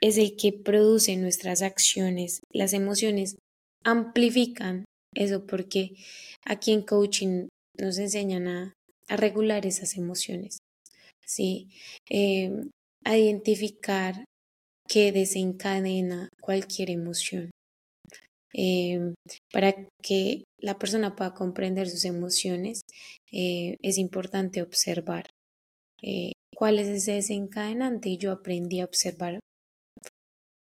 es 0.00 0.18
el 0.18 0.36
que 0.36 0.52
produce 0.52 1.16
nuestras 1.16 1.62
acciones, 1.62 2.42
las 2.52 2.74
emociones 2.74 3.36
amplifican 3.82 4.84
eso 5.16 5.46
porque 5.46 5.96
aquí 6.44 6.72
en 6.72 6.82
coaching 6.82 7.48
nos 7.80 7.98
enseñan 7.98 8.46
a, 8.46 8.72
regular 9.08 9.66
esas 9.66 9.96
emociones, 9.96 10.58
¿sí? 11.26 11.68
Em, 12.08 12.70
a 13.04 13.18
identificar 13.18 14.24
qué 14.88 15.12
desencadena 15.12 16.28
cualquier 16.40 16.88
emoción. 16.88 17.50
Em, 18.54 19.14
para 19.52 19.74
que 20.02 20.44
la 20.58 20.78
persona 20.78 21.16
pueda 21.16 21.34
comprender 21.34 21.88
sus 21.88 22.04
emociones, 22.04 22.82
eh, 23.32 23.76
es 23.82 23.98
importante 23.98 24.62
observar 24.62 25.30
eh, 26.02 26.32
cuál 26.54 26.78
es 26.78 26.88
ese 26.88 27.12
desencadenante. 27.12 28.10
Y 28.10 28.18
yo 28.18 28.32
aprendí 28.32 28.80
a 28.80 28.84
observar 28.84 29.40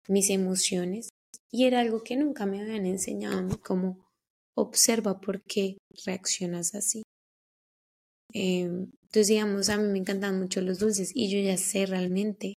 mis 0.09 0.31
emociones 0.31 1.09
y 1.53 1.65
era 1.65 1.81
algo 1.81 2.03
que 2.03 2.17
nunca 2.17 2.47
me 2.47 2.61
habían 2.61 2.87
enseñado 2.87 3.39
a 3.39 3.43
mí, 3.43 3.57
como 3.57 4.09
observa 4.57 5.21
por 5.21 5.43
qué 5.43 5.79
reaccionas 6.05 6.75
así. 6.75 7.03
Em, 8.33 8.91
entonces, 9.03 9.29
digamos, 9.29 9.69
a 9.69 9.77
mí 9.77 9.89
me 9.89 9.99
encantan 9.99 10.39
mucho 10.39 10.61
los 10.61 10.79
dulces 10.79 11.11
y 11.15 11.31
yo 11.31 11.39
ya 11.41 11.57
sé 11.57 11.87
realmente, 11.87 12.55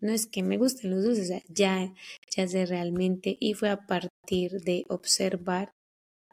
no 0.00 0.12
es 0.12 0.26
que 0.26 0.42
me 0.42 0.58
gusten 0.58 0.90
los 0.90 1.04
dulces, 1.04 1.42
ya, 1.48 1.92
ya 2.34 2.48
sé 2.48 2.66
realmente 2.66 3.36
y 3.40 3.54
fue 3.54 3.70
a 3.70 3.86
partir 3.86 4.60
de 4.62 4.84
observar 4.88 5.70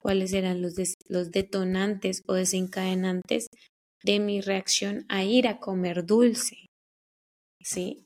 cuáles 0.01 0.33
eran 0.33 0.61
los, 0.61 0.75
los 1.07 1.31
detonantes 1.31 2.23
o 2.27 2.33
desencadenantes 2.33 3.47
de 4.03 4.19
mi 4.19 4.41
reacción 4.41 5.05
a 5.07 5.23
ir 5.23 5.47
a 5.47 5.59
comer 5.59 6.05
dulce. 6.05 6.65
¿Sí? 7.61 8.05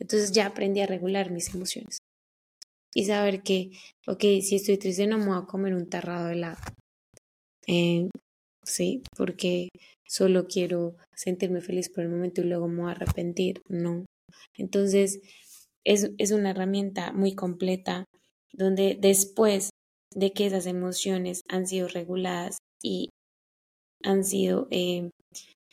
Entonces 0.00 0.32
ya 0.32 0.46
aprendí 0.46 0.80
a 0.80 0.86
regular 0.86 1.30
mis 1.30 1.54
emociones 1.54 1.98
y 2.94 3.04
saber 3.04 3.42
que, 3.42 3.72
ok, 4.06 4.20
si 4.40 4.56
estoy 4.56 4.78
triste 4.78 5.06
no 5.06 5.18
me 5.18 5.26
voy 5.26 5.38
a 5.38 5.46
comer 5.46 5.74
un 5.74 5.88
tarrado 5.88 6.28
de 6.28 6.32
helado. 6.34 6.56
Eh, 7.66 8.08
sí, 8.62 9.02
porque 9.16 9.68
solo 10.06 10.46
quiero 10.46 10.96
sentirme 11.14 11.60
feliz 11.60 11.90
por 11.90 12.04
el 12.04 12.10
momento 12.10 12.40
y 12.40 12.44
luego 12.44 12.68
me 12.68 12.82
voy 12.82 12.88
a 12.88 12.92
arrepentir. 12.92 13.60
No. 13.68 14.04
Entonces, 14.56 15.20
es, 15.84 16.10
es 16.18 16.30
una 16.30 16.50
herramienta 16.50 17.12
muy 17.12 17.34
completa 17.34 18.04
donde 18.52 18.96
después 19.00 19.70
de 20.14 20.32
que 20.32 20.46
esas 20.46 20.66
emociones 20.66 21.42
han 21.48 21.66
sido 21.66 21.88
reguladas 21.88 22.58
y 22.82 23.10
han 24.02 24.24
sido 24.24 24.68
eh, 24.70 25.10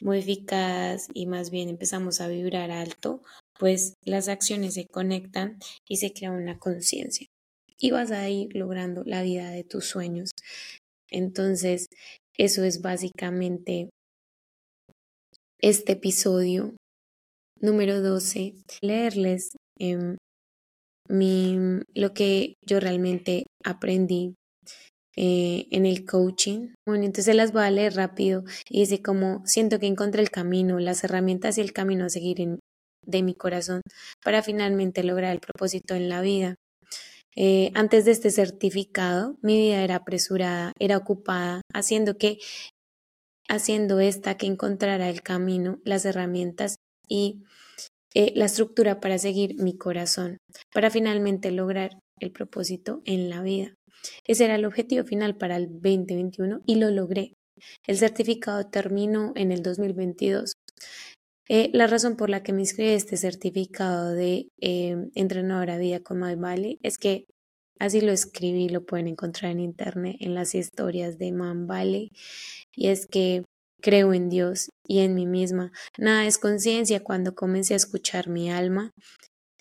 modificadas 0.02 1.08
y 1.14 1.28
más 1.28 1.52
bien 1.52 1.70
empezamos 1.70 2.22
a 2.22 2.28
vibrar 2.28 2.72
alto, 2.72 3.22
pues 3.60 3.94
las 4.04 4.28
acciones 4.28 4.74
se 4.74 4.88
conectan 4.88 5.60
y 5.88 5.98
se 5.98 6.12
crea 6.12 6.32
una 6.32 6.58
conciencia 6.58 7.28
y 7.78 7.92
vas 7.92 8.12
a 8.12 8.30
ir 8.30 8.56
logrando 8.56 9.04
la 9.06 9.22
vida 9.24 9.50
de 9.50 9.64
tus 9.64 9.86
sueños. 9.86 10.32
Entonces, 11.10 11.88
eso 12.38 12.64
es 12.64 12.82
básicamente 12.82 13.90
este 15.60 15.94
episodio 15.94 16.76
número 17.62 18.02
12. 18.02 18.56
Leerles 18.82 19.52
em, 19.80 20.18
mi, 21.10 21.58
lo 21.94 22.14
que 22.14 22.56
yo 22.66 22.80
realmente 22.80 23.46
aprendí 23.64 24.36
eh, 25.16 25.68
en 25.72 25.86
el 25.86 26.06
coaching. 26.06 26.74
Bueno, 26.88 27.06
entonces 27.06 27.36
las 27.36 27.52
voy 27.52 27.64
a 27.64 27.72
leer 27.72 27.96
rápido 27.96 28.44
y 28.70 28.82
dice 28.82 29.02
como 29.02 29.46
siento 29.46 29.80
que 29.80 29.88
encontré 29.88 30.22
el 30.22 30.32
camino, 30.32 30.80
las 30.80 31.04
herramientas 31.04 31.58
y 31.58 31.62
el 31.62 31.74
camino 31.74 32.06
a 32.06 32.10
seguir 32.10 32.60
de 33.06 33.24
mi 33.24 33.34
corazón 33.34 33.82
para 34.24 34.42
finalmente 34.42 35.04
lograr 35.04 35.34
el 35.34 35.40
propósito 35.40 35.96
en 35.96 36.10
la 36.10 36.22
vida. 36.22 36.56
Eh, 37.36 37.72
antes 37.76 38.06
de 38.06 38.12
este 38.12 38.30
certificado, 38.30 39.38
mi 39.42 39.58
vida 39.58 39.84
era 39.84 39.96
apresurada, 39.98 40.74
era 40.80 40.98
ocupada, 40.98 41.62
haciendo 41.74 42.18
que, 42.18 42.40
haciendo 43.48 44.00
esta 44.00 44.36
que 44.38 44.48
encontrara 44.48 45.10
el 45.10 45.22
camino, 45.22 45.80
las 45.84 46.06
herramientas 46.06 46.76
y 47.08 47.44
eh, 48.14 48.34
la 48.36 48.46
estructura 48.46 49.00
para 49.00 49.18
seguir 49.18 49.62
mi 49.62 49.78
corazón, 49.78 50.38
para 50.74 50.90
finalmente 50.90 51.52
lograr 51.52 51.98
el 52.20 52.32
propósito 52.32 53.02
en 53.06 53.30
la 53.30 53.42
vida. 53.42 53.74
Ese 54.26 54.46
era 54.46 54.56
el 54.56 54.66
objetivo 54.66 55.04
final 55.06 55.38
para 55.38 55.58
el 55.58 55.68
2021 55.68 56.62
y 56.66 56.76
lo 56.76 56.90
logré. 56.90 57.34
El 57.88 57.98
certificado 57.98 58.68
terminó 58.68 59.34
en 59.36 59.52
el 59.52 59.62
2022. 59.62 60.54
Eh, 61.48 61.70
la 61.74 61.88
razón 61.88 62.16
por 62.16 62.30
la 62.30 62.44
que 62.44 62.54
me 62.54 62.62
inscribí 62.62 62.92
este 62.92 63.18
certificado 63.18 64.12
de 64.12 64.48
eh, 64.62 64.96
entrenadora 65.16 65.78
vida 65.78 66.00
con 66.00 66.20
My 66.20 66.36
Valley 66.36 66.80
es 66.82 66.98
que 66.98 67.26
así 67.80 68.02
lo 68.02 68.12
escribí, 68.12 68.70
lo 68.70 68.86
pueden 68.86 69.08
encontrar 69.08 69.52
en 69.52 69.60
internet, 69.60 70.18
en 70.20 70.34
las 70.34 70.56
historias 70.56 71.18
de 71.18 71.32
Man 71.32 71.68
Valley, 71.68 72.12
y 72.76 72.88
es 72.88 73.08
que 73.08 73.44
creo 73.82 74.14
en 74.14 74.30
Dios 74.30 74.70
y 74.88 75.00
en 75.00 75.16
mí 75.16 75.26
misma. 75.26 75.72
Nada 75.98 76.26
es 76.26 76.38
conciencia 76.38 77.04
cuando 77.04 77.36
comencé 77.36 77.74
a 77.74 77.78
escuchar 77.78 78.30
mi 78.30 78.52
alma. 78.52 78.92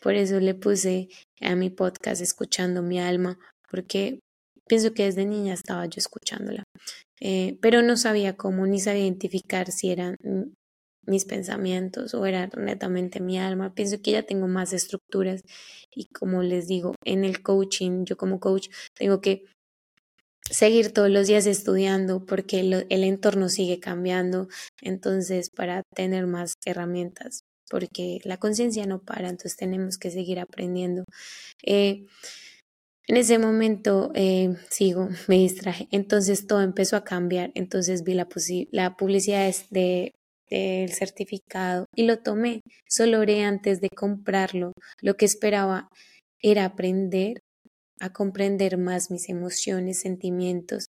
Por 0.03 0.15
eso 0.15 0.41
le 0.41 0.55
puse 0.55 1.09
a 1.41 1.55
mi 1.57 1.71
podcast 1.71 2.23
escuchando 2.23 2.83
mi 2.83 3.01
alma, 3.01 3.39
porque 3.71 4.21
pienso 4.67 4.95
que 4.95 5.05
desde 5.05 5.27
niña 5.27 5.55
estaba 5.55 5.87
yo 5.87 5.99
escuchándola. 5.99 6.65
Eh, 7.21 7.59
pero 7.61 7.83
no 7.83 7.97
sabía 7.97 8.37
cómo, 8.37 8.67
ni 8.67 8.81
sabía 8.81 9.03
identificar 9.03 9.71
si 9.71 9.91
eran 9.91 10.17
mis 11.07 11.25
pensamientos 11.25 12.15
o 12.15 12.25
era 12.25 12.49
netamente 12.57 13.21
mi 13.21 13.39
alma. 13.39 13.75
Pienso 13.75 14.01
que 14.03 14.13
ya 14.13 14.23
tengo 14.23 14.49
más 14.49 14.73
estructuras 14.73 15.43
y 15.95 16.07
como 16.07 16.43
les 16.43 16.67
digo, 16.67 16.95
en 17.05 17.25
el 17.25 17.43
coaching, 17.43 18.05
yo 18.05 18.17
como 18.17 18.41
coach 18.41 18.69
tengo 18.95 19.21
que 19.21 19.45
seguir 20.51 20.93
todos 20.93 21.11
los 21.11 21.27
días 21.27 21.47
estudiando 21.47 22.27
porque 22.27 22.61
el, 22.61 23.05
entorno 23.05 23.49
sigue 23.49 23.81
cambiando, 23.81 24.49
entonces 24.83 25.51
para 25.51 25.83
tener 25.95 26.27
más 26.27 26.55
herramientas, 26.65 27.45
porque 27.71 28.19
la 28.25 28.37
conciencia 28.37 28.87
no 28.87 29.01
para, 29.01 29.29
entonces 29.29 29.57
tenemos 29.57 29.97
que 29.97 30.11
seguir 30.11 30.41
aprendiendo. 30.41 31.05
Eh, 31.65 32.07
en 33.07 33.17
ese 33.17 33.39
momento 33.39 34.13
eh, 34.15 34.57
sigo, 34.69 35.09
me 35.29 35.37
distraje, 35.37 35.89
entonces 35.91 36.47
todo 36.47 36.63
empezó 36.63 36.97
a 36.97 37.05
cambiar, 37.05 37.51
entonces 37.55 38.05
vi 38.05 38.15
la, 38.15 38.29
la 38.73 38.97
publicidad 38.97 39.53
de 39.71 40.13
del 40.51 40.93
certificado 40.93 41.87
y 41.95 42.05
lo 42.07 42.19
tomé. 42.19 42.61
Solo 42.89 43.21
oré 43.21 43.45
antes 43.45 43.81
de 43.81 43.89
comprarlo. 43.89 44.73
Lo 45.01 45.17
que 45.17 45.25
esperaba 45.25 45.89
era 46.41 46.65
aprender 46.65 47.41
a 48.01 48.13
comprender 48.13 48.79
más 48.79 49.11
mis 49.11 49.29
emociones, 49.29 50.01
sentimientos 50.01 50.87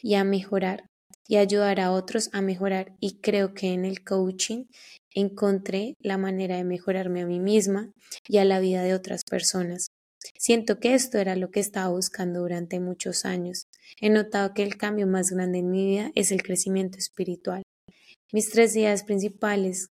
y 0.00 0.14
a 0.14 0.24
mejorar 0.24 0.86
y 1.26 1.36
ayudar 1.36 1.80
a 1.80 1.92
otros 1.92 2.30
a 2.32 2.40
mejorar. 2.40 2.94
Y 3.00 3.20
creo 3.20 3.54
que 3.54 3.72
en 3.72 3.84
el 3.84 4.04
coaching 4.04 4.64
encontré 5.14 5.94
la 6.00 6.18
manera 6.18 6.56
de 6.56 6.64
mejorarme 6.64 7.22
a 7.22 7.26
mí 7.26 7.40
misma 7.40 7.92
y 8.28 8.38
a 8.38 8.44
la 8.44 8.60
vida 8.60 8.82
de 8.82 8.94
otras 8.94 9.22
personas. 9.24 9.88
Siento 10.38 10.80
que 10.80 10.94
esto 10.94 11.18
era 11.18 11.36
lo 11.36 11.50
que 11.50 11.60
estaba 11.60 11.90
buscando 11.90 12.40
durante 12.40 12.80
muchos 12.80 13.24
años. 13.24 13.66
He 14.00 14.10
notado 14.10 14.54
que 14.54 14.62
el 14.62 14.76
cambio 14.76 15.06
más 15.06 15.30
grande 15.30 15.58
en 15.58 15.70
mi 15.70 15.86
vida 15.86 16.12
es 16.14 16.32
el 16.32 16.42
crecimiento 16.42 16.98
espiritual. 16.98 17.62
Mis 18.32 18.50
tres 18.50 18.74
ideas 18.74 19.04
principales 19.04 19.88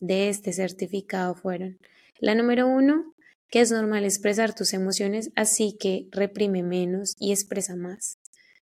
de 0.00 0.28
este 0.28 0.52
certificado 0.52 1.34
fueron 1.34 1.78
la 2.18 2.34
número 2.34 2.68
uno, 2.68 3.13
que 3.50 3.60
es 3.60 3.70
normal 3.70 4.04
expresar 4.04 4.54
tus 4.54 4.72
emociones, 4.72 5.30
así 5.36 5.76
que 5.78 6.08
reprime 6.10 6.62
menos 6.62 7.14
y 7.18 7.32
expresa 7.32 7.76
más. 7.76 8.18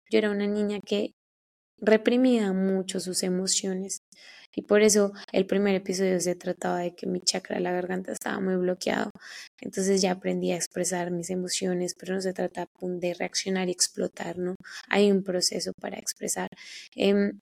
Yo 0.09 0.17
era 0.17 0.31
una 0.31 0.47
niña 0.47 0.79
que 0.85 1.13
reprimía 1.77 2.51
mucho 2.53 2.99
sus 2.99 3.23
emociones 3.23 4.01
y 4.55 4.63
por 4.63 4.81
eso 4.81 5.13
el 5.31 5.45
primer 5.45 5.75
episodio 5.75 6.19
se 6.19 6.35
trataba 6.35 6.79
de 6.79 6.95
que 6.95 7.07
mi 7.07 7.21
chakra 7.21 7.57
de 7.57 7.61
la 7.61 7.71
garganta 7.71 8.11
estaba 8.11 8.39
muy 8.39 8.55
bloqueado. 8.55 9.11
Entonces 9.61 10.01
ya 10.01 10.11
aprendí 10.11 10.51
a 10.51 10.55
expresar 10.55 11.11
mis 11.11 11.29
emociones, 11.29 11.95
pero 11.97 12.15
no 12.15 12.21
se 12.21 12.33
trata 12.33 12.65
de 12.81 13.13
reaccionar 13.13 13.69
y 13.69 13.71
explotar, 13.71 14.37
¿no? 14.37 14.55
Hay 14.89 15.11
un 15.11 15.23
proceso 15.23 15.71
para 15.79 15.97
expresar. 15.97 16.49
Em, 16.95 17.39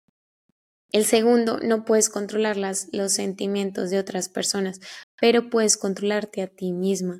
el 0.91 1.05
segundo, 1.05 1.59
no 1.59 1.83
puedes 1.83 2.09
controlar 2.09 2.57
las, 2.57 2.87
los 2.93 3.13
sentimientos 3.13 3.89
de 3.89 3.99
otras 3.99 4.29
personas, 4.29 4.79
pero 5.19 5.49
puedes 5.49 5.77
controlarte 5.77 6.41
a 6.41 6.47
ti 6.47 6.71
misma. 6.71 7.19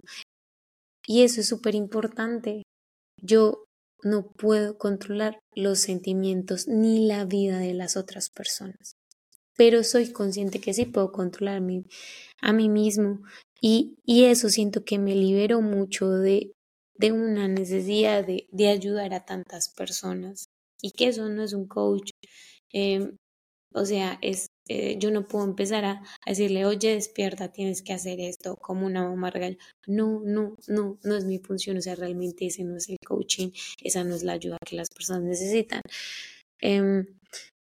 Y 1.05 1.23
eso 1.23 1.41
es 1.41 1.47
súper 1.47 1.75
importante. 1.75 2.63
Yo 3.21 3.65
no 4.03 4.31
puedo 4.31 4.77
controlar 4.77 5.39
los 5.55 5.79
sentimientos 5.79 6.67
ni 6.67 7.07
la 7.07 7.25
vida 7.25 7.59
de 7.59 7.73
las 7.73 7.97
otras 7.97 8.29
personas. 8.29 8.95
Pero 9.55 9.83
soy 9.83 10.11
consciente 10.11 10.59
que 10.61 10.73
sí 10.73 10.85
puedo 10.85 11.11
controlar 11.11 11.61
a 12.41 12.53
mí 12.53 12.69
mismo 12.69 13.21
y, 13.59 13.95
y, 14.05 14.25
eso 14.25 14.49
siento 14.49 14.83
que 14.83 14.99
me 14.99 15.15
liberó 15.15 15.61
mucho 15.61 16.09
de, 16.09 16.51
de 16.95 17.11
una 17.11 17.47
necesidad 17.47 18.23
de, 18.23 18.47
de, 18.51 18.69
ayudar 18.69 19.15
a 19.15 19.25
tantas 19.25 19.69
personas 19.69 20.45
y 20.79 20.91
que 20.91 21.07
eso 21.07 21.27
no 21.27 21.43
es 21.43 21.53
un 21.53 21.67
coach. 21.67 22.11
Eh, 22.71 23.13
o 23.77 23.85
sea, 23.85 24.17
es 24.21 24.47
eh, 24.69 24.97
yo 24.99 25.11
no 25.11 25.27
puedo 25.27 25.45
empezar 25.45 25.85
a, 25.85 26.03
decirle, 26.25 26.65
oye, 26.65 26.93
despierta, 26.93 27.51
tienes 27.51 27.81
que 27.81 27.93
hacer 27.93 28.19
esto, 28.19 28.55
como 28.57 28.85
una 28.85 29.03
mamá 29.03 29.29
regal. 29.29 29.57
No, 29.87 30.21
no, 30.25 30.55
no, 30.67 30.97
no 31.03 31.15
es 31.15 31.25
mi 31.25 31.39
función, 31.39 31.77
o 31.77 31.81
sea, 31.81 31.95
realmente 31.95 32.45
ese 32.47 32.63
no 32.63 32.75
es 32.77 32.89
el 32.89 32.97
coaching, 33.05 33.51
esa 33.81 34.03
no 34.03 34.15
es 34.15 34.23
la 34.23 34.33
ayuda 34.33 34.57
que 34.65 34.75
las 34.75 34.89
personas 34.89 35.23
necesitan. 35.23 35.81
Em, 36.59 37.05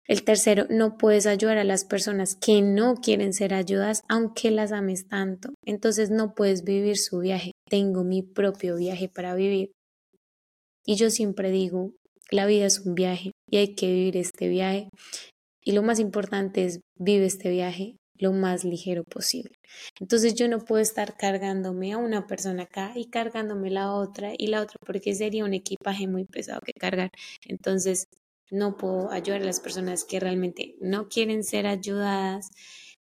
el 0.07 0.23
tercero, 0.23 0.65
no 0.69 0.97
puedes 0.97 1.25
ayudar 1.25 1.57
a 1.57 1.63
las 1.63 1.85
personas 1.85 2.35
que 2.35 2.61
no 2.61 2.95
quieren 2.95 3.33
ser 3.33 3.53
ayudadas, 3.53 4.01
aunque 4.09 4.51
las 4.51 4.71
ames 4.71 5.07
tanto. 5.07 5.49
Entonces 5.65 6.09
no 6.09 6.35
puedes 6.35 6.63
vivir 6.63 6.97
su 6.97 7.19
viaje. 7.19 7.51
Tengo 7.69 8.03
mi 8.03 8.21
propio 8.21 8.75
viaje 8.75 9.09
para 9.09 9.33
vivir. 9.33 9.71
Y 10.85 10.95
yo 10.95 11.09
siempre 11.09 11.51
digo, 11.51 11.91
la 12.31 12.45
vida 12.45 12.65
es 12.65 12.79
un 12.79 12.95
viaje 12.95 13.31
y 13.49 13.57
hay 13.57 13.75
que 13.75 13.87
vivir 13.87 14.17
este 14.17 14.49
viaje 14.49 14.89
y 15.63 15.71
lo 15.71 15.83
más 15.83 15.99
importante 15.99 16.65
es 16.65 16.79
vive 16.97 17.25
este 17.25 17.49
viaje 17.49 17.95
lo 18.17 18.31
más 18.31 18.63
ligero 18.63 19.03
posible. 19.03 19.55
Entonces 19.99 20.35
yo 20.35 20.47
no 20.47 20.59
puedo 20.59 20.81
estar 20.81 21.17
cargándome 21.17 21.93
a 21.93 21.97
una 21.97 22.27
persona 22.27 22.63
acá 22.63 22.93
y 22.95 23.09
cargándome 23.09 23.69
la 23.69 23.93
otra 23.93 24.33
y 24.37 24.47
la 24.47 24.61
otra 24.61 24.77
porque 24.85 25.15
sería 25.15 25.45
un 25.45 25.53
equipaje 25.53 26.07
muy 26.07 26.25
pesado 26.25 26.61
que 26.61 26.73
cargar. 26.73 27.11
Entonces 27.45 28.05
no 28.51 28.77
puedo 28.77 29.11
ayudar 29.11 29.41
a 29.41 29.45
las 29.45 29.59
personas 29.59 30.05
que 30.05 30.19
realmente 30.19 30.75
no 30.79 31.09
quieren 31.09 31.43
ser 31.43 31.65
ayudadas. 31.67 32.49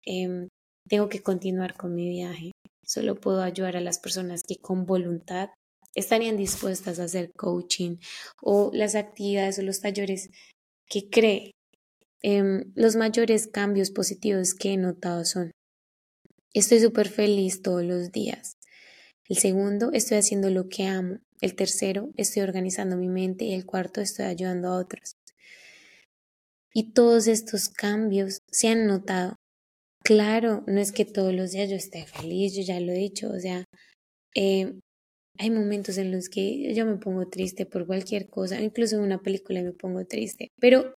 Em, 0.05 0.47
tengo 0.89 1.09
que 1.09 1.21
continuar 1.21 1.75
con 1.75 1.93
mi 1.95 2.09
viaje. 2.09 2.51
Solo 2.85 3.15
puedo 3.15 3.41
ayudar 3.41 3.77
a 3.77 3.81
las 3.81 3.99
personas 3.99 4.41
que 4.43 4.55
con 4.57 4.85
voluntad 4.85 5.49
estarían 5.95 6.37
dispuestas 6.37 6.99
a 6.99 7.03
hacer 7.05 7.31
coaching 7.37 7.97
o 8.41 8.71
las 8.73 8.95
actividades 8.95 9.59
o 9.59 9.61
los 9.61 9.79
talleres 9.79 10.29
que 10.89 11.09
cree 11.09 11.51
Em, 12.23 12.71
los 12.75 12.95
mayores 12.95 13.47
cambios 13.47 13.91
positivos 13.91 14.53
que 14.53 14.73
he 14.73 14.77
notado 14.77 15.25
son, 15.25 15.51
estoy 16.53 16.79
súper 16.79 17.09
feliz 17.09 17.61
todos 17.61 17.83
los 17.83 18.11
días. 18.11 18.57
El 19.27 19.37
segundo, 19.37 19.91
estoy 19.91 20.17
haciendo 20.17 20.49
lo 20.49 20.69
que 20.69 20.87
amo. 20.87 21.19
El 21.41 21.55
tercero, 21.55 22.11
estoy 22.15 22.43
organizando 22.43 22.95
mi 22.95 23.09
mente. 23.09 23.45
Y 23.45 23.53
el 23.53 23.65
cuarto, 23.65 23.99
estoy 23.99 24.25
ayudando 24.25 24.69
a 24.69 24.77
otros. 24.79 25.15
Y 26.73 26.93
todos 26.93 27.27
estos 27.27 27.69
cambios 27.69 28.39
se 28.49 28.69
han 28.69 28.87
notado. 28.87 29.35
Claro, 30.03 30.63
no 30.67 30.79
es 30.79 30.91
que 30.91 31.05
todos 31.05 31.33
los 31.33 31.51
días 31.51 31.69
yo 31.69 31.75
esté 31.75 32.05
feliz, 32.05 32.55
yo 32.55 32.63
ya 32.63 32.79
lo 32.79 32.91
he 32.91 32.95
dicho, 32.95 33.29
o 33.29 33.39
sea, 33.39 33.63
eh, 34.35 34.73
hay 35.39 35.49
momentos 35.49 35.97
en 35.97 36.11
los 36.11 36.27
que 36.27 36.73
yo 36.73 36.85
me 36.85 36.97
pongo 36.97 37.29
triste 37.29 37.65
por 37.65 37.87
cualquier 37.87 38.27
cosa, 38.27 38.61
incluso 38.61 38.97
en 38.97 39.03
una 39.03 39.21
película 39.21 39.61
me 39.61 39.71
pongo 39.71 40.05
triste, 40.05 40.49
pero 40.59 40.93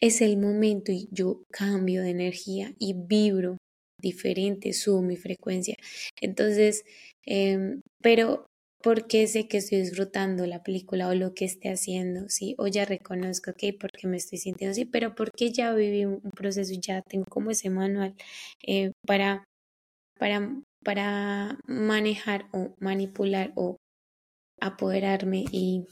es 0.00 0.20
el 0.20 0.36
momento 0.38 0.92
y 0.92 1.08
yo 1.12 1.42
cambio 1.50 2.02
de 2.02 2.10
energía 2.10 2.74
y 2.78 2.94
vibro 2.94 3.56
diferente, 4.00 4.72
subo 4.72 5.02
mi 5.02 5.16
frecuencia. 5.16 5.76
Entonces, 6.20 6.84
em, 7.26 7.80
pero 8.02 8.46
porque 8.82 9.26
sé 9.26 9.46
que 9.46 9.58
estoy 9.58 9.78
disfrutando 9.80 10.46
la 10.46 10.62
película 10.62 11.08
o 11.08 11.14
lo 11.14 11.34
que 11.34 11.44
esté 11.44 11.68
haciendo, 11.70 12.28
¿sí? 12.28 12.54
O 12.58 12.66
ya 12.66 12.86
reconozco, 12.86 13.50
ok, 13.50 13.74
porque 13.78 14.06
me 14.08 14.16
estoy 14.16 14.38
sintiendo 14.38 14.72
así, 14.72 14.86
pero 14.86 15.14
porque 15.14 15.52
ya 15.52 15.74
viví 15.74 16.06
un 16.06 16.20
proceso 16.34 16.72
ya 16.80 17.02
tengo 17.02 17.26
como 17.28 17.50
ese 17.50 17.68
manual 17.70 18.14
eh, 18.66 18.92
para, 19.06 19.44
para, 20.18 20.62
para 20.84 21.58
manejar 21.66 22.48
o 22.52 22.74
manipular 22.80 23.52
o 23.56 23.76
apoderarme 24.60 25.44
y 25.52 25.84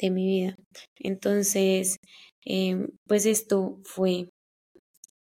de 0.00 0.10
mi 0.10 0.26
vida. 0.26 0.56
Entonces, 0.98 1.98
Em, 2.44 2.88
pues 3.06 3.26
esto 3.26 3.78
fue 3.84 4.28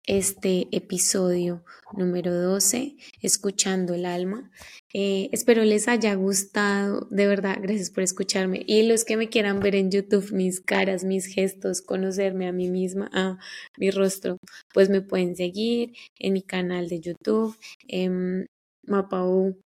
este 0.06 0.68
episodio 0.70 1.64
número 1.96 2.32
12, 2.32 2.96
Escuchando 3.20 3.94
el 3.94 4.06
Alma. 4.06 4.50
Eh, 4.92 5.28
espero 5.32 5.64
les 5.64 5.88
haya 5.88 6.14
gustado, 6.14 7.08
de 7.10 7.26
verdad, 7.26 7.58
gracias 7.60 7.90
por 7.90 8.04
escucharme. 8.04 8.62
Y 8.66 8.84
los 8.84 9.04
que 9.04 9.16
me 9.16 9.28
quieran 9.28 9.60
ver 9.60 9.74
en 9.74 9.90
YouTube, 9.90 10.32
mis 10.32 10.60
caras, 10.60 11.04
mis 11.04 11.26
gestos, 11.26 11.82
conocerme 11.82 12.46
a 12.46 12.52
mí 12.52 12.70
misma, 12.70 13.10
a 13.12 13.38
mi 13.78 13.90
rostro, 13.90 14.38
pues 14.72 14.88
me 14.88 15.02
pueden 15.02 15.36
seguir 15.36 15.92
en 16.18 16.32
mi 16.34 16.42
canal 16.42 16.88
de 16.88 17.00
YouTube, 17.00 17.56
eh, 17.88 18.46
Mapau 18.84 19.56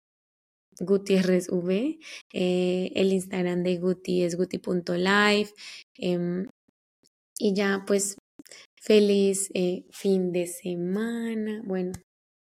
Gutiérrez 0.80 1.50
V, 1.50 1.98
eh, 2.32 2.92
el 2.94 3.12
Instagram 3.12 3.62
de 3.62 3.76
Guti 3.76 4.22
es 4.22 4.36
guti.live. 4.36 5.50
Eh, 5.98 6.46
y 7.40 7.54
ya 7.54 7.84
pues 7.86 8.16
feliz 8.80 9.50
eh, 9.54 9.84
fin 9.90 10.32
de 10.32 10.46
semana, 10.46 11.62
bueno, 11.64 11.92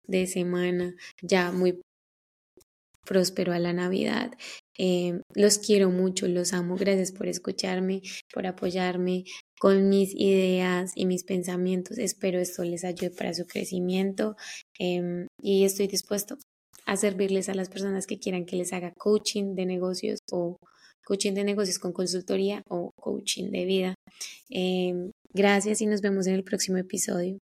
de 0.07 0.27
semana, 0.27 0.95
ya 1.21 1.51
muy 1.51 1.81
próspero 3.05 3.53
a 3.53 3.59
la 3.59 3.73
Navidad. 3.73 4.31
Eh, 4.77 5.21
los 5.33 5.57
quiero 5.59 5.89
mucho, 5.89 6.27
los 6.27 6.53
amo. 6.53 6.75
Gracias 6.75 7.11
por 7.11 7.27
escucharme, 7.27 8.01
por 8.33 8.45
apoyarme 8.47 9.23
con 9.59 9.89
mis 9.89 10.13
ideas 10.15 10.91
y 10.95 11.05
mis 11.05 11.23
pensamientos. 11.23 11.97
Espero 11.97 12.39
esto 12.39 12.63
les 12.63 12.83
ayude 12.83 13.11
para 13.11 13.33
su 13.33 13.45
crecimiento 13.45 14.35
em, 14.79 15.27
y 15.41 15.65
estoy 15.65 15.87
dispuesto 15.87 16.37
a 16.85 16.97
servirles 16.97 17.49
a 17.49 17.55
las 17.55 17.69
personas 17.69 18.05
que 18.05 18.19
quieran 18.19 18.45
que 18.45 18.57
les 18.57 18.73
haga 18.73 18.93
coaching 18.97 19.55
de 19.55 19.65
negocios 19.65 20.19
o 20.31 20.57
coaching 21.05 21.33
de 21.33 21.43
negocios 21.43 21.79
con 21.79 21.93
consultoría 21.93 22.61
o 22.67 22.91
coaching 22.95 23.51
de 23.51 23.65
vida. 23.65 23.95
Em, 24.49 25.11
gracias 25.33 25.81
y 25.81 25.85
nos 25.85 26.01
vemos 26.01 26.27
en 26.27 26.35
el 26.35 26.43
próximo 26.43 26.77
episodio. 26.77 27.37